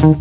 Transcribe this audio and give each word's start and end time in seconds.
Опаньки, 0.00 0.16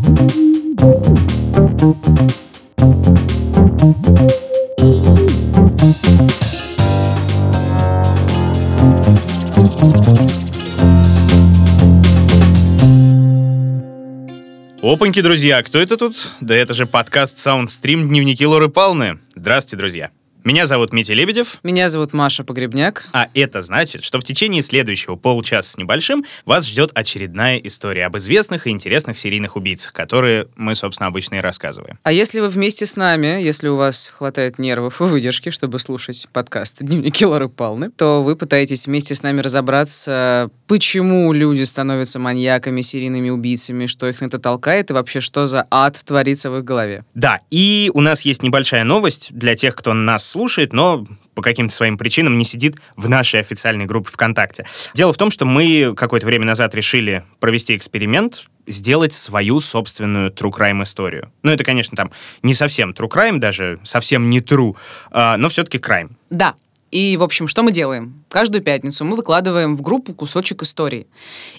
друзья, 15.21 15.64
кто 15.64 15.80
это 15.80 15.96
тут? 15.96 16.18
Да 16.41 16.57
это 16.57 16.73
же 16.73 16.86
подкаст 16.86 17.38
Soundstream 17.38 18.09
Дневники 18.09 18.46
Лоры 18.46 18.68
Палны. 18.68 19.20
Здравствуйте, 19.34 19.77
друзья. 19.77 20.11
Меня 20.46 20.66
зовут 20.66 20.94
Митя 20.94 21.14
Лебедев. 21.16 21.60
Меня 21.64 21.90
зовут 21.90 22.14
Маша 22.14 22.46
Погребняк. 22.46 23.06
А 23.12 23.28
это 23.34 23.62
значит, 23.62 24.06
что 24.06 24.21
в 24.21 24.24
течение 24.24 24.62
следующего 24.62 25.18
полчаса 25.18 25.71
с 25.71 25.78
небольшим 25.78 26.24
вас 26.46 26.66
ждет 26.66 26.92
очередная 26.96 27.58
история 27.58 28.06
об 28.06 28.16
известных 28.16 28.66
и 28.66 28.70
интересных 28.70 29.18
серийных 29.18 29.57
убийцах, 29.57 29.92
которые 29.92 30.48
мы, 30.56 30.75
собственно, 30.75 31.07
обычно 31.07 31.36
и 31.36 31.39
рассказываем. 31.39 32.00
А 32.03 32.13
если 32.13 32.39
вы 32.39 32.47
вместе 32.47 32.85
с 32.85 32.95
нами, 32.95 33.44
если 33.44 33.67
у 33.67 33.75
вас 33.75 34.13
хватает 34.16 34.59
нервов 34.59 35.02
и 35.02 35.03
выдержки, 35.03 35.49
чтобы 35.49 35.77
слушать 35.77 36.30
подкаст 36.31 36.77
«Дневники 36.80 37.25
Лоры 37.25 37.49
Палны», 37.49 37.91
то 37.91 38.23
вы 38.23 38.38
пытаетесь 38.38 38.88
вместе 38.88 39.16
с 39.16 39.23
нами 39.23 39.41
разобраться, 39.41 40.49
почему 40.67 41.33
люди 41.33 41.63
становятся 41.63 42.17
маньяками, 42.17 42.80
серийными 42.80 43.30
убийцами, 43.30 43.88
что 43.88 44.08
их 44.08 44.21
на 44.21 44.27
это 44.27 44.39
толкает 44.39 44.89
и 44.89 44.94
вообще 44.94 45.19
что 45.19 45.45
за 45.45 45.67
ад 45.69 46.02
творится 46.05 46.49
в 46.49 46.59
их 46.59 46.63
голове. 46.63 47.03
Да, 47.13 47.41
и 47.49 47.91
у 47.94 47.99
нас 47.99 48.21
есть 48.21 48.41
небольшая 48.41 48.85
новость 48.85 49.33
для 49.33 49.55
тех, 49.55 49.75
кто 49.75 49.94
нас 49.94 50.28
слушает, 50.29 50.73
но 50.73 51.05
по 51.33 51.41
каким-то 51.41 51.73
своим 51.73 51.97
причинам 51.97 52.38
не 52.38 52.43
сидит 52.43 52.75
в 52.95 53.09
нашей 53.09 53.39
официальной 53.39 53.85
группе 53.85 54.09
ВКонтакте. 54.09 54.65
Дело 54.93 55.13
в 55.13 55.17
том, 55.17 55.31
что 55.31 55.45
мы 55.45 55.93
какое-то 55.95 56.25
время 56.25 56.45
назад 56.45 56.75
решили 56.75 57.23
провести 57.39 57.75
эксперимент, 57.75 58.45
сделать 58.67 59.13
свою 59.13 59.59
собственную 59.59 60.31
true 60.31 60.52
crime 60.52 60.83
историю. 60.83 61.31
Ну, 61.43 61.52
это, 61.52 61.63
конечно, 61.63 61.95
там 61.95 62.11
не 62.43 62.53
совсем 62.53 62.91
true 62.91 63.09
crime, 63.09 63.39
даже 63.39 63.80
совсем 63.83 64.30
не 64.30 64.39
true, 64.39 64.75
а, 65.11 65.38
но 65.38 65.50
все-таки 65.50 65.77
crime. 65.77 66.11
Да, 66.30 66.55
и, 66.91 67.17
в 67.17 67.23
общем, 67.23 67.47
что 67.47 67.63
мы 67.63 67.72
делаем? 67.72 68.23
Каждую 68.30 68.63
пятницу 68.63 69.05
мы 69.05 69.16
выкладываем 69.16 69.75
в 69.75 69.81
группу 69.81 70.13
кусочек 70.13 70.63
истории. 70.63 71.07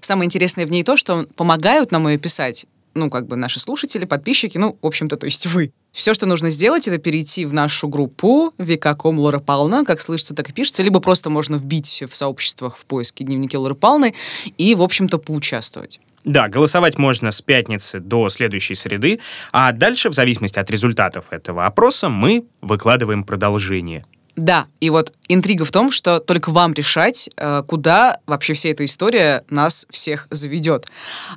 Самое 0.00 0.26
интересное 0.26 0.66
в 0.66 0.70
ней 0.70 0.84
то, 0.84 0.96
что 0.96 1.26
помогают 1.36 1.90
нам 1.90 2.08
ее 2.08 2.18
писать 2.18 2.66
ну, 2.94 3.08
как 3.10 3.26
бы 3.26 3.36
наши 3.36 3.60
слушатели, 3.60 4.04
подписчики, 4.04 4.58
ну, 4.58 4.76
в 4.80 4.86
общем-то, 4.86 5.16
то 5.16 5.26
есть 5.26 5.46
вы. 5.46 5.72
Все, 5.92 6.14
что 6.14 6.26
нужно 6.26 6.50
сделать, 6.50 6.86
это 6.86 6.98
перейти 6.98 7.44
в 7.44 7.52
нашу 7.52 7.88
группу 7.88 8.52
Викаком 8.58 9.18
Лора 9.18 9.40
Пална, 9.40 9.84
как 9.84 10.00
слышится, 10.00 10.34
так 10.34 10.48
и 10.48 10.52
пишется, 10.52 10.82
либо 10.82 11.00
просто 11.00 11.30
можно 11.30 11.56
вбить 11.56 12.04
в 12.08 12.16
сообществах 12.16 12.76
в 12.76 12.84
поиске 12.84 13.24
дневники 13.24 13.56
Лоры 13.56 13.74
Палны 13.74 14.14
и, 14.56 14.74
в 14.74 14.82
общем-то, 14.82 15.18
поучаствовать. 15.18 16.00
Да, 16.24 16.48
голосовать 16.48 16.98
можно 16.98 17.30
с 17.30 17.40
пятницы 17.40 17.98
до 17.98 18.28
следующей 18.28 18.74
среды, 18.74 19.20
а 19.52 19.72
дальше, 19.72 20.10
в 20.10 20.14
зависимости 20.14 20.58
от 20.58 20.70
результатов 20.70 21.26
этого 21.30 21.66
опроса, 21.66 22.08
мы 22.08 22.44
выкладываем 22.60 23.24
продолжение. 23.24 24.04
Да, 24.40 24.68
и 24.80 24.88
вот 24.88 25.12
интрига 25.28 25.66
в 25.66 25.70
том, 25.70 25.90
что 25.90 26.18
только 26.18 26.48
вам 26.48 26.72
решать, 26.72 27.28
э, 27.36 27.62
куда 27.68 28.16
вообще 28.26 28.54
вся 28.54 28.70
эта 28.70 28.86
история 28.86 29.44
нас 29.50 29.86
всех 29.90 30.28
заведет. 30.30 30.86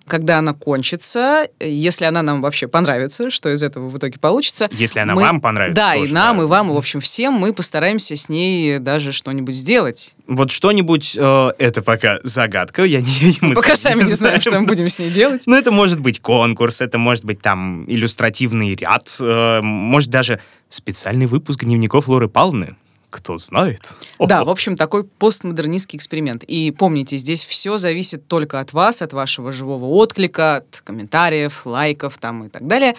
Когда 0.07 0.37
она 0.37 0.53
кончится, 0.53 1.45
если 1.59 2.05
она 2.05 2.21
нам 2.21 2.41
вообще 2.41 2.69
понравится, 2.69 3.29
что 3.29 3.49
из 3.49 3.61
этого 3.61 3.89
в 3.89 3.97
итоге 3.97 4.19
получится. 4.19 4.69
Если 4.71 4.99
она 4.99 5.15
мы... 5.15 5.23
вам 5.23 5.41
понравится. 5.41 5.75
Да, 5.75 5.95
тоже, 5.95 6.11
и 6.11 6.13
нам, 6.13 6.37
да. 6.37 6.43
и 6.43 6.45
вам, 6.47 6.69
и 6.69 6.73
в 6.73 6.77
общем 6.77 7.01
всем 7.01 7.33
мы 7.33 7.53
постараемся 7.53 8.15
с 8.15 8.29
ней 8.29 8.79
даже 8.79 9.11
что-нибудь 9.11 9.55
сделать. 9.55 10.15
Вот 10.25 10.49
что-нибудь, 10.49 11.17
э, 11.19 11.51
это 11.59 11.81
пока 11.81 12.19
загадка, 12.23 12.85
я 12.85 13.01
не... 13.01 13.37
Мы 13.41 13.53
пока 13.53 13.75
сами 13.75 14.03
не 14.03 14.13
знаем, 14.13 14.39
что 14.39 14.57
мы 14.57 14.65
будем 14.65 14.87
с 14.87 14.97
ней 14.97 15.09
делать. 15.09 15.43
Ну, 15.45 15.57
это 15.57 15.73
может 15.73 15.99
быть 15.99 16.21
конкурс, 16.21 16.79
это 16.79 16.97
может 16.97 17.25
быть 17.25 17.41
там 17.41 17.83
иллюстративный 17.85 18.73
ряд, 18.75 19.13
э, 19.19 19.59
может 19.61 20.09
даже 20.09 20.39
специальный 20.69 21.25
выпуск 21.25 21.65
дневников 21.65 22.07
Лоры 22.07 22.29
Павловны 22.29 22.77
кто 23.13 23.37
знает. 23.37 23.93
Да, 24.19 24.43
в 24.45 24.49
общем, 24.49 24.75
такой 24.75 25.03
постмодернистский 25.03 25.97
эксперимент. 25.97 26.43
И 26.43 26.71
помните, 26.71 27.17
здесь 27.17 27.45
все 27.45 27.77
зависит 27.77 28.27
только 28.27 28.59
от 28.59 28.73
вас, 28.73 29.01
от 29.01 29.13
вашего 29.13 29.51
живого 29.51 29.85
отклика, 29.85 30.57
от 30.57 30.81
комментариев, 30.83 31.65
лайков 31.65 32.17
там 32.17 32.45
и 32.45 32.49
так 32.49 32.67
далее. 32.67 32.95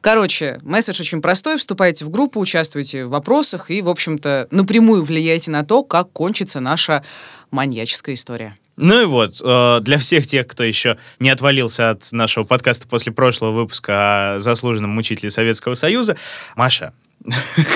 Короче, 0.00 0.58
месседж 0.62 1.00
очень 1.00 1.20
простой. 1.20 1.58
Вступайте 1.58 2.04
в 2.04 2.10
группу, 2.10 2.40
участвуйте 2.40 3.06
в 3.06 3.10
вопросах 3.10 3.70
и, 3.70 3.82
в 3.82 3.88
общем-то, 3.88 4.48
напрямую 4.50 5.04
влияйте 5.04 5.50
на 5.50 5.64
то, 5.64 5.82
как 5.82 6.12
кончится 6.12 6.60
наша 6.60 7.04
маньяческая 7.50 8.14
история. 8.14 8.56
Ну 8.76 9.02
и 9.02 9.06
вот, 9.06 9.40
э, 9.42 9.78
для 9.80 9.98
всех 9.98 10.26
тех, 10.26 10.46
кто 10.46 10.62
еще 10.62 10.98
не 11.18 11.30
отвалился 11.30 11.90
от 11.90 12.12
нашего 12.12 12.44
подкаста 12.44 12.86
после 12.86 13.10
прошлого 13.10 13.52
выпуска 13.52 14.34
о 14.34 14.38
заслуженном 14.38 14.90
мучителе 14.90 15.30
Советского 15.30 15.74
Союза, 15.74 16.16
Маша, 16.56 16.92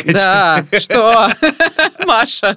да, 0.06 0.64
что? 0.78 1.28
Маша, 2.06 2.56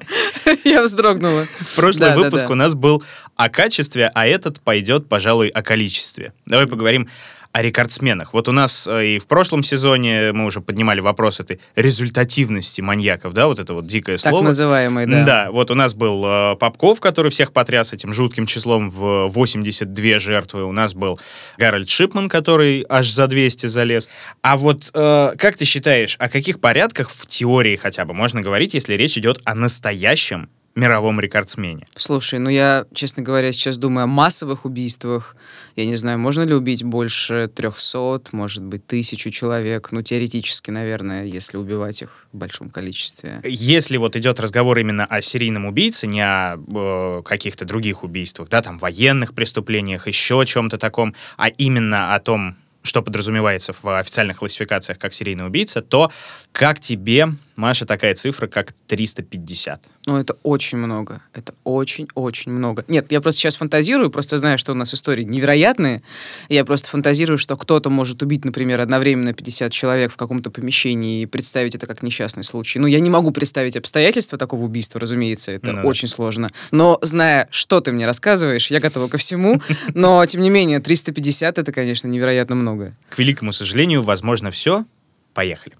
я 0.63 0.83
вздрогнула. 0.83 1.45
Прошлый 1.75 2.09
да, 2.09 2.15
выпуск 2.15 2.43
да, 2.43 2.47
да. 2.47 2.53
у 2.53 2.55
нас 2.55 2.75
был 2.75 3.03
о 3.35 3.49
качестве, 3.49 4.11
а 4.13 4.27
этот 4.27 4.61
пойдет, 4.61 5.09
пожалуй, 5.09 5.47
о 5.47 5.63
количестве. 5.63 6.33
Давай 6.45 6.67
поговорим 6.67 7.09
о 7.53 7.61
рекордсменах. 7.61 8.33
Вот 8.33 8.47
у 8.49 8.51
нас 8.51 8.87
э, 8.87 9.05
и 9.05 9.19
в 9.19 9.27
прошлом 9.27 9.61
сезоне 9.61 10.33
мы 10.33 10.45
уже 10.45 10.59
поднимали 10.59 11.01
вопрос 11.01 11.39
этой 11.39 11.61
результативности 11.75 12.81
маньяков, 12.81 13.33
да, 13.33 13.45
вот 13.45 13.59
это 13.59 13.75
вот 13.75 13.85
дикое 13.85 14.17
так 14.17 14.31
слово. 14.31 14.39
Так 14.39 14.47
называемый, 14.47 15.05
да. 15.05 15.23
Да, 15.23 15.51
вот 15.51 15.69
у 15.69 15.75
нас 15.75 15.93
был 15.93 16.23
э, 16.25 16.55
Попков, 16.55 16.99
который 16.99 17.29
всех 17.29 17.53
потряс 17.53 17.93
этим 17.93 18.11
жутким 18.11 18.47
числом 18.47 18.89
в 18.89 19.27
82 19.27 20.19
жертвы. 20.19 20.63
У 20.63 20.71
нас 20.71 20.95
был 20.95 21.19
Гарольд 21.59 21.89
Шипман, 21.89 22.27
который 22.27 22.83
аж 22.89 23.11
за 23.11 23.27
200 23.27 23.67
залез. 23.67 24.09
А 24.41 24.57
вот 24.57 24.89
э, 24.91 25.33
как 25.37 25.55
ты 25.55 25.65
считаешь, 25.65 26.15
о 26.17 26.29
каких 26.29 26.59
порядках 26.59 27.11
в 27.11 27.27
теории 27.27 27.75
хотя 27.75 28.05
бы 28.05 28.15
можно 28.15 28.41
говорить, 28.41 28.73
если 28.73 28.95
речь 28.95 29.15
идет 29.15 29.39
о 29.45 29.53
настоящем 29.53 30.49
мировом 30.75 31.19
рекордсмене. 31.19 31.85
Слушай, 31.95 32.39
ну 32.39 32.49
я, 32.49 32.85
честно 32.93 33.21
говоря, 33.21 33.51
сейчас 33.51 33.77
думаю 33.77 34.05
о 34.05 34.07
массовых 34.07 34.65
убийствах. 34.65 35.35
Я 35.75 35.85
не 35.85 35.95
знаю, 35.95 36.19
можно 36.19 36.43
ли 36.43 36.53
убить 36.53 36.83
больше 36.83 37.49
300, 37.53 38.21
может 38.31 38.63
быть, 38.63 38.85
тысячу 38.85 39.29
человек. 39.29 39.91
Ну, 39.91 40.01
теоретически, 40.01 40.71
наверное, 40.71 41.25
если 41.25 41.57
убивать 41.57 42.01
их 42.01 42.25
в 42.31 42.37
большом 42.37 42.69
количестве. 42.69 43.41
Если 43.43 43.97
вот 43.97 44.15
идет 44.15 44.39
разговор 44.39 44.79
именно 44.79 45.05
о 45.05 45.21
серийном 45.21 45.65
убийце, 45.65 46.07
не 46.07 46.21
о 46.21 46.57
э, 46.57 47.21
каких-то 47.23 47.65
других 47.65 48.03
убийствах, 48.03 48.49
да, 48.49 48.61
там, 48.61 48.79
военных 48.79 49.33
преступлениях, 49.33 50.07
еще 50.07 50.41
о 50.41 50.45
чем-то 50.45 50.77
таком, 50.77 51.13
а 51.37 51.49
именно 51.49 52.15
о 52.15 52.19
том, 52.19 52.55
что 52.83 53.01
подразумевается 53.01 53.73
в 53.81 53.99
официальных 53.99 54.37
классификациях 54.37 54.99
как 54.99 55.13
серийный 55.13 55.47
убийца, 55.47 55.81
то 55.81 56.11
как 56.51 56.79
тебе, 56.79 57.29
Маша, 57.55 57.85
такая 57.85 58.15
цифра, 58.15 58.47
как 58.47 58.73
350? 58.87 59.83
Ну, 60.05 60.17
это 60.17 60.35
очень 60.43 60.77
много. 60.77 61.21
Это 61.33 61.53
очень-очень 61.63 62.51
много. 62.51 62.83
Нет, 62.87 63.11
я 63.11 63.21
просто 63.21 63.41
сейчас 63.41 63.55
фантазирую, 63.55 64.09
просто 64.09 64.37
знаю, 64.37 64.57
что 64.57 64.71
у 64.71 64.75
нас 64.75 64.93
истории 64.93 65.23
невероятные. 65.23 66.01
Я 66.49 66.65
просто 66.65 66.89
фантазирую, 66.89 67.37
что 67.37 67.55
кто-то 67.55 67.89
может 67.89 68.21
убить, 68.23 68.43
например, 68.43 68.81
одновременно 68.81 69.33
50 69.33 69.71
человек 69.71 70.11
в 70.11 70.17
каком-то 70.17 70.49
помещении 70.49 71.21
и 71.21 71.25
представить 71.25 71.75
это 71.75 71.85
как 71.85 72.01
несчастный 72.01 72.43
случай. 72.43 72.79
Ну, 72.79 72.87
я 72.87 72.99
не 72.99 73.09
могу 73.09 73.31
представить 73.31 73.77
обстоятельства 73.77 74.37
такого 74.37 74.63
убийства, 74.63 74.99
разумеется, 74.99 75.51
это 75.51 75.71
ну, 75.71 75.87
очень 75.87 76.07
да. 76.07 76.15
сложно. 76.15 76.49
Но, 76.71 76.97
зная, 77.01 77.47
что 77.51 77.81
ты 77.81 77.91
мне 77.91 78.05
рассказываешь, 78.05 78.71
я 78.71 78.79
готова 78.79 79.07
ко 79.07 79.17
всему. 79.17 79.61
Но, 79.93 80.25
тем 80.25 80.41
не 80.41 80.49
менее, 80.49 80.79
350— 80.79 81.57
это, 81.59 81.71
конечно, 81.71 82.07
невероятно 82.07 82.55
много. 82.55 82.95
К 83.09 83.19
великому 83.19 83.51
сожалению, 83.51 84.01
возможно, 84.01 84.51
все. 84.51 84.85
Поехали. 85.33 85.75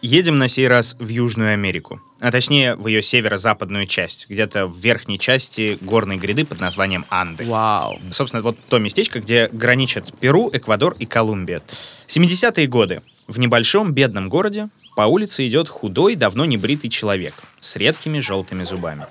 Едем 0.00 0.38
на 0.38 0.46
сей 0.46 0.68
раз 0.68 0.94
в 1.00 1.08
Южную 1.08 1.54
Америку, 1.54 2.00
а 2.20 2.30
точнее 2.30 2.76
в 2.76 2.86
ее 2.86 3.02
северо-западную 3.02 3.86
часть, 3.86 4.26
где-то 4.28 4.68
в 4.68 4.78
верхней 4.78 5.18
части 5.18 5.76
горной 5.80 6.16
гряды 6.16 6.44
под 6.44 6.60
названием 6.60 7.04
Анды. 7.08 7.44
Вау. 7.44 7.98
Собственно, 8.10 8.42
вот 8.42 8.56
то 8.68 8.78
местечко, 8.78 9.18
где 9.18 9.48
граничат 9.50 10.16
Перу, 10.20 10.50
Эквадор 10.52 10.94
и 11.00 11.04
Колумбия. 11.04 11.62
70-е 12.06 12.68
годы. 12.68 13.02
В 13.26 13.40
небольшом 13.40 13.92
бедном 13.92 14.28
городе 14.28 14.68
по 14.94 15.02
улице 15.02 15.46
идет 15.48 15.68
худой, 15.68 16.14
давно 16.14 16.44
не 16.44 16.56
бритый 16.56 16.90
человек 16.90 17.34
с 17.58 17.74
редкими 17.74 18.20
желтыми 18.20 18.62
зубами. 18.62 19.06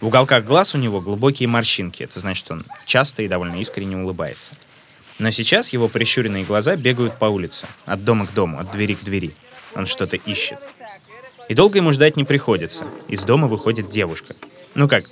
В 0.00 0.06
уголках 0.06 0.44
глаз 0.44 0.74
у 0.74 0.78
него 0.78 1.02
глубокие 1.02 1.48
морщинки, 1.48 2.02
это 2.02 2.18
значит, 2.18 2.50
он 2.50 2.64
часто 2.86 3.22
и 3.22 3.28
довольно 3.28 3.56
искренне 3.56 3.98
улыбается. 3.98 4.52
Но 5.18 5.30
сейчас 5.30 5.72
его 5.72 5.88
прищуренные 5.88 6.44
глаза 6.44 6.76
бегают 6.76 7.18
по 7.18 7.26
улице, 7.26 7.66
от 7.84 8.04
дома 8.04 8.26
к 8.26 8.32
дому, 8.32 8.58
от 8.58 8.70
двери 8.70 8.94
к 8.94 9.04
двери– 9.04 9.34
он 9.74 9.86
что-то 9.86 10.16
ищет. 10.16 10.58
И 11.48 11.54
долго 11.54 11.78
ему 11.78 11.92
ждать 11.92 12.16
не 12.16 12.24
приходится. 12.24 12.84
Из 13.08 13.24
дома 13.24 13.48
выходит 13.48 13.90
девушка. 13.90 14.34
Ну 14.74 14.88
как, 14.88 15.04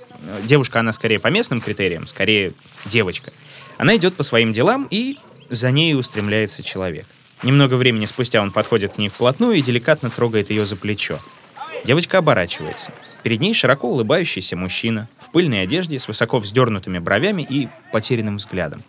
девушка, 0.43 0.79
она 0.79 0.93
скорее 0.93 1.19
по 1.19 1.27
местным 1.27 1.61
критериям, 1.61 2.07
скорее 2.07 2.53
девочка. 2.85 3.31
Она 3.77 3.95
идет 3.95 4.15
по 4.15 4.23
своим 4.23 4.53
делам, 4.53 4.87
и 4.89 5.17
за 5.49 5.71
ней 5.71 5.95
устремляется 5.95 6.63
человек. 6.63 7.05
Немного 7.43 7.75
времени 7.75 8.05
спустя 8.05 8.41
он 8.41 8.51
подходит 8.51 8.93
к 8.93 8.97
ней 8.97 9.09
вплотную 9.09 9.57
и 9.57 9.61
деликатно 9.61 10.09
трогает 10.09 10.49
ее 10.49 10.65
за 10.65 10.75
плечо. 10.75 11.19
Девочка 11.85 12.19
оборачивается. 12.19 12.91
Перед 13.23 13.41
ней 13.41 13.53
широко 13.53 13.89
улыбающийся 13.89 14.55
мужчина 14.55 15.09
в 15.19 15.31
пыльной 15.31 15.63
одежде 15.63 15.99
с 15.99 16.07
высоко 16.07 16.39
вздернутыми 16.39 16.99
бровями 16.99 17.45
и 17.47 17.67
потерянным 17.91 18.37
взглядом. 18.37 18.83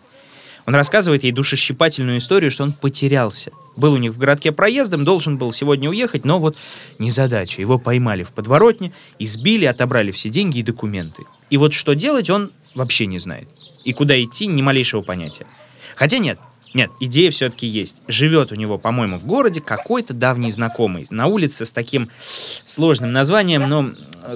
Он 0.65 0.73
рассказывает 0.73 1.23
ей 1.23 1.31
душещипательную 1.31 2.17
историю, 2.17 2.49
что 2.49 2.63
он 2.63 2.73
потерялся. 2.73 3.51
Был 3.75 3.93
у 3.93 3.97
них 3.97 4.13
в 4.13 4.17
городке 4.17 4.51
проездом, 4.51 5.05
должен 5.05 5.37
был 5.37 5.51
сегодня 5.51 5.89
уехать, 5.89 6.25
но 6.25 6.39
вот 6.39 6.57
незадача. 6.97 7.61
Его 7.61 7.77
поймали 7.77 8.23
в 8.23 8.33
подворотне, 8.33 8.91
избили, 9.19 9.65
отобрали 9.65 10.11
все 10.11 10.29
деньги 10.29 10.59
и 10.59 10.63
документы. 10.63 11.25
И 11.49 11.57
вот 11.57 11.73
что 11.73 11.93
делать 11.93 12.29
он 12.29 12.51
вообще 12.73 13.05
не 13.05 13.19
знает. 13.19 13.47
И 13.83 13.93
куда 13.93 14.21
идти, 14.21 14.47
ни 14.47 14.61
малейшего 14.61 15.01
понятия. 15.01 15.45
Хотя 15.95 16.17
нет, 16.17 16.39
нет, 16.73 16.89
идея 16.99 17.29
все-таки 17.31 17.67
есть. 17.67 18.01
Живет 18.07 18.51
у 18.51 18.55
него, 18.55 18.77
по-моему, 18.77 19.17
в 19.17 19.25
городе 19.25 19.61
какой-то 19.61 20.13
давний 20.13 20.51
знакомый. 20.51 21.05
На 21.09 21.27
улице 21.27 21.65
с 21.65 21.71
таким 21.71 22.09
сложным 22.65 23.11
названием, 23.11 23.63
но 23.67 23.91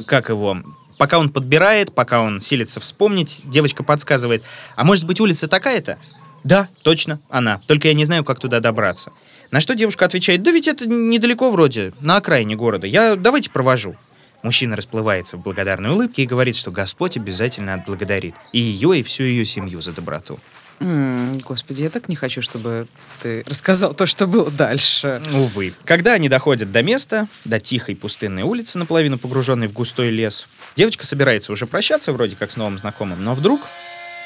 как 0.05 0.29
его... 0.29 0.57
Пока 0.97 1.17
он 1.17 1.29
подбирает, 1.29 1.95
пока 1.95 2.21
он 2.21 2.41
силится 2.41 2.81
вспомнить, 2.81 3.41
девочка 3.45 3.83
подсказывает, 3.83 4.43
а 4.75 4.83
может 4.83 5.05
быть 5.05 5.21
улица 5.21 5.47
такая-то? 5.47 5.97
Да, 6.43 6.69
точно, 6.83 7.19
она. 7.29 7.59
Только 7.67 7.87
я 7.87 7.93
не 7.93 8.05
знаю, 8.05 8.23
как 8.23 8.39
туда 8.39 8.59
добраться. 8.59 9.11
На 9.51 9.59
что 9.61 9.75
девушка 9.75 10.05
отвечает, 10.05 10.43
да 10.43 10.51
ведь 10.51 10.67
это 10.67 10.85
недалеко 10.87 11.51
вроде, 11.51 11.93
на 11.99 12.17
окраине 12.17 12.55
города. 12.55 12.85
Я 12.85 13.15
давайте 13.15 13.49
провожу. 13.49 13.95
Мужчина 14.43 14.75
расплывается 14.75 15.37
в 15.37 15.41
благодарной 15.41 15.89
улыбке 15.89 16.23
и 16.23 16.27
говорит, 16.27 16.55
что 16.55 16.71
Господь 16.71 17.17
обязательно 17.17 17.73
отблагодарит 17.73 18.35
и 18.53 18.59
ее, 18.59 18.99
и 18.99 19.03
всю 19.03 19.23
ее 19.23 19.45
семью 19.45 19.81
за 19.81 19.91
доброту. 19.91 20.39
Господи, 20.79 21.81
я 21.81 21.89
так 21.89 22.07
не 22.07 22.15
хочу, 22.15 22.41
чтобы 22.41 22.87
ты 23.21 23.43
рассказал 23.45 23.93
то, 23.93 24.05
что 24.05 24.27
было 24.27 24.49
дальше. 24.49 25.21
Увы. 25.33 25.73
Когда 25.83 26.13
они 26.13 26.29
доходят 26.29 26.71
до 26.71 26.81
места, 26.83 27.27
до 27.43 27.59
тихой 27.59 27.97
пустынной 27.97 28.43
улицы, 28.43 28.77
наполовину 28.77 29.17
погруженной 29.17 29.67
в 29.67 29.73
густой 29.73 30.09
лес, 30.09 30.47
девочка 30.77 31.05
собирается 31.05 31.51
уже 31.51 31.67
прощаться 31.67 32.13
вроде 32.13 32.37
как 32.37 32.51
с 32.51 32.55
новым 32.55 32.79
знакомым, 32.79 33.21
но 33.21 33.33
вдруг 33.33 33.59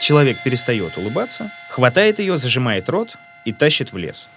человек 0.04 0.38
перестает 0.44 0.98
улыбаться, 0.98 1.52
хватает 1.70 2.20
ее, 2.20 2.38
зажимает 2.38 2.90
рот 2.90 3.16
и 3.46 3.54
тащит 3.54 3.94
в 3.94 3.98
лес. 3.98 4.28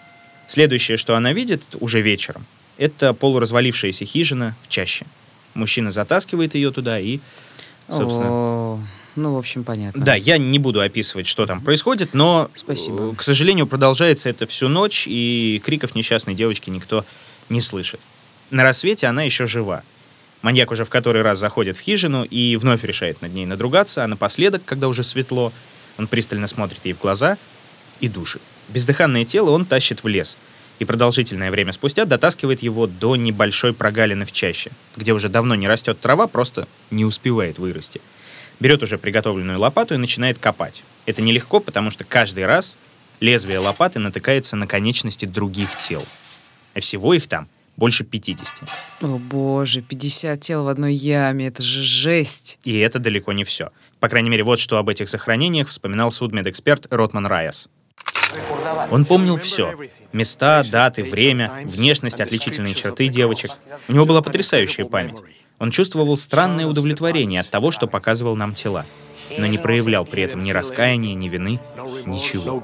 Следующее, 0.46 0.96
что 0.96 1.16
она 1.16 1.32
видит 1.32 1.62
уже 1.80 2.00
вечером, 2.00 2.46
это 2.78 3.12
полуразвалившаяся 3.12 4.04
хижина 4.04 4.54
в 4.62 4.68
чаще. 4.68 5.06
Мужчина 5.54 5.90
затаскивает 5.90 6.54
ее 6.54 6.70
туда 6.70 7.00
и, 7.00 7.18
собственно... 7.88 8.28
О, 8.30 8.80
ну, 9.16 9.34
в 9.34 9.38
общем, 9.38 9.64
понятно. 9.64 10.04
Да, 10.04 10.14
я 10.14 10.36
не 10.36 10.58
буду 10.58 10.80
описывать, 10.80 11.26
что 11.26 11.46
там 11.46 11.62
происходит, 11.62 12.12
но, 12.12 12.50
Спасибо. 12.52 13.12
э, 13.12 13.14
к 13.16 13.22
сожалению, 13.22 13.66
продолжается 13.66 14.28
это 14.28 14.46
всю 14.46 14.68
ночь, 14.68 15.04
и 15.08 15.60
криков 15.64 15.94
несчастной 15.94 16.34
девочки 16.34 16.68
никто 16.68 17.04
не 17.48 17.62
слышит. 17.62 17.98
На 18.50 18.62
рассвете 18.62 19.06
она 19.06 19.22
еще 19.22 19.46
жива. 19.46 19.82
Маньяк 20.46 20.70
уже 20.70 20.84
в 20.84 20.90
который 20.90 21.22
раз 21.22 21.40
заходит 21.40 21.76
в 21.76 21.80
хижину 21.80 22.22
и 22.22 22.54
вновь 22.54 22.84
решает 22.84 23.20
над 23.20 23.34
ней 23.34 23.46
надругаться, 23.46 24.04
а 24.04 24.06
напоследок, 24.06 24.62
когда 24.64 24.86
уже 24.86 25.02
светло, 25.02 25.52
он 25.98 26.06
пристально 26.06 26.46
смотрит 26.46 26.78
ей 26.84 26.92
в 26.92 27.00
глаза 27.00 27.36
и 27.98 28.08
душит. 28.08 28.40
Бездыханное 28.68 29.24
тело 29.24 29.50
он 29.50 29.66
тащит 29.66 30.04
в 30.04 30.06
лес, 30.06 30.38
и 30.78 30.84
продолжительное 30.84 31.50
время 31.50 31.72
спустя 31.72 32.04
дотаскивает 32.04 32.62
его 32.62 32.86
до 32.86 33.16
небольшой 33.16 33.72
прогалины 33.72 34.24
в 34.24 34.30
чаще, 34.30 34.70
где 34.94 35.12
уже 35.14 35.28
давно 35.28 35.56
не 35.56 35.66
растет 35.66 35.98
трава, 36.00 36.28
просто 36.28 36.68
не 36.92 37.04
успевает 37.04 37.58
вырасти 37.58 38.00
берет 38.60 38.84
уже 38.84 38.98
приготовленную 38.98 39.58
лопату 39.58 39.94
и 39.94 39.98
начинает 39.98 40.38
копать. 40.38 40.84
Это 41.06 41.22
нелегко, 41.22 41.58
потому 41.58 41.90
что 41.90 42.04
каждый 42.04 42.46
раз 42.46 42.76
лезвие 43.18 43.58
лопаты 43.58 43.98
натыкается 43.98 44.54
на 44.54 44.68
конечности 44.68 45.24
других 45.24 45.76
тел. 45.76 46.02
А 46.72 46.80
всего 46.80 47.14
их 47.14 47.26
там 47.26 47.48
больше 47.76 48.04
50. 48.04 48.48
О, 49.02 49.18
боже, 49.18 49.82
50 49.82 50.40
тел 50.40 50.64
в 50.64 50.68
одной 50.68 50.94
яме, 50.94 51.48
это 51.48 51.62
же 51.62 51.82
жесть. 51.82 52.58
И 52.64 52.78
это 52.78 52.98
далеко 52.98 53.32
не 53.32 53.44
все. 53.44 53.70
По 54.00 54.08
крайней 54.08 54.30
мере, 54.30 54.44
вот 54.44 54.58
что 54.58 54.78
об 54.78 54.88
этих 54.88 55.08
захоронениях 55.08 55.68
вспоминал 55.68 56.10
судмедэксперт 56.10 56.86
Ротман 56.90 57.26
Райас. 57.26 57.68
Он 58.90 59.04
помнил 59.04 59.36
все. 59.36 59.74
Места, 60.12 60.64
даты, 60.70 61.02
время, 61.04 61.52
внешность, 61.64 62.20
отличительные 62.20 62.74
черты 62.74 63.08
девочек. 63.08 63.50
У 63.88 63.92
него 63.92 64.04
была 64.04 64.22
потрясающая 64.22 64.84
память. 64.84 65.16
Он 65.58 65.70
чувствовал 65.70 66.16
странное 66.16 66.66
удовлетворение 66.66 67.40
от 67.40 67.48
того, 67.48 67.70
что 67.70 67.86
показывал 67.86 68.36
нам 68.36 68.54
тела, 68.54 68.84
но 69.38 69.46
не 69.46 69.58
проявлял 69.58 70.04
при 70.04 70.22
этом 70.22 70.42
ни 70.42 70.50
раскаяния, 70.50 71.14
ни 71.14 71.28
вины, 71.28 71.60
ничего. 72.04 72.62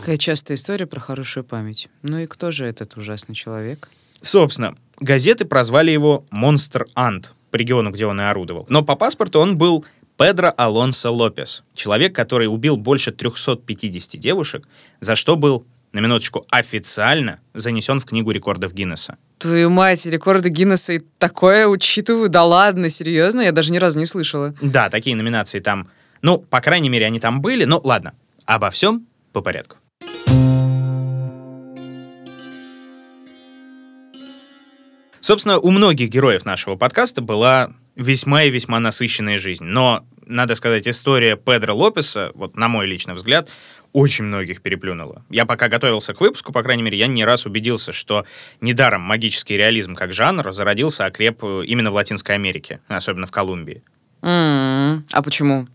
Какая 0.00 0.16
частая 0.16 0.56
история 0.56 0.86
про 0.86 0.98
хорошую 0.98 1.44
память. 1.44 1.88
Ну 2.02 2.18
и 2.18 2.26
кто 2.26 2.50
же 2.50 2.64
этот 2.64 2.96
ужасный 2.96 3.34
человек? 3.34 3.90
Собственно, 4.22 4.74
газеты 4.98 5.44
прозвали 5.44 5.90
его 5.90 6.24
«Монстр 6.30 6.86
Ант» 6.94 7.34
по 7.50 7.56
региону, 7.56 7.90
где 7.90 8.06
он 8.06 8.18
и 8.18 8.24
орудовал. 8.24 8.64
Но 8.70 8.82
по 8.82 8.96
паспорту 8.96 9.40
он 9.40 9.58
был 9.58 9.84
Педро 10.16 10.54
Алонсо 10.56 11.10
Лопес, 11.10 11.64
человек, 11.74 12.14
который 12.14 12.46
убил 12.46 12.78
больше 12.78 13.12
350 13.12 14.18
девушек, 14.18 14.66
за 15.00 15.16
что 15.16 15.36
был, 15.36 15.66
на 15.92 16.00
минуточку, 16.00 16.46
официально 16.50 17.40
занесен 17.52 18.00
в 18.00 18.06
Книгу 18.06 18.30
рекордов 18.30 18.72
Гиннесса. 18.72 19.18
Твою 19.38 19.68
мать, 19.68 20.06
рекорды 20.06 20.48
Гиннесса 20.48 20.94
и 20.94 21.00
такое 21.18 21.66
учитываю. 21.66 22.30
Да 22.30 22.44
ладно, 22.44 22.88
серьезно? 22.88 23.42
Я 23.42 23.52
даже 23.52 23.70
ни 23.70 23.76
разу 23.76 23.98
не 23.98 24.06
слышала. 24.06 24.54
Да, 24.62 24.88
такие 24.88 25.14
номинации 25.14 25.60
там, 25.60 25.90
ну, 26.22 26.38
по 26.38 26.62
крайней 26.62 26.88
мере, 26.88 27.04
они 27.04 27.20
там 27.20 27.42
были, 27.42 27.64
но 27.64 27.82
ладно, 27.84 28.14
обо 28.46 28.70
всем 28.70 29.06
по 29.34 29.42
порядку. 29.42 29.76
Собственно, 35.30 35.60
у 35.60 35.70
многих 35.70 36.08
героев 36.08 36.44
нашего 36.44 36.74
подкаста 36.74 37.22
была 37.22 37.70
весьма 37.94 38.42
и 38.42 38.50
весьма 38.50 38.80
насыщенная 38.80 39.38
жизнь. 39.38 39.62
Но, 39.62 40.04
надо 40.26 40.56
сказать, 40.56 40.88
история 40.88 41.36
Педро 41.36 41.72
Лопеса, 41.72 42.32
вот 42.34 42.56
на 42.56 42.66
мой 42.66 42.88
личный 42.88 43.14
взгляд, 43.14 43.48
очень 43.92 44.24
многих 44.24 44.60
переплюнула. 44.60 45.24
Я 45.30 45.46
пока 45.46 45.68
готовился 45.68 46.14
к 46.14 46.20
выпуску, 46.20 46.50
по 46.50 46.64
крайней 46.64 46.82
мере, 46.82 46.98
я 46.98 47.06
не 47.06 47.24
раз 47.24 47.46
убедился, 47.46 47.92
что 47.92 48.24
недаром 48.60 49.02
магический 49.02 49.56
реализм 49.56 49.94
как 49.94 50.12
жанр 50.12 50.52
зародился, 50.52 51.04
окреп 51.04 51.44
э, 51.44 51.62
именно 51.64 51.92
в 51.92 51.94
Латинской 51.94 52.34
Америке, 52.34 52.80
особенно 52.88 53.28
в 53.28 53.30
Колумбии. 53.30 53.84
М, 54.22 55.06
А 55.12 55.22
почему? 55.22 55.68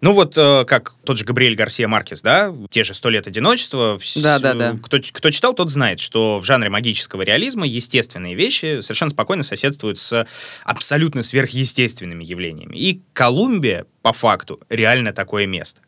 Ну 0.00 0.12
вот 0.12 0.34
э, 0.36 0.64
как 0.64 0.94
тот 1.04 1.18
же 1.18 1.24
Габриэль 1.24 1.54
Гарсия 1.54 1.88
Маркес, 1.88 2.22
да, 2.22 2.54
те 2.70 2.84
же 2.84 2.94
«Сто 2.94 3.08
лет 3.10 3.26
одиночества». 3.26 3.96
вс- 4.00 4.20
Да, 4.22 4.38
да, 4.38 4.54
да. 4.54 4.78
Кто, 4.82 4.98
кто 5.12 5.30
читал, 5.30 5.54
тот 5.54 5.70
знает, 5.70 5.98
что 6.00 6.38
в 6.38 6.44
жанре 6.44 6.70
магического 6.70 7.22
реализма 7.22 7.66
естественные 7.66 8.34
вещи 8.34 8.80
совершенно 8.80 9.10
спокойно 9.10 9.42
соседствуют 9.42 9.98
с 9.98 10.26
абсолютно 10.64 11.22
сверхъестественными 11.22 12.24
явлениями. 12.24 12.76
И 12.76 13.02
Колумбия, 13.12 13.86
по 14.02 14.12
факту, 14.12 14.60
реально 14.68 15.12
такое 15.12 15.46
место. 15.46 15.80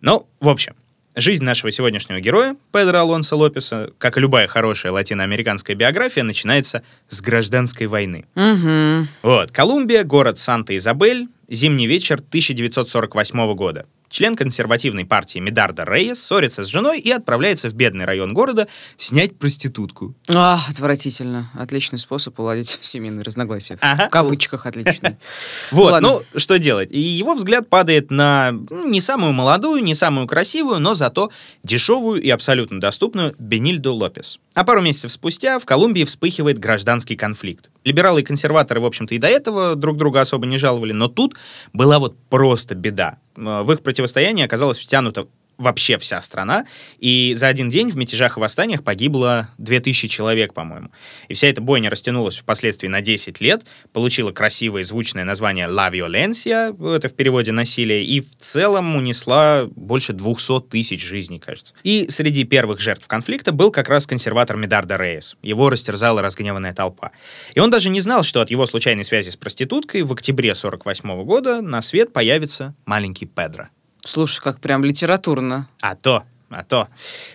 Ну, 0.00 0.28
в 0.40 0.48
общем, 0.48 0.74
жизнь 1.20 1.44
нашего 1.44 1.70
сегодняшнего 1.70 2.20
героя, 2.20 2.56
Педро 2.72 3.00
Алонсо 3.00 3.36
Лопеса, 3.36 3.90
как 3.98 4.16
и 4.16 4.20
любая 4.20 4.46
хорошая 4.46 4.92
латиноамериканская 4.92 5.76
биография, 5.76 6.22
начинается 6.22 6.82
с 7.08 7.20
гражданской 7.20 7.86
войны. 7.86 8.24
Угу. 8.34 9.08
Вот, 9.22 9.50
Колумбия, 9.52 10.04
город 10.04 10.38
Санта-Изабель, 10.38 11.28
зимний 11.48 11.86
вечер 11.86 12.16
1948 12.16 13.54
года. 13.54 13.86
Член 14.10 14.34
консервативной 14.34 15.04
партии 15.04 15.38
Медардо 15.38 15.84
Рейес 15.84 16.20
ссорится 16.20 16.64
с 16.64 16.66
женой 16.66 16.98
и 16.98 17.12
отправляется 17.12 17.70
в 17.70 17.74
бедный 17.74 18.04
район 18.04 18.34
города 18.34 18.66
снять 18.96 19.38
проститутку. 19.38 20.16
А, 20.28 20.58
отвратительно. 20.68 21.48
Отличный 21.54 21.96
способ 21.96 22.38
уладить 22.40 22.80
семейные 22.82 23.22
разногласия. 23.22 23.78
Ага. 23.80 24.08
В 24.08 24.10
кавычках 24.10 24.66
отличный. 24.66 25.16
Вот, 25.70 26.00
ну, 26.00 26.22
что 26.34 26.58
делать? 26.58 26.90
И 26.90 26.98
его 26.98 27.34
взгляд 27.34 27.68
падает 27.68 28.10
на 28.10 28.50
ну, 28.52 28.88
не 28.88 29.00
самую 29.00 29.32
молодую, 29.32 29.82
не 29.84 29.94
самую 29.94 30.26
красивую, 30.26 30.80
но 30.80 30.94
зато 30.94 31.30
дешевую 31.62 32.20
и 32.20 32.28
абсолютно 32.28 32.80
доступную 32.80 33.36
Бенильду 33.38 33.94
Лопес. 33.94 34.40
А 34.54 34.64
пару 34.64 34.82
месяцев 34.82 35.12
спустя 35.12 35.60
в 35.60 35.64
Колумбии 35.64 36.02
вспыхивает 36.04 36.58
гражданский 36.58 37.14
конфликт. 37.14 37.70
Либералы 37.84 38.22
и 38.22 38.24
консерваторы, 38.24 38.80
в 38.80 38.84
общем-то, 38.84 39.14
и 39.14 39.18
до 39.18 39.28
этого 39.28 39.76
друг 39.76 39.96
друга 39.96 40.20
особо 40.20 40.46
не 40.46 40.58
жаловали, 40.58 40.92
но 40.92 41.06
тут 41.06 41.36
была 41.72 41.98
вот 42.00 42.16
просто 42.28 42.74
беда. 42.74 43.18
В 43.40 43.72
их 43.72 43.82
противостоянии 43.82 44.44
оказалась 44.44 44.78
втянута 44.78 45.26
вообще 45.60 45.98
вся 45.98 46.20
страна, 46.22 46.66
и 46.98 47.34
за 47.36 47.46
один 47.46 47.68
день 47.68 47.90
в 47.90 47.96
мятежах 47.96 48.38
и 48.38 48.40
восстаниях 48.40 48.82
погибло 48.82 49.48
2000 49.58 50.08
человек, 50.08 50.54
по-моему. 50.54 50.90
И 51.28 51.34
вся 51.34 51.48
эта 51.48 51.60
бойня 51.60 51.90
растянулась 51.90 52.38
впоследствии 52.38 52.88
на 52.88 53.02
10 53.02 53.40
лет, 53.40 53.66
получила 53.92 54.32
красивое 54.32 54.80
и 54.80 54.84
звучное 54.84 55.24
название 55.24 55.66
«La 55.66 55.92
Violencia», 55.92 56.74
это 56.96 57.08
в 57.08 57.14
переводе 57.14 57.52
«насилие», 57.52 58.02
и 58.02 58.20
в 58.20 58.36
целом 58.38 58.96
унесла 58.96 59.66
больше 59.66 60.14
200 60.14 60.62
тысяч 60.62 61.04
жизней, 61.04 61.38
кажется. 61.38 61.74
И 61.82 62.08
среди 62.08 62.44
первых 62.44 62.80
жертв 62.80 63.06
конфликта 63.06 63.52
был 63.52 63.70
как 63.70 63.90
раз 63.90 64.06
консерватор 64.06 64.56
Медардо 64.56 64.96
Рейес. 64.96 65.36
Его 65.42 65.68
растерзала 65.68 66.22
разгневанная 66.22 66.72
толпа. 66.72 67.12
И 67.54 67.60
он 67.60 67.70
даже 67.70 67.90
не 67.90 68.00
знал, 68.00 68.22
что 68.22 68.40
от 68.40 68.50
его 68.50 68.64
случайной 68.64 69.04
связи 69.04 69.28
с 69.28 69.36
проституткой 69.36 70.02
в 70.02 70.12
октябре 70.12 70.54
48 70.54 71.22
года 71.24 71.60
на 71.60 71.82
свет 71.82 72.14
появится 72.14 72.74
маленький 72.86 73.26
Педро. 73.26 73.68
Слушай, 74.04 74.40
как 74.40 74.60
прям 74.60 74.84
литературно. 74.84 75.68
А 75.80 75.94
то, 75.94 76.24
а 76.48 76.64
то. 76.64 76.88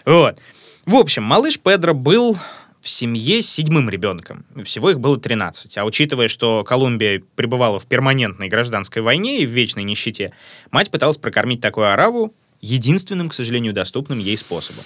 Вот. 0.05 0.39
В 0.85 0.95
общем, 0.95 1.23
малыш 1.23 1.59
Педро 1.59 1.93
был 1.93 2.37
в 2.85 2.89
семье 2.89 3.41
с 3.41 3.49
седьмым 3.49 3.89
ребенком. 3.89 4.45
Всего 4.63 4.91
их 4.91 4.99
было 4.99 5.19
13. 5.19 5.77
А 5.77 5.85
учитывая, 5.85 6.27
что 6.27 6.63
Колумбия 6.63 7.23
пребывала 7.35 7.79
в 7.79 7.87
перманентной 7.87 8.47
гражданской 8.47 9.01
войне 9.01 9.39
и 9.39 9.45
в 9.47 9.49
вечной 9.49 9.83
нищете, 9.83 10.33
мать 10.69 10.91
пыталась 10.91 11.17
прокормить 11.17 11.61
такую 11.61 11.91
араву 11.91 12.35
единственным, 12.61 13.29
к 13.29 13.33
сожалению, 13.33 13.73
доступным 13.73 14.19
ей 14.19 14.37
способом. 14.37 14.83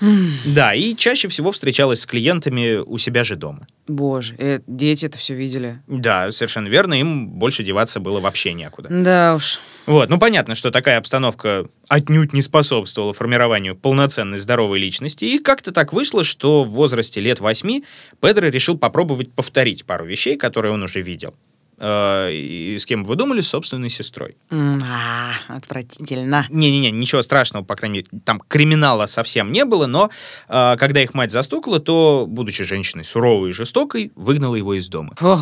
Да, 0.00 0.74
и 0.74 0.94
чаще 0.94 1.28
всего 1.28 1.52
встречалась 1.52 2.00
с 2.00 2.06
клиентами 2.06 2.76
у 2.76 2.98
себя 2.98 3.24
же 3.24 3.36
дома. 3.36 3.66
Боже, 3.88 4.34
э, 4.38 4.60
дети 4.66 5.06
это 5.06 5.18
все 5.18 5.34
видели. 5.34 5.80
Да, 5.86 6.32
совершенно 6.32 6.68
верно, 6.68 6.94
им 6.94 7.28
больше 7.28 7.62
деваться 7.62 8.00
было 8.00 8.20
вообще 8.20 8.52
некуда. 8.52 8.88
Да 8.90 9.36
уж. 9.36 9.60
Вот, 9.86 10.10
ну 10.10 10.18
понятно, 10.18 10.54
что 10.54 10.70
такая 10.70 10.98
обстановка 10.98 11.66
отнюдь 11.88 12.32
не 12.32 12.42
способствовала 12.42 13.12
формированию 13.12 13.76
полноценной 13.76 14.38
здоровой 14.38 14.80
личности, 14.80 15.24
и 15.24 15.38
как-то 15.38 15.70
так 15.70 15.92
вышло, 15.92 16.24
что 16.24 16.64
в 16.64 16.70
возрасте 16.70 17.20
лет 17.20 17.40
восьми 17.40 17.84
Педро 18.20 18.48
решил 18.48 18.76
попробовать 18.76 19.32
повторить 19.32 19.84
пару 19.84 20.04
вещей, 20.04 20.36
которые 20.36 20.72
он 20.72 20.82
уже 20.82 21.00
видел. 21.00 21.34
Э, 21.78 22.30
и 22.32 22.78
с 22.78 22.86
кем 22.86 23.04
вы 23.04 23.16
думали? 23.16 23.40
С 23.40 23.48
собственной 23.48 23.90
сестрой. 23.90 24.36
А, 24.50 25.32
отвратительно. 25.48 26.46
Не-не-не, 26.48 26.90
ничего 26.90 27.22
страшного, 27.22 27.64
по 27.64 27.76
крайней 27.76 27.98
мере, 27.98 28.08
там 28.24 28.40
криминала 28.48 29.06
совсем 29.06 29.52
не 29.52 29.64
было, 29.64 29.86
но 29.86 30.10
э, 30.48 30.76
когда 30.78 31.02
их 31.02 31.14
мать 31.14 31.30
застукала, 31.30 31.80
то, 31.80 32.26
будучи 32.28 32.64
женщиной 32.64 33.04
суровой 33.04 33.50
и 33.50 33.52
жестокой, 33.52 34.12
выгнала 34.14 34.56
его 34.56 34.74
из 34.74 34.88
дома. 34.88 35.14
Фу, 35.16 35.38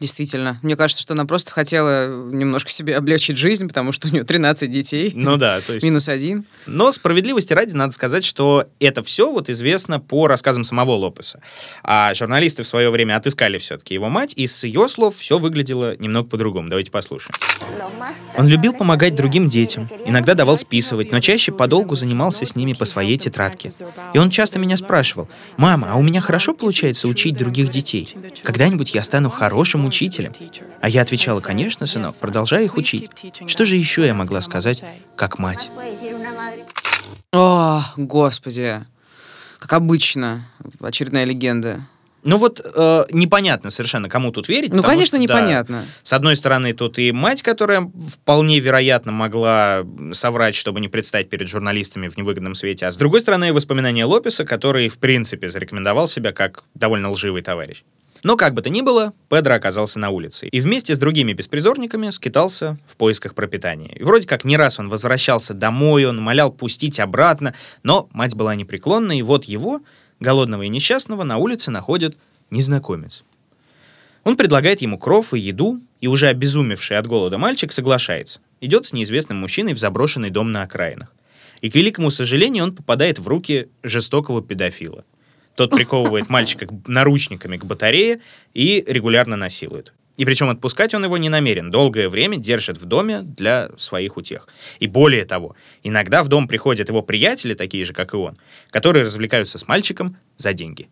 действительно. 0.00 0.58
Мне 0.62 0.76
кажется, 0.76 1.02
что 1.02 1.14
она 1.14 1.24
просто 1.24 1.52
хотела 1.52 2.08
немножко 2.30 2.70
себе 2.70 2.96
облегчить 2.96 3.36
жизнь, 3.36 3.68
потому 3.68 3.92
что 3.92 4.08
у 4.08 4.10
нее 4.10 4.24
13 4.24 4.68
детей. 4.70 5.12
Ну 5.14 5.36
да, 5.36 5.60
то 5.60 5.74
есть... 5.74 5.84
Минус 5.84 6.08
один. 6.08 6.44
Но 6.66 6.90
справедливости 6.90 7.52
ради 7.52 7.74
надо 7.74 7.92
сказать, 7.92 8.24
что 8.24 8.66
это 8.80 9.02
все 9.02 9.30
вот 9.30 9.48
известно 9.48 10.00
по 10.00 10.26
рассказам 10.26 10.64
самого 10.64 10.92
Лопеса. 10.92 11.40
А 11.82 12.14
журналисты 12.14 12.62
в 12.62 12.68
свое 12.68 12.90
время 12.90 13.16
отыскали 13.16 13.58
все-таки 13.58 13.94
его 13.94 14.08
мать, 14.08 14.32
и 14.36 14.46
с 14.46 14.64
ее 14.64 14.88
слов 14.88 15.16
все 15.16 15.38
выглядело 15.60 15.96
немного 15.98 16.28
по-другому. 16.28 16.68
Давайте 16.68 16.90
послушаем. 16.90 17.34
Он 18.36 18.48
любил 18.48 18.72
помогать 18.72 19.14
другим 19.14 19.48
детям, 19.48 19.88
иногда 20.06 20.34
давал 20.34 20.56
списывать, 20.56 21.12
но 21.12 21.20
чаще 21.20 21.52
подолгу 21.52 21.94
занимался 21.94 22.46
с 22.46 22.56
ними 22.56 22.72
по 22.72 22.84
своей 22.84 23.18
тетрадке. 23.18 23.72
И 24.14 24.18
он 24.18 24.30
часто 24.30 24.58
меня 24.58 24.76
спрашивал, 24.76 25.28
«Мама, 25.58 25.88
а 25.90 25.96
у 25.96 26.02
меня 26.02 26.20
хорошо 26.20 26.54
получается 26.54 27.08
учить 27.08 27.36
других 27.36 27.70
детей? 27.70 28.08
Когда-нибудь 28.42 28.94
я 28.94 29.02
стану 29.02 29.30
хорошим 29.30 29.84
учителем?» 29.84 30.32
А 30.80 30.88
я 30.88 31.02
отвечала, 31.02 31.40
«Конечно, 31.40 31.86
сынок, 31.86 32.14
продолжай 32.18 32.64
их 32.64 32.76
учить». 32.76 33.10
Что 33.46 33.64
же 33.64 33.76
еще 33.76 34.06
я 34.06 34.14
могла 34.14 34.40
сказать, 34.40 34.82
как 35.16 35.38
мать? 35.38 35.70
О, 37.32 37.82
господи. 37.96 38.80
Как 39.58 39.74
обычно. 39.74 40.46
Очередная 40.80 41.24
легенда. 41.24 41.86
Ну 42.22 42.36
вот 42.36 42.60
э, 42.62 43.04
непонятно 43.10 43.70
совершенно, 43.70 44.08
кому 44.08 44.30
тут 44.30 44.48
верить. 44.48 44.72
Ну, 44.72 44.82
конечно, 44.82 45.18
что, 45.18 45.28
да, 45.28 45.40
непонятно. 45.40 45.84
С 46.02 46.12
одной 46.12 46.36
стороны, 46.36 46.72
тут 46.72 46.98
и 46.98 47.12
мать, 47.12 47.42
которая 47.42 47.90
вполне 48.14 48.60
вероятно 48.60 49.12
могла 49.12 49.84
соврать, 50.12 50.54
чтобы 50.54 50.80
не 50.80 50.88
предстать 50.88 51.28
перед 51.28 51.48
журналистами 51.48 52.08
в 52.08 52.16
невыгодном 52.16 52.54
свете, 52.54 52.86
а 52.86 52.92
с 52.92 52.96
другой 52.96 53.20
стороны, 53.20 53.52
воспоминания 53.52 54.04
Лопеса, 54.04 54.44
который, 54.44 54.88
в 54.88 54.98
принципе, 54.98 55.48
зарекомендовал 55.48 56.08
себя 56.08 56.32
как 56.32 56.64
довольно 56.74 57.10
лживый 57.10 57.42
товарищ. 57.42 57.82
Но 58.22 58.36
как 58.36 58.54
бы 58.54 58.62
то 58.62 58.70
ни 58.70 58.82
было, 58.82 59.12
Педро 59.28 59.54
оказался 59.54 59.98
на 59.98 60.10
улице 60.10 60.46
и 60.48 60.60
вместе 60.60 60.94
с 60.94 60.98
другими 60.98 61.32
беспризорниками 61.32 62.10
скитался 62.10 62.76
в 62.86 62.96
поисках 62.96 63.34
пропитания. 63.34 63.94
И 63.94 64.02
вроде 64.02 64.26
как 64.26 64.44
не 64.44 64.56
раз 64.56 64.78
он 64.78 64.88
возвращался 64.88 65.54
домой, 65.54 66.04
он 66.04 66.18
умолял 66.18 66.52
пустить 66.52 67.00
обратно, 67.00 67.54
но 67.82 68.08
мать 68.12 68.34
была 68.34 68.54
непреклонна, 68.54 69.18
и 69.18 69.22
вот 69.22 69.44
его, 69.44 69.80
голодного 70.20 70.62
и 70.62 70.68
несчастного, 70.68 71.24
на 71.24 71.38
улице 71.38 71.70
находит 71.70 72.16
незнакомец. 72.50 73.24
Он 74.24 74.36
предлагает 74.36 74.82
ему 74.82 74.98
кров 74.98 75.34
и 75.34 75.38
еду, 75.38 75.80
и 76.00 76.06
уже 76.06 76.28
обезумевший 76.28 76.98
от 76.98 77.06
голода 77.06 77.38
мальчик 77.38 77.72
соглашается. 77.72 78.40
Идет 78.60 78.84
с 78.84 78.92
неизвестным 78.92 79.38
мужчиной 79.38 79.74
в 79.74 79.78
заброшенный 79.78 80.30
дом 80.30 80.52
на 80.52 80.62
окраинах. 80.62 81.12
И, 81.62 81.70
к 81.70 81.74
великому 81.74 82.10
сожалению, 82.10 82.64
он 82.64 82.74
попадает 82.74 83.18
в 83.18 83.26
руки 83.28 83.68
жестокого 83.82 84.42
педофила. 84.42 85.04
Тот 85.56 85.70
приковывает 85.70 86.28
мальчика 86.28 86.66
наручниками 86.86 87.56
к 87.56 87.64
батарее 87.64 88.20
и 88.54 88.84
регулярно 88.86 89.36
насилует. 89.36 89.92
И 90.16 90.24
причем 90.24 90.50
отпускать 90.50 90.92
он 90.94 91.04
его 91.04 91.16
не 91.16 91.28
намерен. 91.28 91.70
Долгое 91.70 92.08
время 92.08 92.36
держит 92.36 92.78
в 92.78 92.84
доме 92.84 93.22
для 93.22 93.70
своих 93.76 94.16
утех. 94.16 94.48
И 94.78 94.86
более 94.86 95.24
того, 95.24 95.56
иногда 95.82 96.22
в 96.22 96.28
дом 96.28 96.46
приходят 96.46 96.88
его 96.88 97.02
приятели, 97.02 97.54
такие 97.54 97.84
же, 97.84 97.92
как 97.92 98.12
и 98.12 98.16
он, 98.16 98.36
которые 98.70 99.04
развлекаются 99.04 99.58
с 99.58 99.66
мальчиком 99.66 100.16
за 100.36 100.52
деньги. 100.52 100.88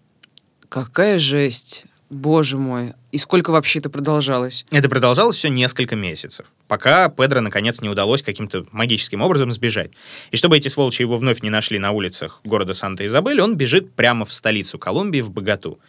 Какая 0.69 1.19
жесть. 1.19 1.85
Боже 2.11 2.57
мой. 2.57 2.95
И 3.13 3.19
сколько 3.19 3.51
вообще 3.51 3.81
это 3.81 3.91
продолжалось? 3.91 4.65
Это 4.71 4.89
продолжалось 4.89 5.37
все 5.37 5.49
несколько 5.49 5.95
месяцев, 5.95 6.47
пока 6.67 7.09
Педро 7.11 7.41
наконец 7.43 7.83
не 7.83 7.91
удалось 7.91 8.23
каким-то 8.23 8.65
магическим 8.73 9.21
образом 9.21 9.53
сбежать. 9.53 9.91
И 10.31 10.37
чтобы 10.37 10.57
эти 10.57 10.69
сволочи 10.69 11.03
его 11.03 11.17
вновь 11.17 11.43
не 11.43 11.51
нашли 11.51 11.79
на 11.79 11.91
улицах 11.91 12.41
города 12.45 12.73
Санта-Изабель, 12.73 13.43
он 13.43 13.57
бежит 13.57 13.93
прямо 13.93 14.25
в 14.25 14.33
столицу 14.33 14.79
Колумбии, 14.79 15.21
в 15.21 15.31
Богату. 15.31 15.81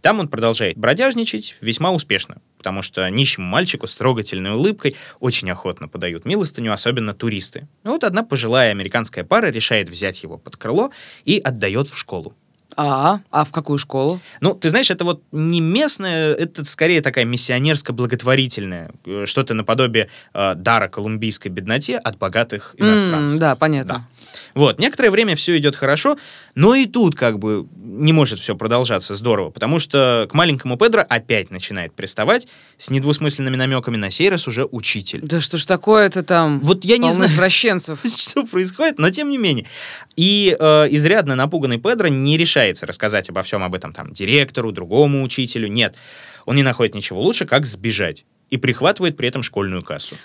Там 0.00 0.18
он 0.18 0.28
продолжает 0.28 0.78
бродяжничать 0.78 1.56
весьма 1.60 1.92
успешно, 1.92 2.40
потому 2.58 2.82
что 2.82 3.08
нищему 3.10 3.46
мальчику 3.46 3.86
с 3.86 3.94
трогательной 3.94 4.52
улыбкой 4.52 4.96
очень 5.20 5.50
охотно 5.50 5.88
подают 5.88 6.24
милостыню, 6.24 6.72
особенно 6.72 7.14
туристы. 7.14 7.68
И 7.84 7.88
вот 7.88 8.04
одна 8.04 8.22
пожилая 8.22 8.70
американская 8.70 9.24
пара 9.24 9.46
решает 9.46 9.88
взять 9.88 10.22
его 10.22 10.38
под 10.38 10.56
крыло 10.56 10.90
и 11.24 11.38
отдает 11.38 11.88
в 11.88 11.96
школу. 11.96 12.34
А, 12.76 13.20
а 13.30 13.44
в 13.44 13.52
какую 13.52 13.78
школу? 13.78 14.20
Ну, 14.40 14.52
ты 14.52 14.68
знаешь, 14.68 14.90
это 14.90 15.04
вот 15.04 15.22
не 15.32 15.60
местная, 15.60 16.34
это 16.34 16.64
скорее 16.64 17.00
такая 17.00 17.24
миссионерско-благотворительная, 17.24 18.92
э, 19.06 19.24
что-то 19.26 19.54
наподобие 19.54 20.08
э, 20.34 20.54
дара 20.54 20.88
колумбийской 20.88 21.50
бедноте 21.50 21.96
от 21.96 22.18
богатых 22.18 22.74
иностранцев. 22.76 23.36
М, 23.36 23.40
да, 23.40 23.56
понятно. 23.56 23.92
Да. 23.94 24.15
Вот, 24.54 24.78
некоторое 24.78 25.10
время 25.10 25.36
все 25.36 25.56
идет 25.58 25.76
хорошо, 25.76 26.18
но 26.54 26.74
и 26.74 26.86
тут 26.86 27.14
как 27.14 27.38
бы 27.38 27.66
не 27.76 28.12
может 28.12 28.38
все 28.38 28.56
продолжаться 28.56 29.14
здорово, 29.14 29.50
потому 29.50 29.78
что 29.78 30.26
к 30.30 30.34
маленькому 30.34 30.76
Педро 30.76 31.04
опять 31.08 31.50
начинает 31.50 31.94
приставать 31.94 32.48
с 32.78 32.90
недвусмысленными 32.90 33.56
намеками 33.56 33.96
на 33.96 34.10
сей 34.10 34.28
раз 34.28 34.48
уже 34.48 34.64
учитель. 34.64 35.20
Да 35.22 35.40
что 35.40 35.56
ж 35.56 35.64
такое-то 35.64 36.22
там? 36.22 36.60
Вот 36.60 36.84
я 36.84 36.98
не 36.98 37.12
знаю. 37.12 37.30
извращенцев. 37.30 38.00
что 38.26 38.44
происходит, 38.44 38.98
но 38.98 39.10
тем 39.10 39.30
не 39.30 39.38
менее. 39.38 39.66
И 40.16 40.56
э, 40.58 40.86
изрядно 40.90 41.34
напуганный 41.34 41.78
Педро 41.78 42.08
не 42.08 42.36
решается 42.36 42.86
рассказать 42.86 43.28
обо 43.30 43.42
всем 43.42 43.62
об 43.62 43.74
этом 43.74 43.92
там 43.92 44.12
директору, 44.12 44.72
другому 44.72 45.22
учителю. 45.22 45.68
Нет, 45.68 45.94
он 46.44 46.56
не 46.56 46.62
находит 46.62 46.94
ничего 46.94 47.20
лучше, 47.20 47.46
как 47.46 47.66
сбежать. 47.66 48.24
И 48.50 48.58
прихватывает 48.58 49.16
при 49.16 49.28
этом 49.28 49.42
школьную 49.42 49.82
кассу. 49.82 50.16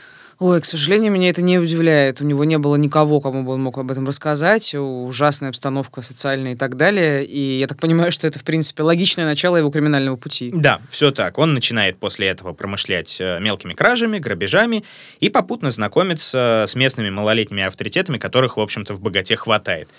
Ой, 0.42 0.60
к 0.60 0.66
сожалению, 0.66 1.12
меня 1.12 1.30
это 1.30 1.44
не 1.44 1.60
удивляет. 1.60 2.20
У 2.20 2.26
него 2.26 2.44
не 2.46 2.58
было 2.58 2.76
никого, 2.76 3.22
кому 3.22 3.44
бы 3.44 3.52
он 3.52 3.62
мог 3.62 3.78
об 3.78 3.92
этом 3.92 4.08
рассказать. 4.08 4.74
Ужасная 4.74 5.50
обстановка 5.50 6.02
социальная 6.02 6.54
и 6.54 6.56
так 6.56 6.78
далее. 6.78 7.24
И 7.24 7.60
я 7.60 7.68
так 7.68 7.80
понимаю, 7.80 8.12
что 8.12 8.26
это, 8.26 8.40
в 8.40 8.44
принципе, 8.44 8.82
логичное 8.82 9.26
начало 9.26 9.58
его 9.58 9.70
криминального 9.70 10.16
пути. 10.16 10.50
Да, 10.52 10.82
все 10.90 11.12
так. 11.12 11.38
Он 11.38 11.54
начинает 11.54 12.00
после 12.00 12.26
этого 12.26 12.54
промышлять 12.54 13.18
э, 13.20 13.40
мелкими 13.40 13.76
кражами, 13.76 14.18
грабежами 14.18 14.84
и 15.20 15.30
попутно 15.30 15.70
знакомиться 15.70 16.66
с 16.68 16.74
местными 16.74 17.12
малолетними 17.12 17.62
авторитетами, 17.62 18.18
которых, 18.18 18.58
в 18.58 18.62
общем-то, 18.62 18.96
в 18.96 19.00
богате 19.00 19.36
хватает. 19.36 19.90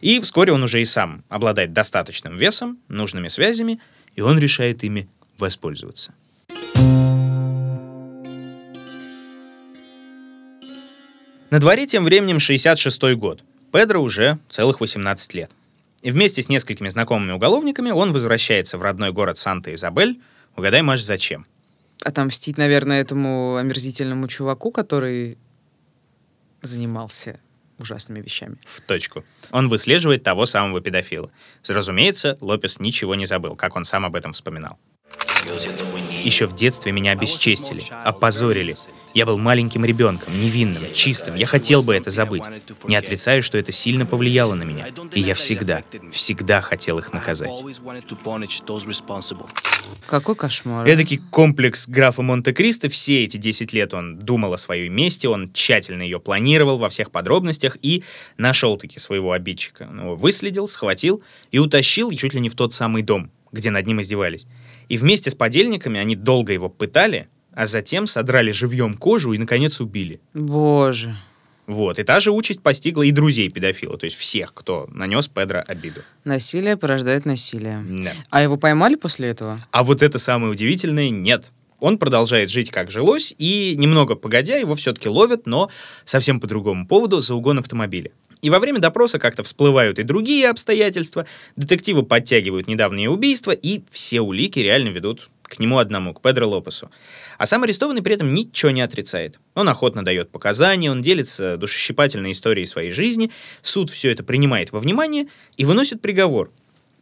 И 0.00 0.18
вскоре 0.18 0.52
он 0.52 0.64
уже 0.64 0.82
и 0.82 0.84
сам 0.84 1.22
обладает 1.28 1.72
достаточным 1.72 2.36
весом, 2.36 2.78
нужными 2.88 3.28
связями, 3.28 3.78
и 4.16 4.20
он 4.20 4.40
решает 4.40 4.82
ими 4.82 5.08
воспользоваться. 5.38 6.12
На 11.52 11.60
дворе 11.60 11.86
тем 11.86 12.06
временем 12.06 12.40
66 12.40 13.02
год. 13.16 13.44
Педро 13.74 14.00
уже 14.00 14.38
целых 14.48 14.80
18 14.80 15.34
лет. 15.34 15.50
И 16.00 16.10
вместе 16.10 16.40
с 16.40 16.48
несколькими 16.48 16.88
знакомыми 16.88 17.32
уголовниками 17.32 17.90
он 17.90 18.12
возвращается 18.12 18.78
в 18.78 18.82
родной 18.82 19.12
город 19.12 19.36
Санта-Изабель. 19.36 20.18
Угадай, 20.56 20.80
Маш, 20.80 21.02
зачем? 21.02 21.44
Отомстить, 22.02 22.56
наверное, 22.56 23.02
этому 23.02 23.56
омерзительному 23.56 24.28
чуваку, 24.28 24.70
который 24.70 25.36
занимался 26.62 27.38
ужасными 27.78 28.22
вещами. 28.22 28.56
В 28.64 28.80
точку. 28.80 29.22
Он 29.50 29.68
выслеживает 29.68 30.22
того 30.22 30.46
самого 30.46 30.80
педофила. 30.80 31.30
Разумеется, 31.68 32.38
Лопес 32.40 32.80
ничего 32.80 33.14
не 33.14 33.26
забыл, 33.26 33.56
как 33.56 33.76
он 33.76 33.84
сам 33.84 34.06
об 34.06 34.16
этом 34.16 34.32
вспоминал. 34.32 34.78
Еще 36.22 36.46
в 36.46 36.54
детстве 36.54 36.92
меня 36.92 37.12
обесчестили, 37.12 37.84
опозорили. 38.04 38.76
Я 39.14 39.26
был 39.26 39.36
маленьким 39.36 39.84
ребенком, 39.84 40.38
невинным, 40.38 40.92
чистым. 40.94 41.34
Я 41.34 41.46
хотел 41.46 41.82
бы 41.82 41.94
это 41.94 42.08
забыть. 42.08 42.44
Не 42.84 42.96
отрицаю, 42.96 43.42
что 43.42 43.58
это 43.58 43.70
сильно 43.70 44.06
повлияло 44.06 44.54
на 44.54 44.62
меня. 44.62 44.88
И 45.12 45.20
я 45.20 45.34
всегда, 45.34 45.82
всегда 46.10 46.62
хотел 46.62 46.98
их 46.98 47.12
наказать. 47.12 47.50
Какой 50.06 50.34
кошмар. 50.34 50.88
Эдакий 50.88 51.18
комплекс 51.30 51.88
графа 51.88 52.22
Монте-Кристо. 52.22 52.88
Все 52.88 53.24
эти 53.24 53.36
10 53.36 53.72
лет 53.74 53.92
он 53.92 54.18
думал 54.18 54.54
о 54.54 54.56
своей 54.56 54.88
мести, 54.88 55.26
он 55.26 55.52
тщательно 55.52 56.02
ее 56.02 56.18
планировал 56.18 56.78
во 56.78 56.88
всех 56.88 57.10
подробностях 57.10 57.76
и 57.82 58.04
нашел 58.38 58.78
таки 58.78 58.98
своего 58.98 59.32
обидчика. 59.32 59.88
Он 59.90 60.00
его 60.00 60.16
выследил, 60.16 60.66
схватил 60.66 61.22
и 61.50 61.58
утащил 61.58 62.10
чуть 62.12 62.32
ли 62.32 62.40
не 62.40 62.48
в 62.48 62.54
тот 62.54 62.72
самый 62.72 63.02
дом, 63.02 63.30
где 63.52 63.70
над 63.70 63.86
ним 63.86 64.00
издевались. 64.00 64.46
И 64.92 64.98
вместе 64.98 65.30
с 65.30 65.34
подельниками 65.34 65.98
они 65.98 66.16
долго 66.16 66.52
его 66.52 66.68
пытали, 66.68 67.28
а 67.54 67.66
затем 67.66 68.06
содрали 68.06 68.50
живьем 68.50 68.94
кожу 68.94 69.32
и, 69.32 69.38
наконец, 69.38 69.80
убили. 69.80 70.20
Боже. 70.34 71.16
Вот. 71.66 71.98
И 71.98 72.02
та 72.02 72.20
же 72.20 72.30
участь 72.30 72.60
постигла 72.60 73.00
и 73.00 73.10
друзей 73.10 73.48
педофила, 73.48 73.96
то 73.96 74.04
есть 74.04 74.18
всех, 74.18 74.52
кто 74.52 74.90
нанес 74.92 75.26
Педро 75.28 75.64
обиду. 75.66 76.02
Насилие 76.24 76.76
порождает 76.76 77.24
насилие. 77.24 77.82
Да. 77.88 78.12
А 78.28 78.42
его 78.42 78.58
поймали 78.58 78.96
после 78.96 79.30
этого? 79.30 79.58
А 79.70 79.82
вот 79.82 80.02
это 80.02 80.18
самое 80.18 80.52
удивительное— 80.52 81.08
нет. 81.10 81.52
Он 81.80 81.96
продолжает 81.96 82.50
жить 82.50 82.70
как 82.70 82.90
жилось, 82.90 83.34
и 83.38 83.74
немного 83.78 84.14
погодя 84.14 84.56
его 84.56 84.74
все-таки 84.74 85.08
ловят, 85.08 85.46
но 85.46 85.70
совсем 86.04 86.38
по 86.38 86.46
другому 86.46 86.86
поводу, 86.86 87.22
за 87.22 87.34
угон 87.34 87.60
автомобиля. 87.60 88.10
И 88.42 88.50
во 88.50 88.58
время 88.58 88.80
допроса 88.80 89.20
как-то 89.20 89.44
всплывают 89.44 90.00
и 90.00 90.02
другие 90.02 90.50
обстоятельства, 90.50 91.26
детективы 91.54 92.02
подтягивают 92.02 92.66
недавние 92.66 93.08
убийства, 93.08 93.52
и 93.52 93.82
все 93.90 94.20
улики 94.20 94.58
реально 94.58 94.88
ведут 94.88 95.30
к 95.44 95.58
нему 95.60 95.78
одному, 95.78 96.12
к 96.12 96.22
Педро 96.22 96.48
Лопесу. 96.48 96.90
А 97.38 97.46
сам 97.46 97.62
арестованный 97.62 98.02
при 98.02 98.14
этом 98.14 98.34
ничего 98.34 98.70
не 98.72 98.80
отрицает. 98.80 99.38
Он 99.54 99.68
охотно 99.68 100.04
дает 100.04 100.30
показания, 100.30 100.90
он 100.90 101.02
делится 101.02 101.56
душещипательной 101.56 102.32
историей 102.32 102.66
своей 102.66 102.90
жизни, 102.90 103.30
суд 103.60 103.90
все 103.90 104.10
это 104.10 104.24
принимает 104.24 104.72
во 104.72 104.80
внимание 104.80 105.28
и 105.56 105.64
выносит 105.64 106.00
приговор. 106.00 106.50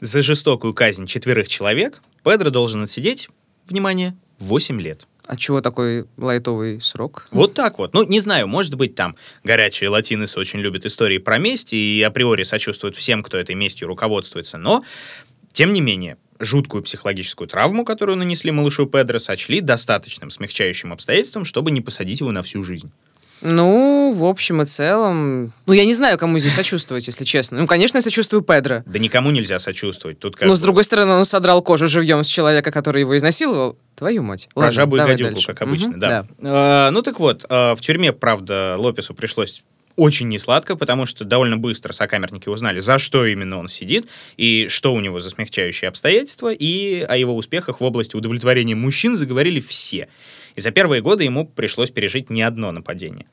За 0.00 0.20
жестокую 0.20 0.74
казнь 0.74 1.06
четверых 1.06 1.48
человек 1.48 2.02
Педро 2.22 2.50
должен 2.50 2.82
отсидеть, 2.82 3.30
внимание, 3.66 4.16
8 4.40 4.80
лет. 4.80 5.06
А 5.30 5.36
чего 5.36 5.60
такой 5.60 6.06
лайтовый 6.16 6.80
срок? 6.80 7.28
Вот 7.30 7.54
так 7.54 7.78
вот. 7.78 7.94
Ну, 7.94 8.02
не 8.02 8.18
знаю, 8.18 8.48
может 8.48 8.74
быть, 8.74 8.96
там 8.96 9.14
горячие 9.44 9.88
латиносы 9.88 10.40
очень 10.40 10.58
любят 10.58 10.84
истории 10.86 11.18
про 11.18 11.38
месть 11.38 11.72
и 11.72 12.02
априори 12.04 12.42
сочувствуют 12.42 12.96
всем, 12.96 13.22
кто 13.22 13.38
этой 13.38 13.54
местью 13.54 13.86
руководствуется, 13.86 14.58
но, 14.58 14.82
тем 15.52 15.72
не 15.72 15.80
менее, 15.80 16.16
жуткую 16.40 16.82
психологическую 16.82 17.46
травму, 17.46 17.84
которую 17.84 18.18
нанесли 18.18 18.50
малышу 18.50 18.86
Педро, 18.86 19.20
сочли 19.20 19.60
достаточным 19.60 20.30
смягчающим 20.30 20.92
обстоятельством, 20.92 21.44
чтобы 21.44 21.70
не 21.70 21.80
посадить 21.80 22.18
его 22.18 22.32
на 22.32 22.42
всю 22.42 22.64
жизнь. 22.64 22.90
Ну, 23.42 24.12
в 24.14 24.24
общем 24.24 24.62
и 24.62 24.64
целом... 24.64 25.52
Ну, 25.66 25.72
я 25.72 25.84
не 25.84 25.94
знаю, 25.94 26.18
кому 26.18 26.38
здесь 26.38 26.54
сочувствовать, 26.54 27.06
если 27.06 27.24
честно. 27.24 27.60
Ну, 27.60 27.66
конечно, 27.66 27.98
я 27.98 28.02
сочувствую 28.02 28.42
Педро. 28.42 28.82
Да 28.86 28.98
никому 28.98 29.30
нельзя 29.30 29.58
сочувствовать. 29.58 30.18
Тут 30.18 30.36
как 30.36 30.46
Но, 30.46 30.52
бы 30.52 30.56
с 30.56 30.60
другой 30.60 30.84
стороны, 30.84 31.12
он 31.12 31.24
содрал 31.24 31.62
кожу 31.62 31.88
живьем 31.88 32.22
с 32.24 32.28
человека, 32.28 32.70
который 32.70 33.00
его 33.00 33.16
изнасиловал. 33.16 33.76
Твою 33.96 34.22
мать. 34.22 34.48
про 34.54 34.60
Ладно, 34.60 34.72
жабу 34.72 34.96
и 34.96 35.00
гадюку, 35.00 35.32
дальше. 35.32 35.46
как 35.48 35.60
обычно, 35.62 35.88
Мгм, 35.88 36.00
да. 36.00 36.26
А, 36.42 36.90
ну 36.90 37.02
так 37.02 37.20
вот, 37.20 37.44
а, 37.50 37.74
в 37.74 37.82
тюрьме, 37.82 38.12
правда, 38.14 38.76
Лопесу 38.78 39.12
пришлось 39.12 39.62
очень 39.96 40.28
несладко, 40.28 40.76
потому 40.76 41.04
что 41.04 41.24
довольно 41.24 41.58
быстро 41.58 41.92
сокамерники 41.92 42.48
узнали, 42.48 42.80
за 42.80 42.98
что 42.98 43.26
именно 43.26 43.58
он 43.58 43.68
сидит, 43.68 44.06
и 44.38 44.68
что 44.70 44.94
у 44.94 45.00
него 45.00 45.20
за 45.20 45.28
смягчающие 45.28 45.88
обстоятельства, 45.88 46.50
и 46.50 47.00
о 47.00 47.16
его 47.16 47.36
успехах 47.36 47.80
в 47.80 47.84
области 47.84 48.16
удовлетворения 48.16 48.74
мужчин 48.74 49.14
заговорили 49.14 49.60
все. 49.60 50.08
И 50.56 50.60
за 50.60 50.70
первые 50.70 51.02
годы 51.02 51.24
ему 51.24 51.46
пришлось 51.46 51.90
пережить 51.90 52.30
не 52.30 52.42
одно 52.42 52.72
нападение. 52.72 53.26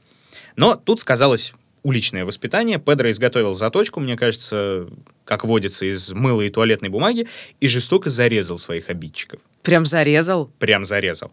Но 0.56 0.76
тут 0.76 1.00
сказалось 1.02 1.54
уличное 1.84 2.26
воспитание. 2.26 2.80
Педро 2.80 3.10
изготовил 3.10 3.54
заточку, 3.54 4.00
мне 4.00 4.18
кажется, 4.18 4.88
как 5.24 5.46
водится, 5.46 5.86
из 5.86 6.12
мыла 6.12 6.42
и 6.42 6.50
туалетной 6.50 6.90
бумаги, 6.90 7.28
и 7.62 7.68
жестоко 7.68 8.10
зарезал 8.10 8.58
своих 8.58 8.90
обидчиков. 8.90 9.40
Прям 9.62 9.86
зарезал, 9.86 10.48
Прям 10.60 10.84
зарезал. 10.86 11.32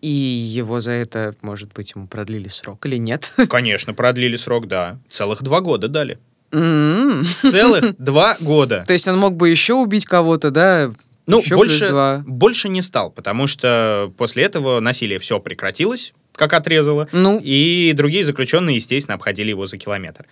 и 0.00 0.08
его 0.08 0.80
за 0.80 0.92
это, 0.92 1.34
может 1.42 1.72
быть, 1.72 1.92
ему 1.94 2.06
продлили 2.06 2.48
срок 2.48 2.86
или 2.86 2.96
нет? 2.96 3.32
Конечно, 3.48 3.94
продлили 3.94 4.36
срок, 4.36 4.68
да. 4.68 4.98
Целых 5.08 5.42
два 5.42 5.60
года 5.60 5.88
дали. 5.88 6.18
М. 6.52 7.24
Целых 7.40 7.96
два 7.98 8.36
года. 8.40 8.84
То 8.86 8.92
есть 8.92 9.06
он 9.08 9.18
мог 9.18 9.34
бы 9.36 9.48
еще 9.50 9.74
убить 9.74 10.04
кого-то, 10.06 10.50
да? 10.50 10.92
Ну, 11.28 11.42
Еще 11.42 11.56
больше, 11.56 12.24
больше 12.26 12.68
не 12.70 12.80
стал, 12.80 13.10
потому 13.10 13.46
что 13.46 14.10
после 14.16 14.44
этого 14.44 14.80
насилие 14.80 15.18
все 15.18 15.38
прекратилось, 15.38 16.14
как 16.34 16.54
отрезало, 16.54 17.06
Ну. 17.12 17.38
и 17.38 17.92
другие 17.94 18.24
заключенные, 18.24 18.76
естественно, 18.76 19.14
обходили 19.14 19.50
его 19.50 19.66
за 19.66 19.76
километр. 19.76 20.24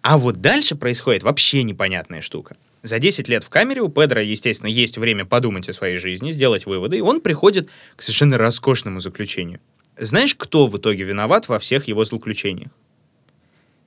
А 0.00 0.16
вот 0.16 0.40
дальше 0.40 0.76
происходит 0.76 1.24
вообще 1.24 1.62
непонятная 1.62 2.22
штука. 2.22 2.56
За 2.82 2.98
10 2.98 3.28
лет 3.28 3.44
в 3.44 3.50
камере 3.50 3.82
у 3.82 3.90
Педро, 3.90 4.22
естественно, 4.22 4.68
есть 4.70 4.96
время 4.96 5.26
подумать 5.26 5.68
о 5.68 5.74
своей 5.74 5.98
жизни, 5.98 6.32
сделать 6.32 6.64
выводы, 6.64 6.96
и 6.96 7.02
он 7.02 7.20
приходит 7.20 7.68
к 7.96 8.00
совершенно 8.00 8.38
роскошному 8.38 9.00
заключению. 9.00 9.60
Знаешь, 9.98 10.34
кто 10.34 10.66
в 10.68 10.78
итоге 10.78 11.04
виноват 11.04 11.48
во 11.48 11.58
всех 11.58 11.86
его 11.86 12.02
злоключениях? 12.06 12.70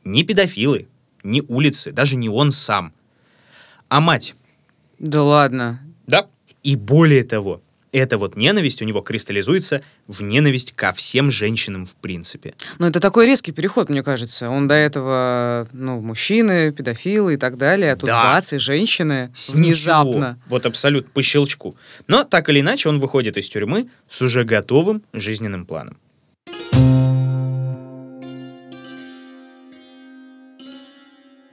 Не 0.04 0.22
педофилы, 0.24 0.88
не 1.24 1.42
улицы, 1.48 1.92
даже 1.92 2.16
не 2.16 2.30
он 2.30 2.52
сам, 2.52 2.94
а 3.90 4.00
мать. 4.00 4.36
Да 5.00 5.24
ладно. 5.24 5.80
Да. 6.06 6.28
И 6.64 6.76
более 6.76 7.24
того, 7.24 7.62
эта 7.92 8.18
вот 8.18 8.36
ненависть 8.36 8.82
у 8.82 8.86
него 8.86 9.02
кристаллизуется 9.02 9.80
в 10.08 10.24
ненависть 10.24 10.72
ко 10.72 10.94
всем 10.94 11.30
женщинам 11.30 11.86
в 11.86 11.94
принципе. 11.96 12.56
Ну, 12.80 12.88
это 12.88 13.00
такой 13.00 13.28
резкий 13.28 13.52
переход, 13.52 13.90
мне 13.90 14.02
кажется. 14.02 14.50
Он 14.50 14.68
до 14.68 14.74
этого, 14.74 15.68
ну, 15.74 16.02
мужчины, 16.02 16.72
педофилы 16.72 17.36
и 17.36 17.38
так 17.38 17.58
далее, 17.58 17.92
а 17.92 17.96
тут 17.96 18.08
Да. 18.08 18.24
бац, 18.34 18.52
и 18.54 18.58
женщины 18.58 19.30
С 19.36 19.54
внезапно. 19.54 20.10
ничего. 20.10 20.36
Вот 20.48 20.66
абсолютно 20.66 21.12
по 21.14 21.22
щелчку. 21.22 21.76
Но 22.08 22.24
так 22.24 22.50
или 22.50 22.62
иначе 22.62 22.90
он 22.90 23.00
выходит 23.00 23.38
из 23.38 23.48
тюрьмы 23.48 23.88
с 24.10 24.22
уже 24.24 24.44
готовым 24.44 25.04
жизненным 25.14 25.66
планом. 25.68 25.98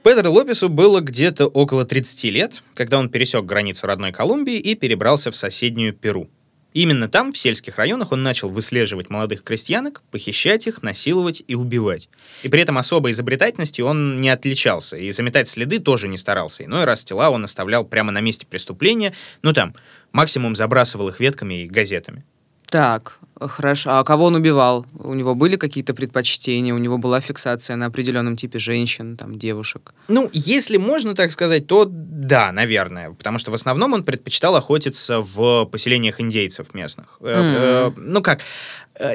Педро 0.03 0.31
Лопесу 0.31 0.67
было 0.67 0.99
где-то 0.99 1.45
около 1.45 1.85
30 1.85 2.23
лет, 2.31 2.63
когда 2.73 2.97
он 2.97 3.09
пересек 3.09 3.45
границу 3.45 3.85
родной 3.85 4.11
Колумбии 4.11 4.57
и 4.57 4.73
перебрался 4.73 5.29
в 5.29 5.35
соседнюю 5.35 5.93
Перу. 5.93 6.27
Именно 6.73 7.07
там, 7.07 7.33
в 7.33 7.37
сельских 7.37 7.77
районах, 7.77 8.11
он 8.11 8.23
начал 8.23 8.49
выслеживать 8.49 9.11
молодых 9.11 9.43
крестьянок, 9.43 10.01
похищать 10.09 10.65
их, 10.65 10.81
насиловать 10.81 11.43
и 11.47 11.53
убивать. 11.53 12.09
И 12.41 12.49
при 12.49 12.61
этом 12.61 12.79
особой 12.79 13.11
изобретательностью 13.11 13.85
он 13.85 14.19
не 14.19 14.29
отличался, 14.29 14.97
и 14.97 15.11
заметать 15.11 15.47
следы 15.47 15.77
тоже 15.77 16.07
не 16.07 16.17
старался. 16.17 16.63
Иной 16.63 16.85
раз 16.85 17.03
тела 17.03 17.29
он 17.29 17.43
оставлял 17.43 17.85
прямо 17.85 18.11
на 18.11 18.21
месте 18.21 18.47
преступления, 18.47 19.13
ну 19.43 19.53
там, 19.53 19.75
максимум 20.13 20.55
забрасывал 20.55 21.09
их 21.09 21.19
ветками 21.19 21.63
и 21.63 21.67
газетами. 21.67 22.23
Так, 22.71 23.19
хорошо. 23.37 23.89
А 23.91 24.03
кого 24.03 24.25
он 24.25 24.35
убивал? 24.35 24.85
У 24.97 25.13
него 25.13 25.35
были 25.35 25.57
какие-то 25.57 25.93
предпочтения? 25.93 26.73
У 26.73 26.77
него 26.77 26.97
была 26.97 27.19
фиксация 27.19 27.75
на 27.75 27.87
определенном 27.87 28.37
типе 28.37 28.59
женщин, 28.59 29.17
там, 29.17 29.37
девушек? 29.37 29.93
Ну, 30.07 30.29
если 30.31 30.77
можно 30.77 31.13
так 31.13 31.33
сказать, 31.33 31.67
то 31.67 31.85
да, 31.85 32.53
наверное. 32.53 33.11
Потому 33.11 33.39
что 33.39 33.51
в 33.51 33.53
основном 33.55 33.91
он 33.93 34.03
предпочитал 34.03 34.55
охотиться 34.55 35.19
в 35.19 35.65
поселениях 35.65 36.21
индейцев 36.21 36.73
местных. 36.73 37.17
Э, 37.19 37.89
э, 37.89 37.91
Ну 37.97 38.21
как, 38.21 38.39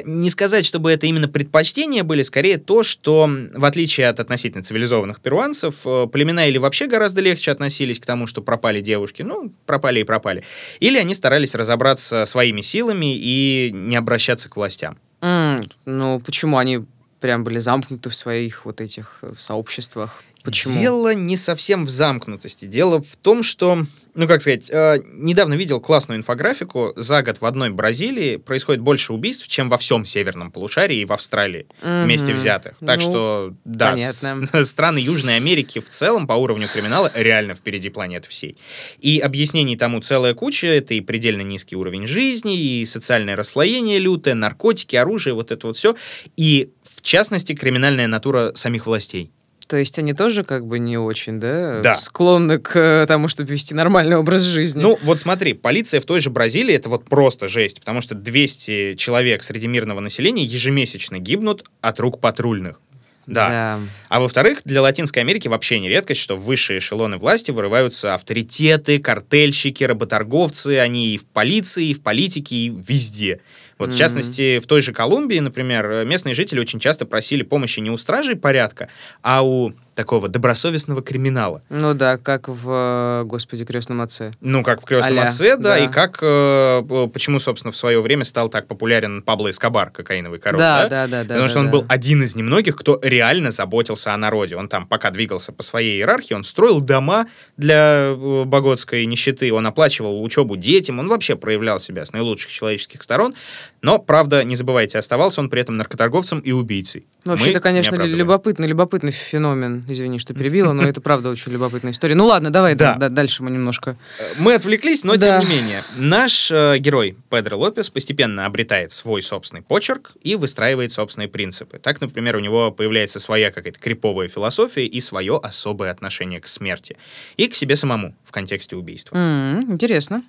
не 0.05 0.29
сказать, 0.29 0.65
чтобы 0.65 0.91
это 0.91 1.05
именно 1.05 1.27
предпочтения 1.27 2.03
были, 2.03 2.23
скорее 2.23 2.57
то, 2.57 2.83
что 2.83 3.29
в 3.53 3.65
отличие 3.65 4.07
от 4.07 4.19
относительно 4.19 4.63
цивилизованных 4.63 5.19
перуанцев, 5.21 5.81
э, 5.85 6.07
племена 6.11 6.47
или 6.47 6.57
вообще 6.57 6.87
гораздо 6.87 7.21
легче 7.21 7.51
относились 7.51 7.99
к 7.99 8.05
тому, 8.05 8.27
что 8.27 8.41
пропали 8.41 8.81
девушки, 8.81 9.21
ну, 9.21 9.51
пропали 9.65 9.99
и 9.99 10.03
пропали. 10.03 10.43
Или 10.79 10.97
они 10.97 11.13
старались 11.15 11.55
разобраться 11.55 12.25
своими 12.25 12.61
силами 12.61 13.15
и 13.15 13.71
не 13.73 13.95
обращаться 13.95 14.49
к 14.49 14.55
властям. 14.55 14.97
М, 15.21 15.63
ну, 15.85 16.19
почему 16.19 16.57
они 16.57 16.85
прям 17.19 17.43
были 17.43 17.59
замкнуты 17.59 18.09
в 18.09 18.15
своих 18.15 18.65
вот 18.65 18.81
этих 18.81 19.19
э, 19.21 19.33
в 19.33 19.41
сообществах? 19.41 20.23
Почему? 20.43 20.79
Дело 20.79 21.13
не 21.13 21.35
совсем 21.35 21.85
в 21.85 21.89
замкнутости. 21.89 22.65
Дело 22.65 23.01
в 23.01 23.15
том, 23.17 23.43
что, 23.43 23.85
ну 24.17 24.27
как 24.27 24.41
сказать, 24.41 24.69
э, 24.69 24.99
недавно 25.13 25.53
видел 25.53 25.79
классную 25.79 26.17
инфографику. 26.17 26.91
За 26.95 27.21
год 27.21 27.39
в 27.39 27.45
одной 27.45 27.69
Бразилии 27.69 28.35
происходит 28.37 28.81
больше 28.81 29.13
убийств, 29.13 29.47
чем 29.47 29.69
во 29.69 29.77
всем 29.77 30.03
северном 30.05 30.51
полушарии 30.51 30.97
и 30.97 31.05
в 31.05 31.13
Австралии 31.13 31.67
вместе 31.81 32.31
Мгм. 32.31 32.37
взятых. 32.37 32.73
Так 32.85 32.97
Ну, 32.99 33.01
что, 33.01 33.53
да, 33.63 33.91
понятно. 33.91 34.47
с- 34.63 34.69
страны 34.69 34.97
Южной 34.97 35.35
Америки 35.37 35.79
в 35.79 35.87
целом 35.87 36.27
по 36.27 36.33
уровню 36.33 36.67
криминала 36.67 37.11
реально 37.15 37.55
впереди 37.55 37.89
планеты 37.89 38.27
всей. 38.29 38.57
И 38.99 39.19
объяснений 39.19 39.77
тому 39.77 40.01
целая 40.01 40.33
куча. 40.33 40.67
Это 40.67 40.95
и 40.95 41.01
предельно 41.01 41.41
низкий 41.43 41.75
уровень 41.75 42.07
жизни, 42.07 42.59
и 42.59 42.85
социальное 42.85 43.35
расслоение 43.35 43.99
лютое, 43.99 44.33
наркотики, 44.33 44.95
оружие, 44.95 45.33
вот 45.35 45.51
это 45.51 45.67
вот 45.67 45.77
все. 45.77 45.95
И, 46.35 46.71
в 46.83 47.01
частности, 47.01 47.53
криминальная 47.53 48.07
натура 48.07 48.51
самих 48.55 48.87
властей. 48.87 49.31
То 49.67 49.77
есть 49.77 49.99
они 49.99 50.13
тоже 50.13 50.43
как 50.43 50.65
бы 50.65 50.79
не 50.79 50.97
очень, 50.97 51.39
да? 51.39 51.81
Да. 51.81 51.95
Склонны 51.95 52.57
к 52.59 52.75
э, 52.75 53.05
тому, 53.07 53.27
чтобы 53.27 53.51
вести 53.51 53.75
нормальный 53.75 54.15
образ 54.15 54.43
жизни. 54.43 54.81
Ну, 54.81 54.97
вот 55.03 55.19
смотри, 55.19 55.53
полиция 55.53 55.99
в 55.99 56.05
той 56.05 56.21
же 56.21 56.29
Бразилии 56.29 56.73
это 56.73 56.89
вот 56.89 57.05
просто 57.05 57.49
жесть, 57.49 57.79
потому 57.79 58.01
что 58.01 58.15
200 58.15 58.95
человек 58.95 59.43
среди 59.43 59.67
мирного 59.67 59.99
населения 59.99 60.43
ежемесячно 60.43 61.19
гибнут 61.19 61.65
от 61.81 61.99
рук 61.99 62.21
патрульных. 62.21 62.79
Да. 63.27 63.81
А 64.07 64.19
во-вторых, 64.21 64.61
для 64.63 64.81
Латинской 64.81 65.21
Америки 65.21 65.49
вообще 65.49 65.79
не 65.79 65.89
редкость, 65.89 66.21
что 66.21 66.37
в 66.37 66.45
высшие 66.45 66.79
эшелоны 66.79 67.17
власти 67.17 67.51
вырываются 67.51 68.15
авторитеты, 68.15 68.99
картельщики, 68.99 69.83
работорговцы, 69.83 70.79
они 70.79 71.13
и 71.13 71.17
в 71.17 71.25
полиции, 71.25 71.87
и 71.87 71.93
в 71.93 72.01
политике, 72.01 72.55
и 72.55 72.69
везде. 72.69 73.41
Вот, 73.77 73.89
mm-hmm. 73.89 73.93
в 73.93 73.97
частности, 73.97 74.59
в 74.59 74.67
той 74.67 74.81
же 74.81 74.93
Колумбии, 74.93 75.39
например, 75.39 76.05
местные 76.05 76.35
жители 76.35 76.59
очень 76.59 76.79
часто 76.79 77.05
просили 77.05 77.43
помощи 77.43 77.79
не 77.79 77.91
у 77.91 77.97
стражей 77.97 78.35
порядка, 78.35 78.89
а 79.21 79.43
у 79.43 79.73
такого 79.97 80.29
добросовестного 80.29 81.01
криминала. 81.01 81.63
Ну 81.69 81.95
да, 81.95 82.17
как 82.17 82.47
в, 82.47 83.23
господи, 83.25 83.65
«Крестном 83.65 84.01
отце». 84.01 84.31
Ну, 84.41 84.63
как 84.63 84.81
в 84.81 84.85
«Крестном 84.85 85.19
а 85.19 85.23
отце», 85.23 85.57
да, 85.57 85.63
да, 85.63 85.77
и 85.79 85.87
как, 85.87 86.19
э, 86.21 87.07
почему, 87.11 87.39
собственно, 87.39 87.71
в 87.71 87.77
свое 87.77 87.99
время 87.99 88.23
стал 88.23 88.47
так 88.47 88.67
популярен 88.67 89.23
Пабло 89.23 89.49
Эскобар, 89.49 89.89
кокаиновый 89.89 90.37
король, 90.37 90.59
да? 90.59 90.87
Да, 90.87 91.07
да, 91.07 91.23
да. 91.23 91.23
Потому 91.23 91.41
да, 91.41 91.49
что 91.49 91.59
он 91.59 91.65
да. 91.65 91.71
был 91.71 91.85
один 91.89 92.21
из 92.21 92.35
немногих, 92.35 92.75
кто 92.75 92.99
реально 93.01 93.49
заботился 93.49 94.13
о 94.13 94.17
народе. 94.17 94.55
Он 94.55 94.69
там, 94.69 94.85
пока 94.85 95.09
двигался 95.09 95.51
по 95.51 95.63
своей 95.63 95.97
иерархии, 95.97 96.35
он 96.35 96.43
строил 96.43 96.79
дома 96.79 97.25
для 97.57 98.13
э, 98.15 98.43
боготской 98.45 99.03
нищеты, 99.07 99.51
он 99.51 99.65
оплачивал 99.65 100.23
учебу 100.23 100.57
детям, 100.57 100.99
он 100.99 101.07
вообще 101.07 101.35
проявлял 101.35 101.79
себя 101.79 102.05
с 102.05 102.13
наилучших 102.13 102.51
человеческих 102.51 103.01
сторон. 103.01 103.33
Но, 103.81 103.99
правда, 103.99 104.43
не 104.43 104.55
забывайте, 104.55 104.97
оставался 104.97 105.41
он 105.41 105.49
при 105.49 105.61
этом 105.61 105.77
наркоторговцем 105.77 106.39
и 106.39 106.51
убийцей. 106.51 107.05
Ну, 107.25 107.33
вообще-то, 107.33 107.59
конечно, 107.59 108.01
любопытный, 108.01 108.67
любопытный 108.67 109.11
феномен. 109.11 109.83
Извини, 109.87 110.17
что 110.17 110.33
перебила, 110.33 110.73
но 110.73 110.83
это 110.83 111.01
правда 111.01 111.29
очень 111.29 111.51
любопытная 111.51 111.91
история. 111.91 112.15
Ну 112.15 112.25
ладно, 112.25 112.49
давай 112.49 112.75
да. 112.75 112.95
Да, 112.95 113.09
дальше 113.09 113.43
мы 113.43 113.51
немножко... 113.51 113.97
Э, 114.19 114.23
мы 114.39 114.53
отвлеклись, 114.53 115.03
но 115.03 115.15
да. 115.15 115.39
тем 115.39 115.49
не 115.49 115.55
менее. 115.57 115.83
Наш 115.97 116.49
э, 116.51 116.77
герой 116.79 117.15
Педро 117.29 117.57
Лопес 117.57 117.89
постепенно 117.89 118.45
обретает 118.45 118.91
свой 118.93 119.21
собственный 119.21 119.61
почерк 119.61 120.13
и 120.21 120.35
выстраивает 120.35 120.91
собственные 120.91 121.27
принципы. 121.27 121.79
Так, 121.79 121.99
например, 122.01 122.37
у 122.37 122.39
него 122.39 122.71
появляется 122.71 123.19
своя 123.19 123.51
какая-то 123.51 123.79
криповая 123.79 124.29
философия 124.29 124.85
и 124.85 125.01
свое 125.01 125.37
особое 125.37 125.91
отношение 125.91 126.39
к 126.39 126.47
смерти. 126.47 126.97
И 127.35 127.47
к 127.47 127.55
себе 127.55 127.75
самому 127.75 128.15
в 128.23 128.31
контексте 128.31 128.75
убийства. 128.75 129.15
Mm, 129.15 129.71
интересно. 129.73 130.23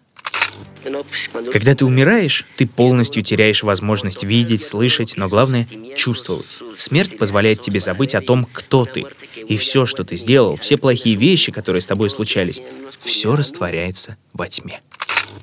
Когда 1.52 1.74
ты 1.74 1.84
умираешь, 1.84 2.46
ты 2.56 2.66
полностью 2.66 3.22
теряешь 3.22 3.62
возможность 3.62 4.24
видеть, 4.24 4.62
слышать, 4.62 5.14
но 5.16 5.28
главное— 5.28 5.66
чувствовать. 5.96 6.58
Смерть 6.76 7.18
позволяет 7.18 7.60
тебе 7.60 7.80
забыть 7.80 8.14
о 8.14 8.20
том, 8.20 8.46
кто 8.52 8.84
ты. 8.84 9.04
И 9.46 9.56
все, 9.56 9.86
что 9.86 10.04
ты 10.04 10.16
сделал, 10.16 10.56
все 10.56 10.76
плохие 10.76 11.16
вещи, 11.16 11.52
которые 11.52 11.82
с 11.82 11.86
тобой 11.86 12.10
случались, 12.10 12.62
все 12.98 13.34
растворяется 13.36 14.16
во 14.32 14.48
тьме. 14.48 14.80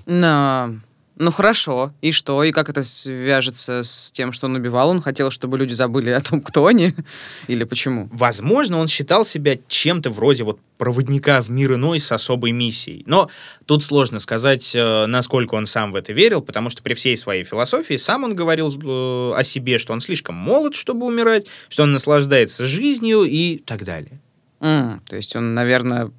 Но 0.05 0.75
ну 1.17 1.31
хорошо, 1.31 1.93
и 2.01 2.11
что? 2.11 2.43
И 2.43 2.51
как 2.51 2.69
это 2.69 2.83
свяжется 2.83 3.83
с 3.83 4.11
тем, 4.11 4.33
что 4.33 4.47
он 4.47 4.55
убивал? 4.55 4.89
Он 4.89 5.01
хотел, 5.01 5.31
чтобы 5.31 5.57
люди 5.57 5.73
забыли 5.73 6.09
о 6.09 6.19
том, 6.19 6.41
кто 6.41 6.65
они? 6.65 6.93
Или 7.47 7.63
почему? 7.63 8.09
Возможно, 8.11 8.79
он 8.79 8.87
считал 8.87 9.23
себя 9.23 9.57
чем-то 9.67 10.09
вроде 10.09 10.43
вот 10.43 10.59
проводника 10.77 11.41
в 11.41 11.49
мир 11.49 11.75
иной 11.75 12.01
с 12.01 12.11
особой 12.11 12.51
миссией. 12.51 13.03
Но 13.05 13.29
тут 13.65 13.81
сложно 13.81 14.19
сказать, 14.19 14.75
э, 14.75 15.05
насколько 15.05 15.55
он 15.55 15.67
сам 15.67 15.93
в 15.93 15.95
это 15.95 16.11
верил, 16.11 16.41
потому 16.41 16.69
что 16.69 16.83
при 16.83 16.93
всей 16.93 17.15
своей 17.15 17.45
философии 17.45 17.95
сам 17.95 18.25
он 18.25 18.35
говорил 18.35 18.73
э, 18.73 19.33
о 19.37 19.43
себе, 19.43 19.77
что 19.77 19.93
он 19.93 20.01
слишком 20.01 20.35
молод, 20.35 20.75
чтобы 20.75 21.05
умирать, 21.05 21.47
что 21.69 21.83
он 21.83 21.93
наслаждается 21.93 22.65
жизнью 22.65 23.23
и 23.23 23.57
так 23.57 23.85
далее. 23.85 24.19
Mm, 24.59 24.99
то 25.07 25.15
есть 25.15 25.35
он, 25.35 25.53
наверное, 25.53 26.11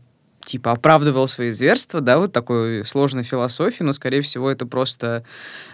типа 0.46 0.72
оправдывал 0.72 1.26
свои 1.26 1.50
зверства, 1.50 2.00
да, 2.00 2.18
вот 2.18 2.32
такой 2.32 2.84
сложной 2.84 3.24
философии, 3.24 3.82
но, 3.82 3.92
скорее 3.92 4.22
всего, 4.22 4.48
это 4.48 4.64
просто, 4.64 5.24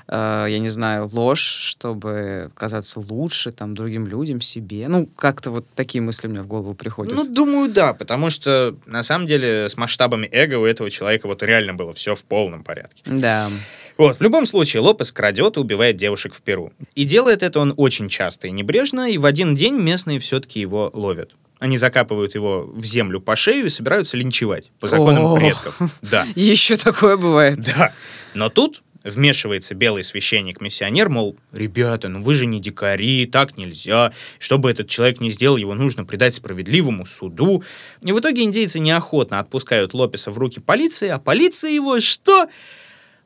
э, 0.08 0.46
я 0.48 0.58
не 0.58 0.70
знаю, 0.70 1.08
ложь, 1.12 1.42
чтобы 1.42 2.50
казаться 2.54 3.00
лучше 3.00 3.52
там 3.52 3.74
другим 3.74 4.06
людям, 4.06 4.40
себе. 4.40 4.88
Ну, 4.88 5.06
как-то 5.14 5.50
вот 5.50 5.66
такие 5.74 6.00
мысли 6.00 6.26
у 6.26 6.30
меня 6.30 6.42
в 6.42 6.46
голову 6.46 6.74
приходят. 6.74 7.14
Ну, 7.14 7.28
думаю, 7.28 7.70
да, 7.70 7.92
потому 7.92 8.30
что, 8.30 8.74
на 8.86 9.02
самом 9.02 9.26
деле, 9.26 9.68
с 9.68 9.76
масштабами 9.76 10.28
эго 10.32 10.54
у 10.56 10.64
этого 10.64 10.90
человека 10.90 11.28
вот 11.28 11.42
реально 11.42 11.74
было 11.74 11.92
все 11.92 12.14
в 12.14 12.24
полном 12.24 12.64
порядке. 12.64 13.02
Да. 13.04 13.50
Вот, 13.98 14.16
в 14.16 14.22
любом 14.22 14.46
случае, 14.46 14.80
Лопес 14.80 15.12
крадет 15.12 15.58
и 15.58 15.60
убивает 15.60 15.96
девушек 15.96 16.34
в 16.34 16.40
Перу. 16.40 16.72
И 16.94 17.04
делает 17.04 17.42
это 17.42 17.60
он 17.60 17.74
очень 17.76 18.08
часто 18.08 18.48
и 18.48 18.50
небрежно, 18.50 19.10
и 19.10 19.18
в 19.18 19.26
один 19.26 19.54
день 19.54 19.76
местные 19.76 20.18
все-таки 20.18 20.60
его 20.60 20.90
ловят. 20.94 21.32
Они 21.62 21.76
закапывают 21.76 22.34
его 22.34 22.68
в 22.74 22.84
землю 22.84 23.20
по 23.20 23.36
шею 23.36 23.66
и 23.66 23.68
собираются 23.68 24.16
линчевать 24.16 24.72
по 24.80 24.88
законам 24.88 25.26
О, 25.26 25.36
предков. 25.36 25.76
Да. 26.02 26.26
Еще 26.34 26.74
такое 26.76 27.16
бывает. 27.16 27.60
Да. 27.60 27.92
Но 28.34 28.48
тут 28.48 28.82
вмешивается 29.04 29.76
белый 29.76 30.02
священник-миссионер, 30.02 31.08
мол, 31.08 31.36
ребята, 31.52 32.08
ну 32.08 32.20
вы 32.20 32.34
же 32.34 32.46
не 32.46 32.60
дикари, 32.60 33.26
так 33.26 33.56
нельзя. 33.56 34.12
Чтобы 34.40 34.72
этот 34.72 34.88
человек 34.88 35.20
не 35.20 35.30
сделал, 35.30 35.56
его 35.56 35.76
нужно 35.76 36.04
предать 36.04 36.34
справедливому 36.34 37.06
суду. 37.06 37.62
И 38.02 38.10
в 38.10 38.18
итоге 38.18 38.42
индейцы 38.42 38.80
неохотно 38.80 39.38
отпускают 39.38 39.94
Лопеса 39.94 40.32
в 40.32 40.38
руки 40.38 40.58
полиции, 40.58 41.10
а 41.10 41.20
полиция 41.20 41.70
его 41.70 42.00
что? 42.00 42.48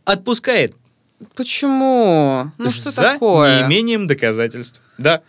Отпускает. 0.05 0.75
Почему? 1.35 2.53
Ну 2.59 2.68
что 2.68 2.90
За 2.90 3.03
такое? 3.14 3.62
неимением 3.62 4.07
доказательств. 4.07 4.83
Да. 4.99 5.22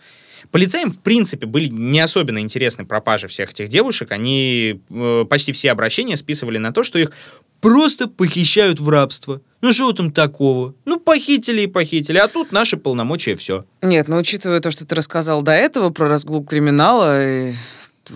Полицаям, 0.50 0.90
в 0.90 1.00
принципе, 1.00 1.46
были 1.46 1.68
не 1.68 2.00
особенно 2.00 2.38
интересны 2.38 2.86
пропажи 2.86 3.28
всех 3.28 3.50
этих 3.50 3.68
девушек. 3.68 4.12
Они 4.12 4.80
э, 4.88 5.24
почти 5.28 5.52
все 5.52 5.70
обращения 5.70 6.16
списывали 6.16 6.58
на 6.58 6.72
то, 6.72 6.84
что 6.84 6.98
их 6.98 7.12
просто 7.60 8.08
похищают 8.08 8.80
в 8.80 8.88
рабство. 8.88 9.40
Ну 9.60 9.72
что 9.72 9.92
там 9.92 10.12
такого? 10.12 10.74
Ну 10.84 11.00
похитили 11.00 11.62
и 11.62 11.66
похитили, 11.66 12.18
а 12.18 12.28
тут 12.28 12.52
наши 12.52 12.76
полномочия 12.76 13.34
все. 13.36 13.64
Нет, 13.82 14.08
но 14.08 14.14
ну, 14.14 14.20
учитывая 14.20 14.60
то, 14.60 14.70
что 14.70 14.86
ты 14.86 14.94
рассказал 14.94 15.42
до 15.42 15.52
этого 15.52 15.90
про 15.90 16.08
разгул 16.08 16.44
криминала, 16.44 17.22
и 17.22 17.54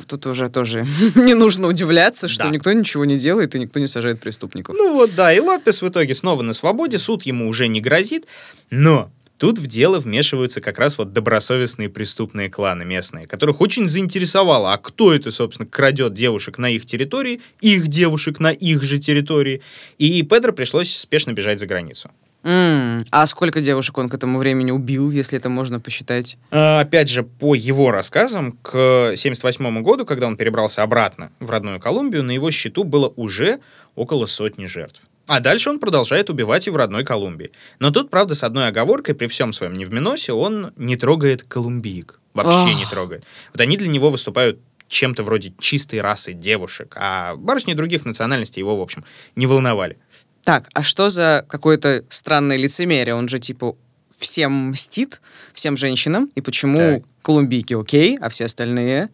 тут 0.07 0.27
уже 0.27 0.49
тоже 0.49 0.87
не 1.15 1.35
нужно 1.35 1.69
удивляться, 1.69 2.29
что 2.29 2.45
да. 2.45 2.51
никто 2.51 2.73
ничего 2.73 3.05
не 3.05 3.19
делает 3.19 3.55
и 3.55 3.59
никто 3.59 3.81
не 3.81 3.89
сажает 3.89 4.21
преступников. 4.21 4.75
Ну 4.79 4.95
вот 4.95 5.15
да, 5.15 5.33
и 5.33 5.41
Лопес 5.41 5.83
в 5.83 5.89
итоге 5.89 6.15
снова 6.15 6.43
на 6.43 6.53
свободе, 6.53 6.99
суд 6.99 7.25
ему 7.25 7.49
уже 7.49 7.69
не 7.69 7.81
грозит, 7.81 8.27
но 8.71 9.11
Тут 9.43 9.59
в 9.59 9.67
дело 9.67 9.99
вмешиваются 9.99 10.61
как 10.61 10.79
раз 10.79 10.99
вот 10.99 11.13
добросовестные 11.13 11.89
преступные 11.89 12.49
кланы 12.49 12.85
местные, 12.85 13.27
которых 13.27 13.61
очень 13.61 13.89
заинтересовало, 13.89 14.73
а 14.73 14.79
кто 14.79 15.13
это, 15.13 15.33
собственно, 15.33 15.69
крадет 15.69 16.15
девушек 16.15 16.59
на 16.59 16.71
их 16.71 16.87
территории, 16.87 17.41
их 17.61 17.89
девушек 17.89 18.39
на 18.39 18.53
их 18.53 18.85
же 18.85 19.01
территории. 19.01 19.61
И 19.99 20.23
Педро 20.23 20.53
пришлось 20.53 20.95
спешно 20.95 21.33
бежать 21.33 21.59
за 21.59 21.67
границу. 21.67 22.09
Mm. 22.45 23.09
А 23.11 23.27
сколько 23.27 23.61
девушек 23.61 23.99
он 23.99 24.09
к 24.09 24.15
этому 24.15 24.39
времени 24.39 24.71
убил, 24.71 25.11
если 25.11 25.39
это 25.39 25.49
можно 25.49 25.81
посчитать? 25.81 26.39
А, 26.53 26.79
опять 26.79 27.09
же, 27.09 27.25
по 27.25 27.57
его 27.57 27.91
рассказам, 27.91 28.53
к 28.63 29.15
78 29.17 29.83
году, 29.83 30.07
когда 30.07 30.29
он 30.29 30.37
перебрался 30.37 30.85
обратно 30.85 31.33
в 31.41 31.51
родную 31.51 31.81
Колумбию, 31.81 32.23
на 32.23 32.31
его 32.31 32.53
счету 32.53 32.85
было 32.85 33.13
уже 33.17 33.59
около 33.97 34.27
сотни 34.27 34.67
жертв. 34.67 35.03
А 35.33 35.41
дальше 35.41 35.71
он 35.71 35.79
продолжает 35.79 36.29
убивать 36.29 36.67
и 36.67 36.71
в 36.71 36.77
родной 36.77 37.05
Колумбии. 37.05 37.53
Но 37.79 37.91
тут, 37.91 38.11
правда, 38.11 38.35
с 38.35 38.45
одной 38.45 38.69
оговоркой, 38.69 39.15
при 39.15 39.27
всем 39.29 39.55
своем 39.55 39.73
невменосе, 39.73 40.35
он 40.35 40.75
не 40.77 40.97
трогает 40.97 41.43
колумбиек. 41.43 42.21
Вообще 42.35 42.73
Ох. 42.73 42.79
не 42.79 42.85
трогает. 42.85 43.25
Вот 43.51 43.63
они 43.63 43.79
для 43.79 43.89
него 43.89 44.11
выступают 44.11 44.61
чем-то 44.89 45.23
вроде 45.23 45.55
чистой 45.59 46.03
расы 46.03 46.35
девушек, 46.35 46.95
а 47.01 47.35
барышни 47.37 47.73
других 47.73 48.05
национальностей 48.05 48.61
его, 48.61 48.77
в 48.77 48.83
общем, 48.83 49.07
не 49.35 49.47
волновали. 49.47 49.97
Так, 50.45 50.69
а 50.75 50.83
что 50.83 51.09
за 51.09 51.47
какое-то 51.49 52.05
странное 52.11 52.59
лицемерие? 52.59 53.15
Он 53.15 53.27
же, 53.29 53.39
типа, 53.39 53.75
всем 54.15 54.69
мстит, 54.69 55.23
всем 55.55 55.79
женщинам, 55.79 56.31
и 56.35 56.43
почему 56.43 56.77
так. 56.77 57.05
колумбийки 57.23 57.73
окей, 57.73 58.19
а 58.21 58.29
все 58.29 58.45
остальные 58.45 59.09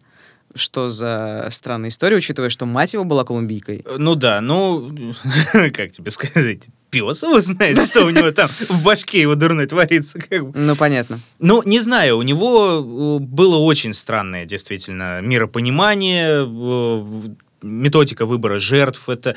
что 0.55 0.89
за 0.89 1.47
странная 1.51 1.89
история, 1.89 2.17
учитывая, 2.17 2.49
что 2.49 2.65
мать 2.65 2.93
его 2.93 3.03
была 3.03 3.23
колумбийкой. 3.23 3.83
Э, 3.85 3.95
ну 3.97 4.15
да, 4.15 4.41
ну, 4.41 4.91
как 5.73 5.91
тебе 5.91 6.11
сказать, 6.11 6.67
пес 6.89 7.23
его 7.23 7.39
знает, 7.39 7.81
что 7.85 8.05
у 8.05 8.09
него 8.09 8.31
там 8.31 8.47
в 8.47 8.83
башке 8.83 9.21
его 9.21 9.35
дурной 9.35 9.67
творится. 9.67 10.19
Как 10.19 10.49
бы. 10.49 10.59
Ну, 10.59 10.75
понятно. 10.75 11.19
Ну, 11.39 11.61
не 11.63 11.79
знаю, 11.79 12.17
у 12.17 12.21
него 12.21 13.19
э, 13.19 13.23
было 13.23 13.57
очень 13.57 13.93
странное, 13.93 14.45
действительно, 14.45 15.21
миропонимание, 15.21 16.45
э, 16.45 17.29
методика 17.61 18.25
выбора 18.25 18.59
жертв, 18.59 19.09
это 19.09 19.35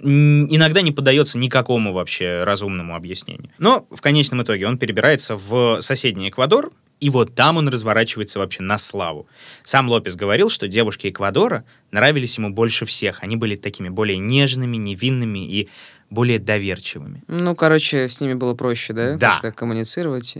иногда 0.00 0.82
не 0.82 0.92
поддается 0.92 1.38
никакому 1.38 1.92
вообще 1.92 2.42
разумному 2.44 2.94
объяснению. 2.94 3.50
Но 3.58 3.86
в 3.90 4.00
конечном 4.00 4.42
итоге 4.42 4.66
он 4.66 4.76
перебирается 4.76 5.36
в 5.36 5.80
соседний 5.80 6.28
Эквадор, 6.28 6.72
и 7.00 7.10
вот 7.10 7.34
там 7.34 7.56
он 7.56 7.68
разворачивается 7.68 8.38
вообще 8.38 8.62
на 8.62 8.78
славу. 8.78 9.26
Сам 9.62 9.88
Лопес 9.88 10.16
говорил, 10.16 10.48
что 10.48 10.68
девушки 10.68 11.08
Эквадора 11.08 11.64
нравились 11.90 12.38
ему 12.38 12.50
больше 12.50 12.86
всех. 12.86 13.22
Они 13.22 13.36
были 13.36 13.56
такими 13.56 13.88
более 13.88 14.18
нежными, 14.18 14.76
невинными 14.76 15.46
и 15.46 15.68
более 16.10 16.38
доверчивыми. 16.38 17.22
Ну, 17.26 17.54
короче, 17.54 18.08
с 18.08 18.20
ними 18.20 18.34
было 18.34 18.54
проще, 18.54 18.92
да? 18.92 19.16
Да. 19.16 19.32
Как-то 19.34 19.52
коммуницировать. 19.52 20.36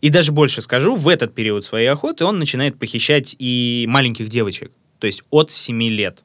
И 0.00 0.10
даже 0.10 0.32
больше 0.32 0.60
скажу, 0.60 0.96
в 0.96 1.08
этот 1.08 1.34
период 1.34 1.64
своей 1.64 1.86
охоты 1.86 2.24
он 2.24 2.38
начинает 2.38 2.78
похищать 2.78 3.36
и 3.38 3.86
маленьких 3.88 4.28
девочек, 4.28 4.70
то 4.98 5.06
есть 5.06 5.22
от 5.30 5.50
7 5.50 5.82
лет 5.84 6.24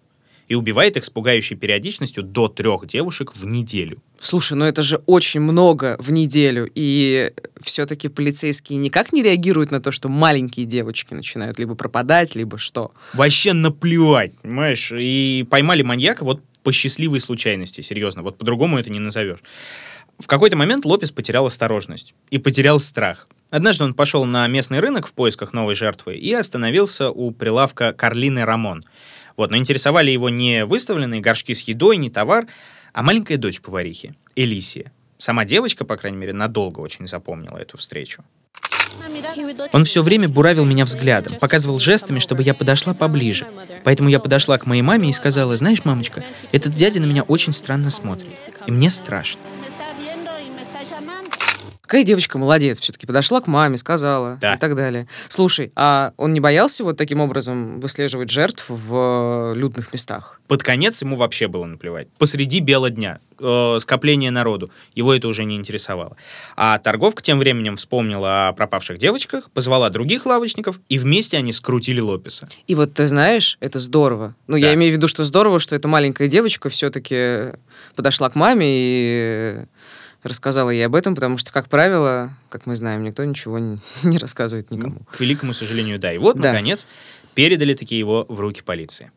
и 0.50 0.56
убивает 0.56 0.98
их 0.98 1.06
с 1.06 1.10
пугающей 1.10 1.56
периодичностью 1.56 2.24
до 2.24 2.48
трех 2.48 2.88
девушек 2.88 3.34
в 3.36 3.46
неделю. 3.46 4.02
Слушай, 4.20 4.54
ну 4.54 4.66
это 4.66 4.82
же 4.82 5.02
очень 5.06 5.40
много 5.40 5.96
в 6.00 6.12
неделю, 6.12 6.70
и 6.76 7.32
все-таки 7.62 8.10
полицейские 8.10 8.80
никак 8.80 9.14
не 9.14 9.24
реагируют 9.24 9.72
на 9.72 9.80
то, 9.80 9.92
что 9.92 10.10
маленькие 10.10 10.66
девочки 10.66 11.14
начинают 11.14 11.60
либо 11.60 11.76
пропадать, 11.76 12.36
либо 12.36 12.58
что. 12.58 12.92
Вообще 13.14 13.54
наплевать, 13.54 14.34
понимаешь? 14.40 14.92
И 14.92 15.46
поймали 15.50 15.84
маньяка 15.84 16.26
вот 16.26 16.42
по 16.64 16.74
счастливой 16.74 17.20
случайности, 17.20 17.82
серьезно, 17.82 18.24
вот 18.24 18.38
по-другому 18.38 18.80
это 18.80 18.90
не 18.90 19.00
назовешь. 19.00 19.40
В 20.18 20.28
какой-то 20.28 20.58
момент 20.58 20.84
Лопес 20.84 21.12
потерял 21.12 21.46
осторожность 21.46 22.14
и 22.30 22.40
потерял 22.40 22.80
страх. 22.80 23.30
Однажды 23.52 23.84
он 23.84 23.94
пошел 23.94 24.26
на 24.26 24.46
местный 24.48 24.80
рынок 24.80 25.08
в 25.08 25.14
поисках 25.14 25.54
новой 25.54 25.76
жертвы 25.76 26.16
и 26.18 26.34
остановился 26.34 27.10
у 27.10 27.32
прилавка 27.32 27.94
Карлины 27.94 28.44
Рамон. 28.46 28.84
Вот, 29.40 29.52
но 29.52 29.56
интересовали 29.56 30.12
его 30.12 30.28
не 30.28 30.66
выставленные 30.66 31.22
горшки 31.22 31.54
с 31.54 31.62
едой, 31.62 31.96
не 31.96 32.10
товар, 32.10 32.46
а 32.92 33.04
маленькая 33.04 33.38
дочь 33.38 33.62
поварихи, 33.62 34.14
Элисия. 34.36 34.92
Сама 35.18 35.46
девочка, 35.46 35.86
по 35.86 35.96
крайней 35.96 36.18
мере, 36.18 36.34
надолго 36.34 36.82
очень 36.82 37.08
запомнила 37.08 37.58
эту 37.58 37.78
встречу. 37.78 38.22
Он 39.72 39.86
все 39.86 40.04
время 40.04 40.28
буравил 40.28 40.66
меня 40.66 40.84
взглядом, 40.84 41.38
показывал 41.40 41.80
жестами, 41.80 42.20
чтобы 42.20 42.44
я 42.44 42.54
подошла 42.54 42.94
поближе. 42.94 43.48
Поэтому 43.86 44.10
я 44.10 44.20
подошла 44.20 44.58
к 44.58 44.66
моей 44.66 44.82
маме 44.82 45.10
и 45.10 45.14
сказала, 45.14 45.56
знаешь, 45.56 45.86
мамочка, 45.86 46.22
этот 46.52 46.74
дядя 46.76 47.00
на 47.00 47.06
меня 47.06 47.24
очень 47.24 47.54
странно 47.54 47.92
смотрит, 47.92 48.34
и 48.68 48.72
мне 48.74 48.90
страшно. 48.90 49.40
Какая 51.90 52.04
девочка 52.04 52.38
молодец, 52.38 52.80
все-таки 52.80 53.08
подошла 53.08 53.42
к 53.42 53.48
маме, 53.48 53.76
сказала 53.76 54.38
Да. 54.40 54.54
и 54.54 54.60
так 54.60 54.76
далее. 54.76 55.08
Слушай, 55.28 55.72
а 55.76 56.14
он 56.18 56.34
не 56.34 56.40
боялся 56.40 56.84
вот 56.84 56.98
таким 56.98 57.20
образом 57.20 57.80
выслеживать 57.80 58.30
жертв 58.30 58.66
в 58.70 59.54
э, 59.56 59.58
людных 59.58 59.92
местах? 59.92 60.40
Под 60.48 60.62
конец 60.62 61.02
ему 61.02 61.16
вообще 61.16 61.48
было 61.48 61.66
наплевать. 61.66 62.08
Посреди 62.20 62.60
бела 62.60 62.92
дня, 62.92 63.18
э, 63.40 63.78
скопление 63.80 64.30
народу, 64.30 64.70
его 64.94 65.16
это 65.16 65.28
уже 65.28 65.46
не 65.46 65.56
интересовало. 65.56 66.16
А 66.56 66.78
торговка 66.78 67.24
тем 67.24 67.40
временем 67.40 67.76
вспомнила 67.76 68.50
о 68.50 68.54
пропавших 68.54 69.00
девочках, 69.00 69.50
позвала 69.50 69.90
других 69.90 70.28
лавочников, 70.28 70.80
и 70.90 71.00
вместе 71.00 71.38
они 71.38 71.52
скрутили 71.52 72.02
Лопеса. 72.02 72.48
И 72.68 72.76
вот 72.76 72.94
ты 72.94 73.08
знаешь, 73.08 73.58
это 73.62 73.80
здорово. 73.80 74.36
Ну, 74.46 74.54
Да. 74.54 74.68
я 74.68 74.76
имею 74.76 74.94
в 74.94 74.98
виду, 74.98 75.08
что 75.08 75.24
здорово, 75.24 75.58
что 75.60 75.76
эта 75.76 75.88
маленькая 75.88 76.28
девочка 76.28 76.70
все-таки 76.70 77.54
подошла 77.96 78.30
к 78.30 78.36
маме 78.36 78.68
и 78.70 79.66
рассказала 80.24 80.70
ей 80.70 80.86
об 80.86 80.96
этом, 80.96 81.16
потому 81.16 81.38
что, 81.38 81.52
как 81.52 81.70
правило, 81.70 82.34
как 82.50 82.66
мы 82.66 82.76
знаем, 82.76 83.04
никто 83.04 83.24
ничего 83.26 83.60
не, 83.60 83.80
не 84.04 84.18
рассказывает 84.18 84.72
никому. 84.72 85.02
К 85.12 85.20
великому 85.20 85.54
сожалению, 85.54 86.00
да. 86.00 86.12
И 86.14 86.18
вот, 86.18 86.38
Да. 86.38 86.50
наконец, 86.52 86.88
передали 87.36 87.74
такие 87.74 88.00
его 88.00 88.26
в 88.28 88.40
руки 88.40 88.62
полиции. 88.62 89.12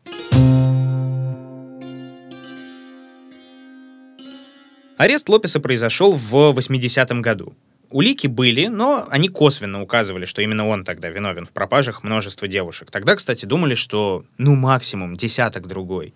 Арест 4.97 5.27
Лопеса 5.27 5.59
произошел 5.59 6.15
в 6.15 6.33
80-м 6.57 7.21
году. 7.21 7.53
Улики 7.89 8.27
были, 8.27 8.67
но 8.67 9.05
они 9.09 9.27
косвенно 9.27 9.81
указывали, 9.81 10.25
что 10.25 10.41
именно 10.41 10.67
он 10.67 10.83
тогда 10.83 11.09
виновен 11.09 11.45
в 11.45 11.51
пропажах 11.51 12.03
множества 12.03 12.47
девушек. 12.47 12.89
Тогда, 12.89 13.15
кстати, 13.15 13.45
думали, 13.45 13.75
что 13.75 14.23
ну 14.37 14.55
максимум 14.55 15.15
десяток 15.15 15.67
другой. 15.67 16.13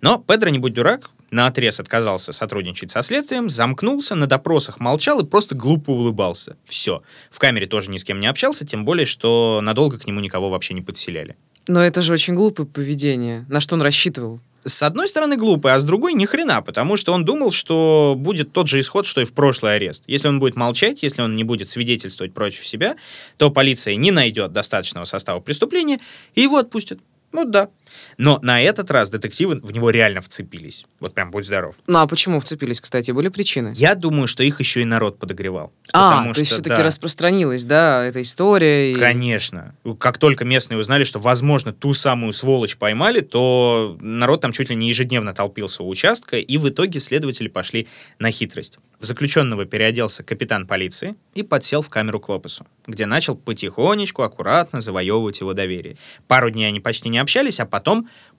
Но 0.00 0.18
Педро, 0.18 0.48
не 0.50 0.58
будь 0.58 0.72
дурак, 0.72 1.10
на 1.30 1.46
отрез 1.46 1.80
отказался 1.80 2.32
сотрудничать 2.32 2.90
со 2.90 3.02
следствием, 3.02 3.48
замкнулся, 3.48 4.14
на 4.14 4.26
допросах 4.26 4.80
молчал 4.80 5.20
и 5.20 5.26
просто 5.26 5.54
глупо 5.54 5.90
улыбался. 5.90 6.56
Все. 6.64 7.02
В 7.30 7.38
камере 7.38 7.66
тоже 7.66 7.90
ни 7.90 7.96
с 7.96 8.04
кем 8.04 8.20
не 8.20 8.26
общался, 8.26 8.66
тем 8.66 8.84
более, 8.84 9.06
что 9.06 9.60
надолго 9.62 9.98
к 9.98 10.06
нему 10.06 10.20
никого 10.20 10.50
вообще 10.50 10.74
не 10.74 10.82
подселяли. 10.82 11.36
Но 11.68 11.80
это 11.80 12.02
же 12.02 12.12
очень 12.12 12.34
глупое 12.34 12.66
поведение. 12.66 13.44
На 13.48 13.60
что 13.60 13.76
он 13.76 13.82
рассчитывал? 13.82 14.40
С 14.64 14.82
одной 14.82 15.08
стороны 15.08 15.36
глупый, 15.36 15.72
а 15.72 15.80
с 15.80 15.84
другой 15.84 16.12
ни 16.12 16.26
хрена, 16.26 16.60
потому 16.60 16.98
что 16.98 17.12
он 17.12 17.24
думал, 17.24 17.50
что 17.50 18.14
будет 18.18 18.52
тот 18.52 18.68
же 18.68 18.80
исход, 18.80 19.06
что 19.06 19.22
и 19.22 19.24
в 19.24 19.32
прошлый 19.32 19.76
арест. 19.76 20.04
Если 20.06 20.28
он 20.28 20.38
будет 20.38 20.54
молчать, 20.54 21.02
если 21.02 21.22
он 21.22 21.34
не 21.34 21.44
будет 21.44 21.68
свидетельствовать 21.68 22.34
против 22.34 22.66
себя, 22.66 22.96
то 23.38 23.50
полиция 23.50 23.94
не 23.94 24.10
найдет 24.10 24.52
достаточного 24.52 25.06
состава 25.06 25.40
преступления 25.40 25.98
и 26.34 26.42
его 26.42 26.58
отпустят. 26.58 26.98
Вот 27.32 27.50
да. 27.50 27.68
Но 28.18 28.38
на 28.42 28.60
этот 28.62 28.90
раз 28.90 29.10
детективы 29.10 29.60
в 29.62 29.72
него 29.72 29.90
реально 29.90 30.20
вцепились. 30.20 30.84
Вот 31.00 31.14
прям 31.14 31.30
будь 31.30 31.44
здоров. 31.46 31.74
Ну, 31.86 31.98
а 31.98 32.06
почему 32.06 32.40
вцепились, 32.40 32.80
кстати? 32.80 33.10
Были 33.10 33.28
причины? 33.28 33.72
Я 33.76 33.94
думаю, 33.94 34.26
что 34.28 34.42
их 34.42 34.60
еще 34.60 34.82
и 34.82 34.84
народ 34.84 35.18
подогревал. 35.18 35.72
А, 35.92 36.10
Потому 36.10 36.32
то 36.34 36.40
есть 36.40 36.50
что, 36.50 36.56
все-таки 36.62 36.76
да, 36.76 36.84
распространилась, 36.84 37.64
да, 37.64 38.04
эта 38.04 38.22
история. 38.22 38.92
и- 38.92 38.94
Конечно. 38.94 39.74
Как 39.98 40.18
только 40.18 40.44
местные 40.44 40.78
узнали, 40.78 41.04
что, 41.04 41.18
возможно, 41.18 41.72
ту 41.72 41.92
самую 41.94 42.32
сволочь 42.32 42.76
поймали, 42.76 43.20
то 43.20 43.96
народ 44.00 44.40
там 44.40 44.52
чуть 44.52 44.70
ли 44.70 44.76
не 44.76 44.88
ежедневно 44.88 45.34
толпился 45.34 45.82
у 45.82 45.88
участка, 45.88 46.36
и 46.38 46.58
в 46.58 46.68
итоге 46.68 47.00
следователи 47.00 47.48
пошли 47.48 47.88
на 48.18 48.30
хитрость. 48.30 48.78
В 49.00 49.06
заключенного 49.06 49.64
переоделся 49.64 50.22
капитан 50.22 50.66
полиции 50.66 51.14
и 51.34 51.42
подсел 51.42 51.80
в 51.80 51.88
камеру 51.88 52.20
к 52.20 52.28
Лопесу, 52.28 52.66
где 52.86 53.06
начал 53.06 53.34
потихонечку, 53.34 54.22
аккуратно 54.22 54.80
завоевывать 54.82 55.40
его 55.40 55.54
доверие. 55.54 55.96
Пару 56.28 56.50
дней 56.50 56.66
они 56.66 56.80
почти 56.80 57.08
не 57.08 57.18
общались, 57.18 57.60
а 57.60 57.66
потом 57.66 57.79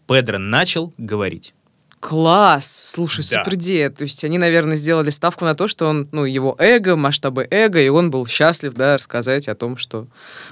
Педро 0.07 0.37
начал 0.37 0.93
говорить. 0.97 1.53
Класс! 2.01 2.65
Слушай, 2.89 3.23
Да. 3.29 3.43
супер 3.43 3.55
идея. 3.57 3.89
То 3.91 4.03
есть 4.03 4.23
они, 4.23 4.39
наверное, 4.39 4.75
сделали 4.75 5.11
ставку 5.11 5.45
на 5.45 5.53
то, 5.53 5.67
что 5.67 5.85
он, 5.85 6.09
ну, 6.11 6.25
его 6.25 6.55
эго, 6.57 6.95
масштабы 6.95 7.47
эго, 7.51 7.79
и 7.79 7.89
он 7.89 8.09
был 8.09 8.25
счастлив, 8.25 8.73
да, 8.73 8.95
рассказать 8.95 9.47
о 9.47 9.53
том, 9.53 9.77
что 9.77 10.07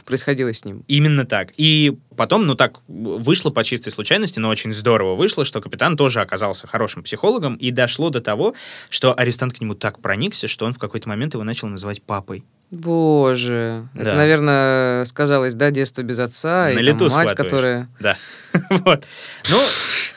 происходило 0.06 0.54
с 0.54 0.64
ним. 0.64 0.84
Именно 0.88 1.26
так. 1.26 1.50
И 1.58 1.98
потом, 2.16 2.46
ну 2.46 2.54
так, 2.54 2.78
вышло 2.88 3.50
по 3.50 3.64
чистой 3.64 3.90
случайности, 3.90 4.38
но 4.38 4.48
очень 4.48 4.72
здорово 4.72 5.16
вышло, 5.16 5.44
что 5.44 5.60
капитан 5.60 5.98
тоже 5.98 6.22
оказался 6.22 6.68
хорошим 6.68 7.02
психологом, 7.02 7.56
и 7.56 7.72
дошло 7.72 8.12
до 8.12 8.22
того, 8.22 8.54
что 8.92 9.18
арестант 9.18 9.54
к 9.54 9.60
нему 9.60 9.74
так 9.74 10.02
проникся, 10.02 10.48
что 10.48 10.66
он 10.68 10.74
в 10.74 10.78
какой-то 10.78 11.10
момент 11.10 11.34
его 11.34 11.44
начал 11.44 11.68
называть 11.68 12.04
папой. 12.04 12.46
Боже. 12.72 13.88
Да. 13.94 14.02
Это, 14.02 14.16
наверное, 14.16 15.06
сказалось, 15.06 15.56
да, 15.56 15.72
детство 15.72 16.02
без 16.04 16.20
отца, 16.20 16.66
На 16.66 16.72
и 16.72 16.76
там 16.76 16.84
лету 16.84 17.04
мать, 17.06 17.30
схватываешь. 17.30 17.38
которая... 17.38 17.90
Да. 18.00 18.18
Вот. 18.70 19.06
Ну, 19.50 19.58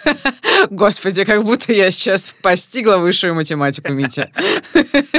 Господи, 0.71 1.25
как 1.25 1.45
будто 1.45 1.73
я 1.73 1.91
сейчас 1.91 2.35
постигла 2.43 2.97
высшую 2.97 3.35
математику, 3.35 3.93
Митя. 3.93 4.31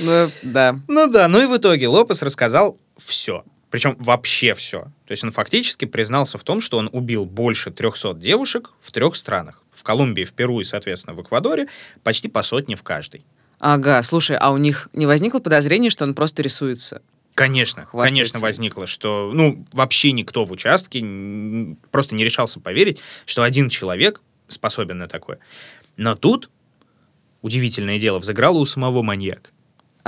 Ну, 0.00 0.30
да. 0.42 0.78
ну 0.88 1.06
да, 1.06 1.26
ну 1.26 1.42
и 1.42 1.46
в 1.46 1.56
итоге 1.56 1.88
Лопес 1.88 2.20
рассказал 2.22 2.78
все. 2.98 3.44
Причем 3.70 3.96
вообще 3.98 4.54
все. 4.54 4.82
То 5.06 5.12
есть 5.12 5.24
он 5.24 5.30
фактически 5.30 5.86
признался 5.86 6.36
в 6.36 6.44
том, 6.44 6.60
что 6.60 6.76
он 6.76 6.90
убил 6.92 7.24
больше 7.24 7.70
300 7.70 8.14
девушек 8.14 8.72
в 8.78 8.92
трех 8.92 9.16
странах. 9.16 9.62
В 9.70 9.82
Колумбии, 9.82 10.24
в 10.24 10.34
Перу 10.34 10.60
и, 10.60 10.64
соответственно, 10.64 11.14
в 11.16 11.22
Эквадоре. 11.22 11.66
Почти 12.02 12.28
по 12.28 12.42
сотне 12.42 12.76
в 12.76 12.82
каждой. 12.82 13.24
Ага, 13.58 14.02
слушай, 14.02 14.36
а 14.36 14.50
у 14.50 14.56
них 14.58 14.88
не 14.92 15.06
возникло 15.06 15.38
подозрения, 15.38 15.90
что 15.90 16.04
он 16.04 16.14
просто 16.14 16.42
рисуется? 16.42 17.02
Конечно, 17.34 17.84
Хвастается. 17.84 18.14
конечно 18.14 18.38
возникло, 18.40 18.86
что, 18.86 19.30
ну, 19.34 19.64
вообще 19.72 20.12
никто 20.12 20.44
в 20.44 20.52
участке 20.52 21.00
просто 21.90 22.14
не 22.14 22.24
решался 22.24 22.60
поверить, 22.60 23.00
что 23.26 23.42
один 23.42 23.68
человек 23.68 24.22
способен 24.48 24.98
на 24.98 25.06
такое. 25.06 25.38
Но 25.96 26.14
тут, 26.14 26.50
удивительное 27.42 27.98
дело, 27.98 28.18
взыграло 28.18 28.58
у 28.58 28.64
самого 28.64 29.02
маньяка. 29.02 29.50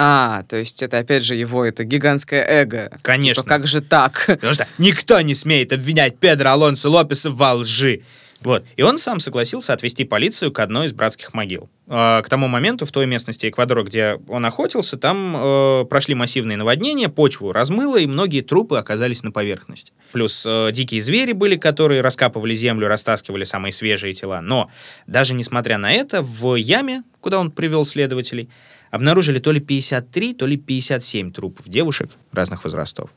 А, 0.00 0.44
то 0.44 0.56
есть 0.56 0.82
это 0.82 0.98
опять 0.98 1.24
же 1.24 1.34
его, 1.34 1.64
это 1.64 1.82
гигантское 1.82 2.44
эго. 2.46 2.96
Конечно. 3.02 3.42
Типа, 3.42 3.48
как 3.48 3.66
же 3.66 3.80
так? 3.80 4.24
Потому 4.26 4.54
что 4.54 4.68
никто 4.78 5.20
не 5.20 5.34
смеет 5.34 5.72
обвинять 5.72 6.18
Педро 6.18 6.50
Алонсо 6.50 6.88
Лопеса 6.88 7.30
во 7.30 7.54
лжи. 7.54 8.02
Вот. 8.40 8.64
И 8.76 8.82
он 8.82 8.98
сам 8.98 9.18
согласился 9.18 9.72
отвезти 9.72 10.04
полицию 10.04 10.52
к 10.52 10.60
одной 10.60 10.86
из 10.86 10.92
братских 10.92 11.34
могил. 11.34 11.68
А, 11.88 12.22
К 12.22 12.28
тому 12.28 12.46
моменту 12.46 12.86
в 12.86 12.92
той 12.92 13.06
местности 13.06 13.48
Эквадора, 13.48 13.82
где 13.82 14.18
он 14.28 14.44
охотился, 14.44 14.96
там 14.96 15.36
э, 15.36 15.84
прошли 15.86 16.14
массивные 16.14 16.56
наводнения, 16.56 17.08
почву 17.08 17.52
размыло, 17.52 17.96
и 17.96 18.06
многие 18.06 18.42
трупы 18.42 18.76
оказались 18.76 19.22
на 19.22 19.32
поверхности. 19.32 19.92
Плюс 20.12 20.44
э, 20.46 20.70
дикие 20.72 21.02
звери 21.02 21.32
были, 21.32 21.56
которые 21.56 22.00
раскапывали 22.00 22.54
землю, 22.54 22.86
растаскивали 22.86 23.44
самые 23.44 23.72
свежие 23.72 24.14
тела. 24.14 24.40
Но 24.40 24.70
даже 25.06 25.34
несмотря 25.34 25.78
на 25.78 25.92
это, 25.92 26.22
в 26.22 26.54
яме, 26.54 27.02
куда 27.20 27.40
он 27.40 27.50
привел 27.50 27.84
следователей, 27.84 28.48
обнаружили 28.90 29.40
то 29.40 29.50
ли 29.50 29.60
53, 29.60 30.34
то 30.34 30.46
ли 30.46 30.56
57 30.56 31.32
трупов 31.32 31.68
девушек 31.68 32.10
разных 32.32 32.64
возрастов. 32.64 33.10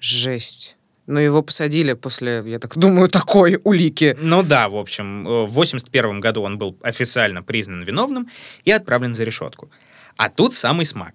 Жесть. 0.00 0.76
Но 1.06 1.18
его 1.18 1.42
посадили 1.42 1.94
после, 1.94 2.42
я 2.46 2.58
так 2.58 2.76
думаю, 2.76 3.08
такой 3.08 3.60
улики. 3.64 4.16
Ну 4.20 4.42
да, 4.42 4.68
в 4.68 4.76
общем, 4.76 5.26
э, 5.26 5.46
в 5.46 5.52
81 5.52 6.20
году 6.20 6.42
он 6.42 6.58
был 6.58 6.76
официально 6.82 7.42
признан 7.42 7.82
виновным 7.82 8.28
и 8.64 8.70
отправлен 8.70 9.14
за 9.14 9.24
решетку. 9.24 9.70
А 10.16 10.28
тут 10.28 10.54
самый 10.54 10.86
смак. 10.86 11.14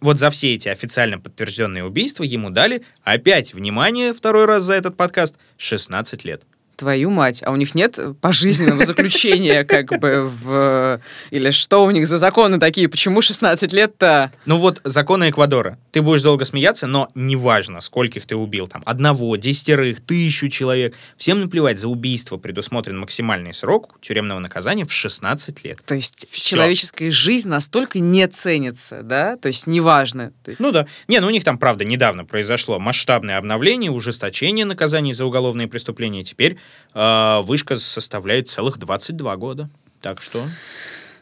Вот 0.00 0.18
за 0.18 0.30
все 0.30 0.54
эти 0.54 0.68
официально 0.68 1.18
подтвержденные 1.18 1.84
убийства 1.84 2.22
ему 2.22 2.50
дали, 2.50 2.82
опять, 3.02 3.54
внимание, 3.54 4.12
второй 4.12 4.44
раз 4.44 4.62
за 4.62 4.74
этот 4.74 4.96
подкаст, 4.96 5.36
16 5.56 6.24
лет. 6.24 6.44
Твою 6.78 7.10
мать, 7.10 7.42
а 7.44 7.50
у 7.50 7.56
них 7.56 7.74
нет 7.74 7.98
пожизненного 8.20 8.84
заключения, 8.84 9.64
как 9.64 9.98
бы 9.98 10.30
в... 10.32 11.00
Или 11.32 11.50
что 11.50 11.84
у 11.84 11.90
них 11.90 12.06
за 12.06 12.18
законы 12.18 12.60
такие? 12.60 12.88
Почему 12.88 13.20
16 13.20 13.72
лет-то? 13.72 14.30
Ну 14.46 14.58
вот, 14.58 14.80
законы 14.84 15.28
Эквадора. 15.28 15.76
Ты 15.90 16.02
будешь 16.02 16.22
долго 16.22 16.44
смеяться, 16.44 16.86
но 16.86 17.08
неважно, 17.16 17.80
скольких 17.80 18.26
ты 18.26 18.36
убил. 18.36 18.68
Там 18.68 18.84
одного, 18.86 19.34
десятерых, 19.34 20.00
тысячу 20.00 20.48
человек. 20.48 20.94
Всем 21.16 21.40
наплевать, 21.40 21.80
за 21.80 21.88
убийство 21.88 22.36
предусмотрен 22.36 22.96
максимальный 23.00 23.52
срок 23.52 23.98
тюремного 24.00 24.38
наказания 24.38 24.84
в 24.84 24.92
16 24.92 25.64
лет. 25.64 25.80
То 25.84 25.96
есть 25.96 26.28
Всё. 26.30 26.50
человеческая 26.50 27.10
жизнь 27.10 27.48
настолько 27.48 27.98
не 27.98 28.28
ценится, 28.28 29.02
да? 29.02 29.36
То 29.36 29.48
есть 29.48 29.66
неважно. 29.66 30.32
Ну 30.60 30.70
да. 30.70 30.86
Не, 31.08 31.18
ну 31.18 31.26
у 31.26 31.30
них 31.30 31.42
там, 31.42 31.58
правда, 31.58 31.84
недавно 31.84 32.24
произошло 32.24 32.78
масштабное 32.78 33.36
обновление, 33.36 33.90
ужесточение 33.90 34.64
наказаний 34.64 35.12
за 35.12 35.24
уголовные 35.24 35.66
преступления. 35.66 36.22
Теперь 36.22 36.56
э, 36.94 37.40
вышка 37.42 37.76
составляет 37.76 38.48
целых 38.50 38.78
22 38.78 39.36
года. 39.36 39.68
Так 40.00 40.22
что, 40.22 40.44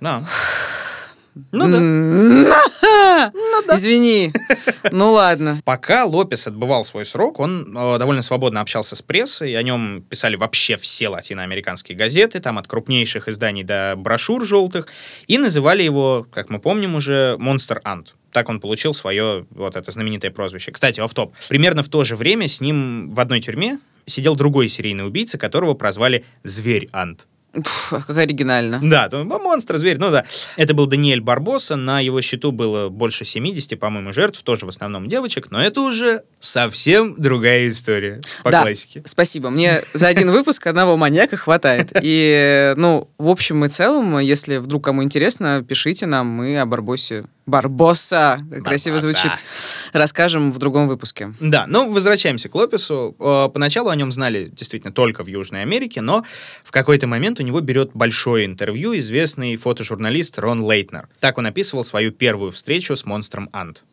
да. 0.01 0.25
Ну 1.53 1.69
да. 1.69 3.31
Ну 3.35 3.63
да. 3.67 3.75
Извини. 3.75 4.33
Ну 4.91 5.13
ладно. 5.13 5.61
Пока 5.65 6.05
Лопес 6.05 6.47
отбывал 6.47 6.85
свой 6.85 7.05
срок, 7.05 7.41
он 7.41 7.77
э, 7.77 7.99
довольно 7.99 8.23
свободно 8.23 8.61
общался 8.61 8.97
с 8.97 9.03
прессой, 9.03 9.55
о 9.57 9.63
нем 9.63 10.03
писали 10.03 10.37
вообще 10.37 10.77
все 10.77 11.09
латиноамериканские 11.09 11.97
газеты, 11.97 12.41
там 12.41 12.59
от 12.59 12.67
крупнейших 12.69 13.29
изданий 13.29 13.65
до 13.65 13.95
брошюр 13.97 14.45
желтых, 14.45 14.87
и 15.27 15.39
называли 15.39 15.83
его, 15.83 16.27
как 16.31 16.51
мы 16.51 16.59
помним 16.59 16.95
уже, 16.95 17.37
Монстр 17.39 17.81
Ант. 17.85 18.15
Так 18.37 18.51
он 18.51 18.61
получил 18.61 18.93
свое 18.93 19.47
вот 19.49 19.77
это 19.77 19.91
знаменитое 19.91 20.31
прозвище. 20.31 20.71
Кстати, 20.71 21.01
оф-топ. 21.01 21.35
Примерно 21.49 21.83
в 21.83 21.89
то 21.89 22.05
же 22.05 22.17
время 22.17 22.49
с 22.49 22.61
ним 22.61 23.15
в 23.15 23.19
одной 23.19 23.41
тюрьме 23.41 23.79
сидел 24.05 24.37
другой 24.37 24.69
серийный 24.69 25.07
убийца, 25.07 25.39
которого 25.39 25.73
прозвали 25.73 26.23
Зверь 26.45 26.91
Ант. 26.93 27.29
Как 27.91 28.11
оригинально. 28.11 28.79
Да, 28.83 29.09
там 29.09 29.27
монстр, 29.27 29.79
зверь, 29.79 29.97
ну 29.97 30.11
да. 30.11 30.27
Это 30.59 30.75
был 30.75 30.85
Даниэль 30.85 31.23
Барбоса, 31.23 31.77
на 31.77 32.01
его 32.01 32.21
счету 32.21 32.53
было 32.53 32.91
больше 32.91 33.25
70, 33.25 33.81
по-моему, 33.81 34.13
жертв, 34.13 34.43
тоже 34.43 34.67
в 34.67 34.69
основном 34.69 35.09
девочек, 35.09 35.51
но 35.51 35.63
это 35.63 35.81
уже 35.81 36.23
совсем 36.39 37.15
другая 37.17 37.69
история 37.69 38.21
по 38.43 38.51
да, 38.51 38.61
классике. 38.61 39.01
спасибо. 39.07 39.49
Мне 39.49 39.81
за 39.95 40.09
один 40.09 40.31
выпуск 40.31 40.67
одного 40.67 40.99
маньяка 40.99 41.39
хватает. 41.39 41.91
И, 42.03 42.75
ну, 42.77 43.09
в 43.17 43.29
общем 43.29 43.65
и 43.65 43.69
целом, 43.69 44.19
если 44.19 44.59
вдруг 44.59 44.85
кому 44.85 45.03
интересно, 45.03 45.65
пишите 45.67 46.05
нам, 46.05 46.27
мы 46.27 46.61
о 46.61 46.67
Барбосе 46.67 47.25
Барбоса, 47.47 48.39
как 48.51 48.65
красиво 48.65 48.99
звучит, 48.99 49.31
расскажем 49.93 50.51
в 50.51 50.59
другом 50.59 50.89
выпуске. 50.89 51.33
Да, 51.41 51.65
ну, 51.69 51.93
возвращаемся 51.93 52.49
к 52.49 52.55
Лопесу. 52.55 53.17
Э, 53.21 53.49
Поначалу 53.53 53.91
о 53.91 53.97
нем 53.97 54.11
знали 54.11 54.51
действительно 54.53 54.93
только 54.93 55.23
в 55.23 55.29
Южной 55.29 55.63
Америке, 55.63 56.01
но 56.01 56.25
в 56.65 56.73
какой-то 56.73 57.07
момент 57.07 57.39
у 57.39 57.45
него 57.45 57.61
берет 57.61 57.91
большое 57.95 58.47
интервью 58.47 58.97
известный 58.99 59.57
фотожурналист 59.57 60.39
Рон 60.39 60.63
Лейтнер. 60.65 61.09
Так 61.21 61.39
он 61.39 61.47
описывал 61.47 61.85
свою 61.85 62.11
первую 62.11 62.51
встречу 62.51 62.97
с 62.97 63.05
монстром 63.05 63.49
Ант. 63.53 63.85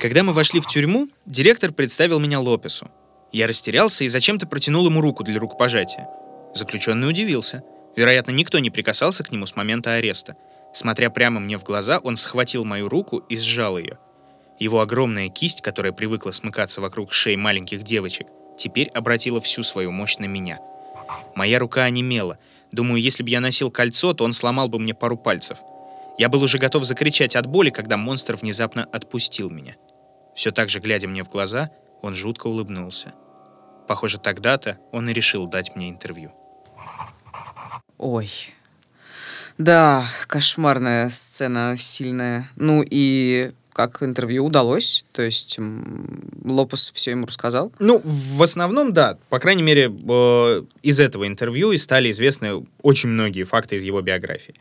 Когда 0.00 0.22
мы 0.22 0.32
вошли 0.32 0.60
в 0.60 0.66
тюрьму, 0.66 1.08
директор 1.26 1.72
представил 1.72 2.20
меня 2.20 2.38
Лопесу. 2.38 2.90
Я 3.32 3.46
растерялся 3.46 4.04
и 4.04 4.08
зачем-то 4.08 4.46
протянул 4.46 4.86
ему 4.86 5.00
руку 5.00 5.24
для 5.24 5.40
рукопожатия. 5.40 6.06
Заключенный 6.54 7.08
удивился. 7.08 7.62
Вероятно, 7.96 8.30
никто 8.32 8.58
не 8.58 8.70
прикасался 8.70 9.24
к 9.24 9.32
нему 9.32 9.46
с 9.46 9.56
момента 9.56 9.94
ареста. 9.94 10.36
Смотря 10.74 11.08
прямо 11.08 11.38
мне 11.38 11.56
в 11.56 11.62
глаза, 11.62 12.00
он 12.00 12.16
схватил 12.16 12.64
мою 12.64 12.88
руку 12.88 13.18
и 13.18 13.38
сжал 13.38 13.78
ее. 13.78 13.96
Его 14.58 14.80
огромная 14.80 15.28
кисть, 15.28 15.62
которая 15.62 15.92
привыкла 15.92 16.32
смыкаться 16.32 16.80
вокруг 16.80 17.12
шеи 17.12 17.36
маленьких 17.36 17.84
девочек, 17.84 18.26
теперь 18.58 18.88
обратила 18.88 19.40
всю 19.40 19.62
свою 19.62 19.92
мощь 19.92 20.16
на 20.18 20.24
меня. 20.24 20.58
Моя 21.36 21.60
рука 21.60 21.84
онемела. 21.84 22.38
Думаю, 22.72 23.00
если 23.00 23.22
бы 23.22 23.30
я 23.30 23.40
носил 23.40 23.70
кольцо, 23.70 24.14
то 24.14 24.24
он 24.24 24.32
сломал 24.32 24.68
бы 24.68 24.80
мне 24.80 24.94
пару 24.94 25.16
пальцев. 25.16 25.58
Я 26.18 26.28
был 26.28 26.42
уже 26.42 26.58
готов 26.58 26.84
закричать 26.84 27.36
от 27.36 27.46
боли, 27.46 27.70
когда 27.70 27.96
монстр 27.96 28.36
внезапно 28.36 28.84
отпустил 28.84 29.50
меня. 29.50 29.76
Все 30.34 30.50
так 30.50 30.70
же, 30.70 30.80
глядя 30.80 31.06
мне 31.06 31.22
в 31.22 31.30
глаза, 31.30 31.70
он 32.02 32.16
жутко 32.16 32.48
улыбнулся. 32.48 33.12
Похоже, 33.86 34.18
тогда-то 34.18 34.78
он 34.90 35.08
и 35.08 35.12
решил 35.12 35.46
дать 35.46 35.76
мне 35.76 35.88
интервью. 35.88 36.32
Ой. 37.98 38.28
Да, 39.58 40.04
кошмарная 40.26 41.08
сцена, 41.10 41.76
сильная. 41.78 42.48
Ну 42.56 42.84
и 42.88 43.52
как 43.74 44.02
интервью 44.04 44.46
удалось? 44.46 45.04
То 45.12 45.20
есть 45.20 45.58
Лопес 46.44 46.92
все 46.94 47.10
ему 47.10 47.26
рассказал? 47.26 47.72
Ну, 47.80 48.00
в 48.04 48.42
основном, 48.42 48.92
да. 48.92 49.18
По 49.28 49.40
крайней 49.40 49.64
мере, 49.64 49.92
э, 49.92 50.62
из 50.82 51.00
этого 51.00 51.26
интервью 51.26 51.72
и 51.72 51.76
стали 51.76 52.12
известны 52.12 52.64
очень 52.82 53.08
многие 53.08 53.42
факты 53.42 53.76
из 53.76 53.82
его 53.82 54.00
биографии. 54.00 54.54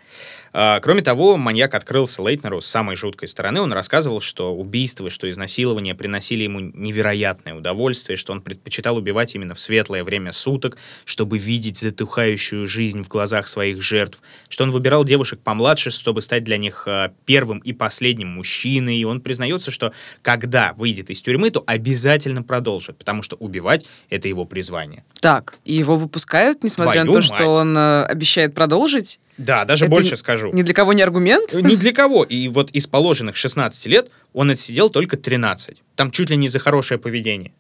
А, 0.56 0.80
Кроме 0.80 1.02
того, 1.02 1.36
маньяк 1.38 1.74
открылся 1.74 2.22
Лейтнеру 2.22 2.62
с 2.62 2.68
самой 2.68 2.96
жуткой 2.96 3.28
стороны. 3.28 3.60
Он 3.60 3.74
рассказывал, 3.74 4.22
что 4.22 4.56
убийства, 4.56 5.10
что 5.10 5.30
изнасилования 5.30 5.96
приносили 5.96 6.44
ему 6.44 6.60
невероятное 6.60 7.56
удовольствие, 7.56 8.18
что 8.18 8.34
он 8.34 8.42
предпочитал 8.42 8.98
убивать 8.98 9.34
именно 9.34 9.56
в 9.56 9.60
светлое 9.60 10.04
время 10.04 10.32
суток, 10.32 10.78
чтобы 11.06 11.40
видеть 11.40 11.78
затухающую 11.78 12.68
жизнь 12.68 13.02
в 13.02 13.08
глазах 13.08 13.48
своих 13.48 13.82
жертв, 13.82 14.20
что 14.48 14.64
он 14.64 14.72
выбирал 14.72 15.04
девушек 15.04 15.40
помладше, 15.40 15.90
чтобы 15.90 16.22
стать 16.22 16.44
для 16.44 16.58
них 16.58 16.84
а, 16.88 17.12
первым 17.26 17.58
и 17.60 17.74
последним 17.74 18.30
мужчиной. 18.30 19.03
И 19.04 19.06
он 19.06 19.20
признается, 19.20 19.70
что 19.70 19.92
когда 20.22 20.74
выйдет 20.78 21.10
из 21.10 21.22
тюрьмы, 21.22 21.52
то 21.52 21.62
обязательно 21.68 22.42
продолжит, 22.42 22.98
потому 22.98 23.22
что 23.22 23.36
убивать— 23.36 23.86
это 24.10 24.30
его 24.30 24.46
призвание. 24.46 25.04
Так, 25.20 25.56
и 25.66 25.74
его 25.74 25.98
выпускают, 25.98 26.64
несмотря 26.64 27.04
на 27.04 27.12
Твою 27.12 27.22
то, 27.22 27.28
что 27.28 27.36
мать. 27.36 27.46
он 27.48 27.78
э, 27.78 28.04
обещает 28.06 28.56
продолжить? 28.56 29.20
Да, 29.38 29.66
даже 29.66 29.86
Это 29.86 29.92
больше 29.92 30.16
скажу. 30.16 30.54
Ни 30.54 30.62
для 30.62 30.74
кого 30.74 30.94
не 30.94 31.02
аргумент? 31.02 31.54
Ни 31.54 31.76
для 31.76 31.92
кого. 31.92 32.24
И 32.24 32.48
вот 32.48 32.72
из 32.72 32.88
положенных 32.88 33.36
16 33.36 33.88
лет 33.88 34.10
он 34.32 34.52
отсидел 34.52 34.90
только 34.90 35.18
13. 35.18 35.82
Там 35.98 36.10
чуть 36.10 36.30
ли 36.30 36.38
не 36.38 36.48
за 36.48 36.60
хорошее 36.60 36.98
поведение. 36.98 37.52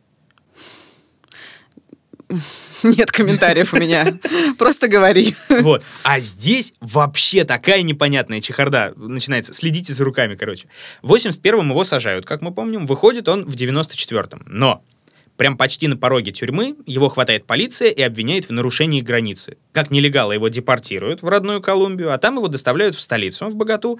Нет 2.83 3.12
комментариев 3.12 3.73
у 3.73 3.77
меня. 3.77 4.07
Просто 4.57 4.88
говори. 4.88 5.36
Вот. 5.49 5.83
А 6.03 6.19
здесь 6.19 6.73
вообще 6.79 7.43
такая 7.43 7.81
непонятная 7.81 8.41
чехарда 8.41 8.93
начинается. 8.95 9.53
Следите 9.53 9.93
за 9.93 10.03
руками, 10.03 10.36
короче. 10.36 10.67
В 11.01 11.13
81-м 11.13 11.69
его 11.69 11.83
сажают, 11.83 12.25
как 12.25 12.41
мы 12.41 12.53
помним. 12.53 12.86
Выходит 12.86 13.27
он 13.27 13.45
в 13.45 13.55
94-м. 13.55 14.43
Но 14.47 14.83
прям 15.38 15.57
почти 15.57 15.88
на 15.88 15.97
пороге 15.97 16.31
тюрьмы 16.31 16.75
его 16.86 17.09
хватает 17.09 17.45
полиция 17.45 17.89
и 17.89 18.01
обвиняет 18.01 18.49
в 18.49 18.51
нарушении 18.51 19.01
границы. 19.01 19.57
Как 19.71 19.91
нелегала 19.91 20.31
его 20.31 20.47
депортируют 20.47 21.21
в 21.21 21.27
родную 21.27 21.62
Колумбию, 21.62 22.13
а 22.13 22.17
там 22.17 22.36
его 22.36 22.47
доставляют 22.47 22.95
в 22.95 23.01
столицу, 23.01 23.49
в 23.49 23.55
Богату, 23.55 23.99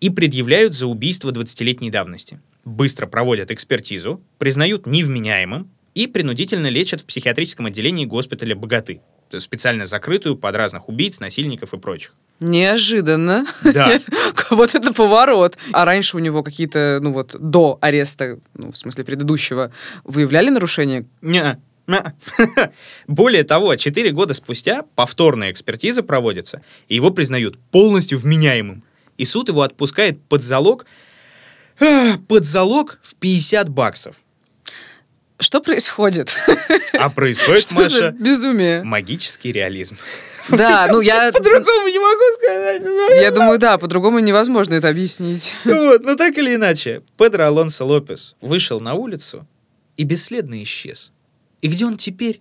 и 0.00 0.10
предъявляют 0.10 0.74
за 0.74 0.86
убийство 0.86 1.30
20-летней 1.30 1.90
давности. 1.90 2.40
Быстро 2.64 3.06
проводят 3.06 3.50
экспертизу, 3.50 4.22
признают 4.38 4.86
невменяемым 4.86 5.70
и 5.94 6.06
принудительно 6.06 6.68
лечат 6.68 7.02
в 7.02 7.06
психиатрическом 7.06 7.66
отделении 7.66 8.04
госпиталя 8.04 8.54
Богаты, 8.54 9.00
специально 9.38 9.86
закрытую 9.86 10.36
под 10.36 10.54
разных 10.56 10.88
убийц, 10.88 11.20
насильников 11.20 11.72
и 11.74 11.78
прочих. 11.78 12.14
Неожиданно. 12.40 13.46
Да. 13.62 14.00
Вот 14.50 14.74
это 14.74 14.92
поворот. 14.92 15.56
А 15.72 15.86
раньше 15.86 16.18
у 16.18 16.20
него 16.20 16.42
какие-то, 16.42 16.98
ну 17.00 17.12
вот, 17.12 17.34
до 17.38 17.78
ареста, 17.80 18.38
ну, 18.52 18.70
в 18.70 18.76
смысле 18.76 19.02
предыдущего, 19.02 19.72
выявляли 20.04 20.50
нарушения? 20.50 21.06
Не. 21.22 21.58
Более 23.06 23.44
того, 23.44 23.74
4 23.76 24.10
года 24.10 24.34
спустя 24.34 24.82
повторная 24.94 25.50
экспертиза 25.50 26.02
проводится, 26.02 26.62
и 26.88 26.94
его 26.96 27.10
признают 27.10 27.58
полностью 27.70 28.18
вменяемым. 28.18 28.84
И 29.16 29.24
суд 29.24 29.48
его 29.48 29.62
отпускает 29.62 30.22
под 30.22 30.42
залог, 30.42 30.84
под 32.28 32.44
залог 32.44 32.98
в 33.02 33.14
50 33.16 33.70
баксов. 33.70 34.16
Что 35.42 35.60
происходит? 35.60 36.36
А 36.92 37.10
происходит, 37.10 37.64
Что 37.64 37.74
Маша, 37.74 38.10
безумие? 38.12 38.84
магический 38.84 39.50
реализм. 39.50 39.98
Да, 40.48 40.86
ну 40.88 41.00
я... 41.00 41.32
По-другому 41.32 41.88
не 41.88 41.98
могу 41.98 42.22
сказать. 42.38 43.20
Я 43.20 43.30
думаю, 43.32 43.58
да, 43.58 43.76
по-другому 43.76 44.20
невозможно 44.20 44.74
это 44.74 44.88
объяснить. 44.88 45.52
Вот, 45.64 46.04
но 46.04 46.14
так 46.14 46.38
или 46.38 46.54
иначе, 46.54 47.02
Педро 47.18 47.44
Алонсо 47.46 47.84
Лопес 47.84 48.36
вышел 48.40 48.78
на 48.80 48.94
улицу 48.94 49.44
и 49.96 50.04
бесследно 50.04 50.62
исчез. 50.62 51.10
И 51.60 51.66
где 51.66 51.86
он 51.86 51.96
теперь, 51.96 52.40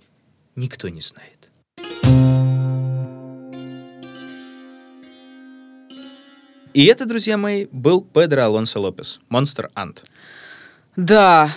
никто 0.56 0.88
не 0.88 1.02
знает. 1.02 1.50
И 6.76 6.86
это, 6.86 7.06
друзья 7.06 7.38
мои, 7.38 7.66
был 7.72 8.02
Педро 8.02 8.44
Алонсо 8.44 8.80
Лопес, 8.80 9.20
Монстр 9.30 9.72
Ант. 9.74 10.06
Да. 10.96 11.50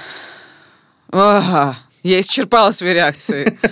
Ага. 1.15 1.79
Я 2.03 2.21
исчерпала 2.21 2.73
свои 2.73 2.93
реакции. 2.93 3.57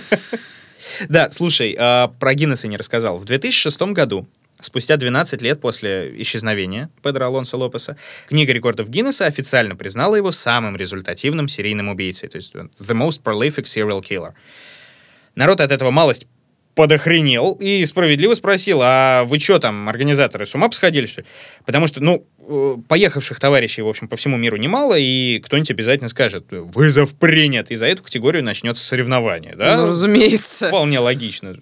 Да, 1.09 1.31
слушай, 1.31 1.75
а, 1.79 2.09
про 2.19 2.35
Гиннесса 2.35 2.67
не 2.67 2.77
рассказал. 2.77 3.17
В 3.17 3.25
2006 3.25 3.81
году, 3.93 4.27
спустя 4.59 4.95
12 4.95 5.41
лет 5.41 5.59
после 5.59 6.13
исчезновения 6.21 6.91
Педро 7.01 7.25
Алонсо 7.25 7.57
Лопеса, 7.57 7.97
книга 8.27 8.53
рекордов 8.53 8.89
Гиннесса 8.89 9.25
официально 9.25 9.75
признала 9.75 10.15
его 10.15 10.31
самым 10.31 10.75
результативным 10.75 11.47
серийным 11.47 11.89
убийцей, 11.89 12.29
то 12.29 12.35
есть 12.35 12.53
the 12.53 12.69
most 12.79 13.23
prolific 13.23 13.63
serial 13.63 14.01
killer. 14.01 14.33
Народ 15.35 15.61
от 15.61 15.71
этого 15.71 15.89
малость 15.89 16.27
подохренел 16.75 17.53
и 17.53 17.85
справедливо 17.85 18.33
спросил, 18.33 18.81
а 18.83 19.23
вы 19.25 19.39
что 19.39 19.59
там, 19.59 19.89
организаторы, 19.89 20.45
с 20.45 20.55
ума 20.55 20.67
посходили, 20.67 21.05
что 21.05 21.21
ли? 21.21 21.27
Потому 21.65 21.87
что, 21.87 22.01
ну, 22.01 22.27
поехавших 22.87 23.39
товарищей, 23.39 23.81
в 23.81 23.87
общем, 23.87 24.07
по 24.07 24.15
всему 24.15 24.37
миру 24.37 24.57
немало, 24.57 24.95
и 24.97 25.39
кто-нибудь 25.39 25.71
обязательно 25.71 26.09
скажет, 26.09 26.45
вызов 26.49 27.15
принят, 27.15 27.71
и 27.71 27.75
за 27.75 27.87
эту 27.87 28.03
категорию 28.03 28.43
начнется 28.43 28.83
соревнование, 28.83 29.55
да? 29.55 29.77
Ну, 29.77 29.87
разумеется. 29.87 30.67
Вполне 30.67 30.99
логично. 30.99 31.55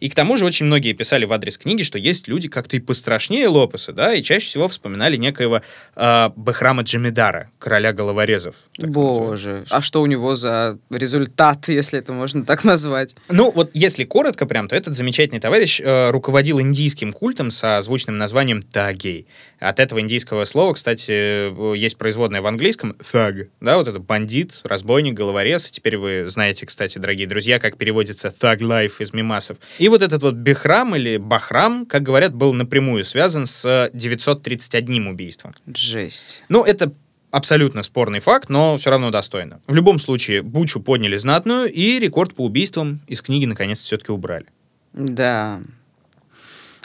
И 0.00 0.08
к 0.08 0.14
тому 0.14 0.36
же 0.36 0.44
очень 0.44 0.66
многие 0.66 0.92
писали 0.92 1.24
в 1.24 1.32
адрес 1.32 1.58
книги, 1.58 1.82
что 1.82 1.98
есть 1.98 2.28
люди 2.28 2.48
как-то 2.48 2.76
и 2.76 2.80
пострашнее 2.80 3.48
Лопеса, 3.48 3.92
да, 3.92 4.14
и 4.14 4.22
чаще 4.22 4.46
всего 4.46 4.68
вспоминали 4.68 5.16
некоего 5.16 5.62
э, 5.96 6.30
Бехрама 6.36 6.82
Джамидара, 6.82 7.50
короля 7.58 7.92
головорезов. 7.92 8.54
Боже. 8.78 9.64
А 9.70 9.80
что 9.80 10.02
у 10.02 10.06
него 10.06 10.34
за 10.34 10.78
результат, 10.90 11.68
если 11.68 11.98
это 11.98 12.12
можно 12.12 12.44
так 12.44 12.64
назвать? 12.64 13.16
Ну, 13.28 13.50
вот 13.50 13.70
если 13.74 14.04
коротко, 14.04 14.46
прям, 14.46 14.68
то 14.68 14.76
этот 14.76 14.96
замечательный 14.96 15.40
товарищ 15.40 15.80
э, 15.80 16.10
руководил 16.10 16.60
индийским 16.60 17.12
культом 17.12 17.50
со 17.50 17.80
звучным 17.82 18.18
названием 18.18 18.62
Тагей. 18.62 19.26
От 19.58 19.78
этого 19.78 20.00
индийского 20.00 20.11
слова, 20.18 20.72
кстати, 20.72 21.10
э, 21.12 21.76
есть 21.76 21.96
производное 21.96 22.42
в 22.42 22.46
английском 22.46 22.92
thug, 22.92 23.48
да, 23.60 23.76
вот 23.76 23.88
это 23.88 23.98
бандит, 23.98 24.60
разбойник, 24.64 25.14
головорез. 25.14 25.70
Теперь 25.70 25.96
вы 25.96 26.24
знаете, 26.28 26.66
кстати, 26.66 26.98
дорогие 26.98 27.26
друзья, 27.26 27.58
как 27.58 27.76
переводится 27.76 28.28
thug 28.28 28.58
life 28.58 28.94
из 29.00 29.12
мимасов. 29.12 29.58
И 29.78 29.88
вот 29.88 30.02
этот 30.02 30.22
вот 30.22 30.34
Бехрам 30.34 30.94
или 30.96 31.16
Бахрам, 31.16 31.86
как 31.86 32.02
говорят, 32.02 32.34
был 32.34 32.52
напрямую 32.52 33.04
связан 33.04 33.46
с 33.46 33.90
931 33.92 35.06
убийством. 35.08 35.54
Жесть. 35.66 36.42
Ну, 36.48 36.64
это 36.64 36.92
абсолютно 37.30 37.82
спорный 37.82 38.20
факт, 38.20 38.48
но 38.48 38.76
все 38.76 38.90
равно 38.90 39.10
достойно. 39.10 39.60
В 39.66 39.74
любом 39.74 39.98
случае, 39.98 40.42
Бучу 40.42 40.80
подняли 40.80 41.16
знатную, 41.16 41.72
и 41.72 41.98
рекорд 41.98 42.34
по 42.34 42.44
убийствам 42.44 43.00
из 43.08 43.22
книги 43.22 43.46
наконец 43.46 43.80
все-таки 43.80 44.12
убрали. 44.12 44.46
Да. 44.92 45.60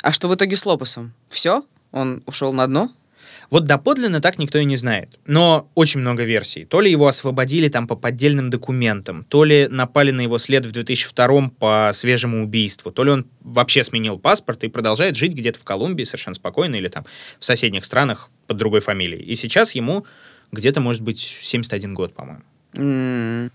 А 0.02 0.12
что 0.12 0.28
в 0.28 0.36
итоге 0.36 0.56
с 0.56 0.66
Лопесом? 0.66 1.14
Все? 1.30 1.64
Он 1.92 2.24
ушел 2.26 2.54
на 2.54 2.68
дно? 2.68 2.92
Вот 3.50 3.66
доподлинно 3.66 4.22
так 4.22 4.39
никто 4.39 4.58
и 4.58 4.66
не 4.66 4.78
знает. 4.78 5.20
Но 5.26 5.70
очень 5.76 6.02
много 6.02 6.24
версий. 6.24 6.66
То 6.66 6.82
ли 6.82 6.91
его 6.91 7.08
освободили 7.08 7.70
там 7.70 7.88
по 7.88 7.95
поддельным 7.95 8.50
документам, 8.50 9.24
то 9.24 9.43
ли 9.43 9.68
напали 9.70 10.12
на 10.12 10.22
его 10.22 10.38
след 10.38 10.66
в 10.66 10.72
2002 10.72 11.50
по 11.60 11.91
свежему 11.93 12.43
убийству, 12.43 12.91
то 12.91 13.04
ли 13.04 13.12
он 13.12 13.26
вообще 13.41 13.84
сменил 13.84 14.20
паспорт 14.20 14.64
и 14.64 14.68
продолжает 14.68 15.16
жить 15.16 15.34
где-то 15.34 15.60
в 15.60 15.64
Колумбии 15.64 16.04
совершенно 16.04 16.36
спокойно 16.36 16.76
или 16.76 16.88
там 16.88 17.06
в 17.39 17.45
соседних 17.45 17.86
странах 17.86 18.30
под 18.48 18.58
другой 18.58 18.82
фамилией. 18.82 19.24
И 19.24 19.36
сейчас 19.36 19.76
ему 19.76 20.06
где-то, 20.52 20.82
может 20.82 21.02
быть, 21.02 21.20
71 21.20 21.93
год, 21.93 22.14
по-моему. 22.14 22.43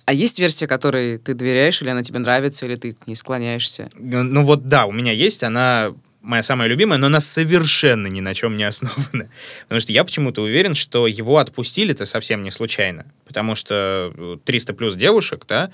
А 0.05 0.13
есть 0.13 0.39
версия, 0.39 0.67
которой 0.67 1.19
ты 1.19 1.35
доверяешь, 1.35 1.81
или 1.83 1.91
она 1.91 2.03
тебе 2.03 2.19
нравится, 2.19 2.67
или 2.67 2.75
ты 2.75 2.95
к 2.95 3.07
ней 3.07 3.15
склоняешься? 3.15 3.89
Ну 3.97 4.43
вот 4.43 4.67
да, 4.67 4.87
у 4.87 4.93
меня 4.93 5.13
есть, 5.13 5.43
она 5.43 5.93
моя 6.23 6.43
самая 6.43 6.69
любимая, 6.69 6.99
но 6.99 7.07
она 7.07 7.21
совершенно 7.21 8.07
ни 8.07 8.21
на 8.21 8.35
чем 8.35 8.57
не 8.57 8.65
основана. 8.65 9.29
Потому 9.63 9.81
что 9.81 9.93
я 9.93 10.05
почему-то 10.05 10.43
уверен, 10.43 10.75
что 10.75 11.07
его 11.07 11.39
отпустили-то 11.39 12.07
совсем 12.07 12.43
не 12.43 12.51
случайно. 12.51 13.07
Потому 13.27 13.55
что 13.55 14.13
э, 14.17 14.37
300 14.45 14.73
плюс 14.75 14.95
девушек, 14.95 15.45
да, 15.47 15.71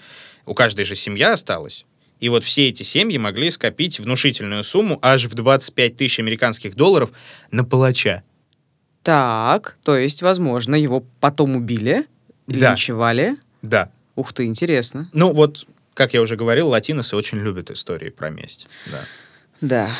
у 0.46 0.54
каждой 0.54 0.84
же 0.84 0.94
семья 0.96 1.32
осталась. 1.34 1.84
И 2.20 2.28
вот 2.28 2.42
все 2.42 2.68
эти 2.68 2.82
семьи 2.82 3.16
могли 3.18 3.50
скопить 3.50 4.00
внушительную 4.00 4.64
сумму 4.64 4.98
аж 5.02 5.26
в 5.26 5.34
25 5.34 5.96
тысяч 5.96 6.18
американских 6.18 6.74
долларов 6.74 7.12
на 7.52 7.64
палача. 7.64 8.24
Так, 9.02 9.78
то 9.84 9.96
есть, 9.96 10.22
возможно, 10.22 10.74
его 10.74 11.04
потом 11.20 11.56
убили, 11.56 12.06
Да. 12.46 12.70
линчевали. 12.70 13.36
Да. 13.62 13.90
Ух 14.16 14.32
ты, 14.32 14.46
интересно. 14.46 15.08
Ну 15.12 15.32
вот, 15.32 15.66
как 15.94 16.12
я 16.14 16.20
уже 16.20 16.36
говорил, 16.36 16.68
латиносы 16.68 17.14
очень 17.16 17.38
любят 17.38 17.70
истории 17.70 18.10
про 18.10 18.30
месть. 18.30 18.66
Да. 18.86 19.00
Да. 19.60 19.90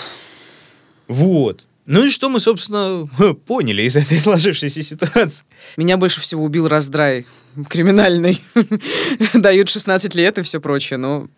Вот. 1.09 1.67
Ну 1.87 2.05
и 2.05 2.11
что 2.11 2.29
мы, 2.29 2.39
собственно, 2.39 3.07
поняли 3.47 3.83
из 3.83 3.97
этой 3.97 4.19
сложившейся 4.19 4.83
ситуации? 4.83 5.47
Меня 5.77 5.97
больше 5.97 6.21
всего 6.21 6.45
убил 6.45 6.69
раздрай 6.69 7.27
криминальный. 7.69 8.43
Дают 9.35 9.69
16 9.71 10.15
лет 10.15 10.39
и 10.39 10.43
все 10.43 10.61
прочее, 10.61 10.99
но 10.99 11.29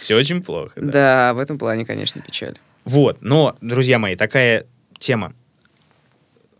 Все 0.00 0.16
очень 0.16 0.42
плохо. 0.42 0.72
да. 0.76 0.90
да, 0.92 1.34
в 1.34 1.38
этом 1.38 1.58
плане, 1.58 1.86
конечно, 1.86 2.20
печаль. 2.20 2.56
Вот, 2.84 3.18
но, 3.22 3.56
друзья 3.60 3.98
мои, 3.98 4.14
такая 4.16 4.66
тема. 4.98 5.32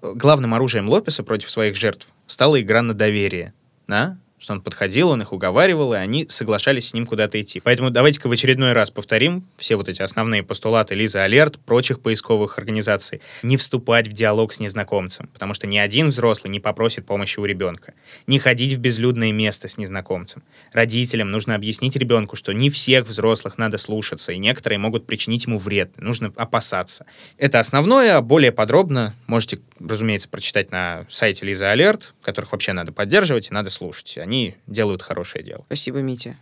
Главным 0.01 0.55
оружием 0.55 0.89
Лопеса 0.89 1.23
против 1.23 1.51
своих 1.51 1.77
жертв 1.77 2.07
стала 2.27 2.61
игра 2.61 2.83
на 2.83 2.95
доверие. 2.95 3.53
Да? 3.89 4.17
Что 4.45 4.53
он 4.53 4.61
подходил, 4.61 5.09
он 5.09 5.23
их 5.23 5.33
уговаривал, 5.33 5.95
и 5.95 5.97
они 5.97 6.27
соглашались 6.29 6.89
с 6.89 6.93
ним 6.93 7.07
куда-то 7.07 7.41
идти. 7.41 7.61
Поэтому 7.61 7.89
давайте-ка 7.89 8.29
в 8.29 8.33
очередной 8.33 8.75
раз 8.75 8.91
повторим 8.91 9.49
все 9.57 9.77
вот 9.77 9.89
эти 9.89 10.03
основные 10.03 10.43
постулаты 10.43 10.95
Лизы 10.95 11.17
Алерт, 11.17 11.59
прочих 11.59 12.01
поисковых 12.01 12.59
организаций. 12.59 13.23
Не 13.43 13.57
вступать 13.57 14.07
в 14.07 14.13
диалог 14.13 14.53
с 14.53 14.61
незнакомцем, 14.61 15.31
потому 15.33 15.55
что 15.55 15.67
ни 15.67 15.79
один 15.79 16.11
взрослый 16.11 16.51
не 16.51 16.61
попросит 16.61 17.07
помощи 17.07 17.39
у 17.39 17.47
ребенка. 17.47 17.95
Не 18.27 18.39
ходить 18.39 18.75
в 18.75 18.79
безлюдное 18.81 19.33
место 19.33 19.67
с 19.67 19.79
незнакомцем. 19.79 20.43
Родителям 20.75 21.31
нужно 21.31 21.55
объяснить 21.55 21.97
ребенку, 21.97 22.37
что 22.37 22.53
не 22.53 22.69
всех 22.69 23.07
взрослых 23.07 23.57
надо 23.57 23.79
слушаться, 23.79 24.33
и 24.33 24.37
некоторые 24.37 24.79
могут 24.79 25.07
причинить 25.07 25.47
ему 25.47 25.57
вред. 25.57 25.93
Нужно 25.97 26.35
опасаться. 26.37 27.07
Это 27.39 27.61
основное, 27.61 28.19
а 28.19 28.21
более 28.21 28.53
подробно 28.53 29.15
можете, 29.27 29.61
разумеется, 29.81 30.29
прочитать 30.29 30.71
на 30.71 31.07
сайте 31.09 31.47
Лиза 31.47 31.71
Алерт, 31.71 32.13
которых 32.25 32.53
вообще 32.53 32.73
надо 32.73 32.91
поддерживать 32.93 33.51
и 33.51 33.55
надо 33.55 33.71
слушать. 33.71 34.19
Они 34.19 34.57
делают 34.67 35.03
хорошее 35.03 35.45
дело. 35.45 35.63
Спасибо, 35.67 35.99
Митя. 35.99 36.37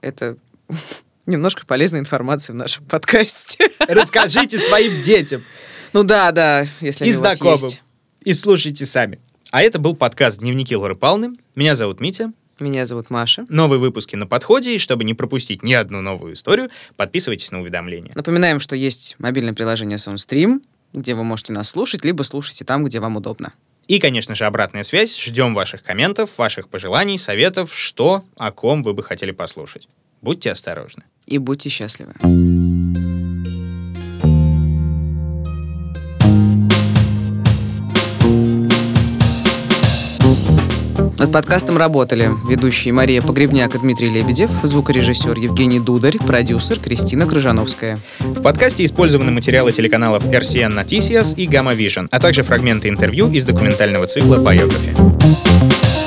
Это 0.00 0.36
немножко 1.26 1.66
полезная 1.66 2.00
информация 2.00 2.54
в 2.54 2.56
нашем 2.56 2.84
подкасте. 2.86 3.70
Расскажите 3.88 4.58
своим 4.58 5.02
детям 5.02 5.44
Ну 5.92 6.02
да, 6.04 6.32
да, 6.32 6.66
если 6.80 7.04
и 7.04 7.08
они 7.08 7.18
у 7.18 7.20
вас 7.20 7.36
знакомым. 7.36 7.64
есть. 7.64 7.82
И 8.22 8.32
слушайте 8.32 8.86
сами. 8.86 9.20
А 9.50 9.62
это 9.62 9.78
был 9.78 9.94
подкаст 9.94 10.40
«Дневники 10.40 10.74
Лоры 10.74 10.94
Палны». 10.96 11.36
Меня 11.54 11.74
зовут 11.74 12.00
Митя. 12.00 12.32
Меня 12.60 12.86
зовут 12.86 13.10
Маша. 13.10 13.46
Новые 13.48 13.80
выпуски 13.80 14.16
на 14.16 14.26
подходе, 14.26 14.76
и 14.76 14.78
чтобы 14.78 15.04
не 15.04 15.14
пропустить 15.14 15.62
ни 15.62 15.72
одну 15.72 16.00
новую 16.00 16.34
историю, 16.34 16.70
подписывайтесь 16.96 17.50
на 17.50 17.60
уведомления. 17.60 18.12
Напоминаем, 18.14 18.60
что 18.60 18.76
есть 18.76 19.16
мобильное 19.18 19.54
приложение 19.54 19.98
SoundStream, 19.98 20.60
где 20.92 21.14
вы 21.14 21.24
можете 21.24 21.52
нас 21.52 21.68
слушать, 21.68 22.04
либо 22.04 22.22
слушайте 22.22 22.64
там, 22.64 22.84
где 22.84 23.00
вам 23.00 23.16
удобно. 23.16 23.52
И, 23.86 23.98
конечно 23.98 24.34
же, 24.34 24.46
обратная 24.46 24.82
связь. 24.82 25.18
Ждем 25.18 25.54
ваших 25.54 25.82
комментов, 25.82 26.38
ваших 26.38 26.68
пожеланий, 26.68 27.18
советов, 27.18 27.74
что, 27.76 28.24
о 28.36 28.50
ком 28.50 28.82
вы 28.82 28.94
бы 28.94 29.02
хотели 29.02 29.30
послушать. 29.30 29.88
Будьте 30.22 30.50
осторожны. 30.50 31.04
И 31.26 31.38
будьте 31.38 31.68
счастливы. 31.68 32.14
Над 41.24 41.32
подкастом 41.32 41.78
работали 41.78 42.30
ведущие 42.46 42.92
Мария 42.92 43.22
Погребняк 43.22 43.74
и 43.74 43.78
Дмитрий 43.78 44.10
Лебедев, 44.10 44.50
звукорежиссер 44.62 45.38
Евгений 45.38 45.80
Дударь, 45.80 46.18
продюсер 46.18 46.78
Кристина 46.78 47.26
Крыжановская. 47.26 47.98
В 48.18 48.42
подкасте 48.42 48.84
использованы 48.84 49.30
материалы 49.30 49.72
телеканалов 49.72 50.26
RCN 50.26 50.78
Noticias 50.78 51.34
и 51.34 51.46
Gamma 51.46 51.74
Vision, 51.74 52.08
а 52.10 52.18
также 52.20 52.42
фрагменты 52.42 52.90
интервью 52.90 53.30
из 53.30 53.46
документального 53.46 54.06
цикла 54.06 54.36
«Biography». 54.36 56.03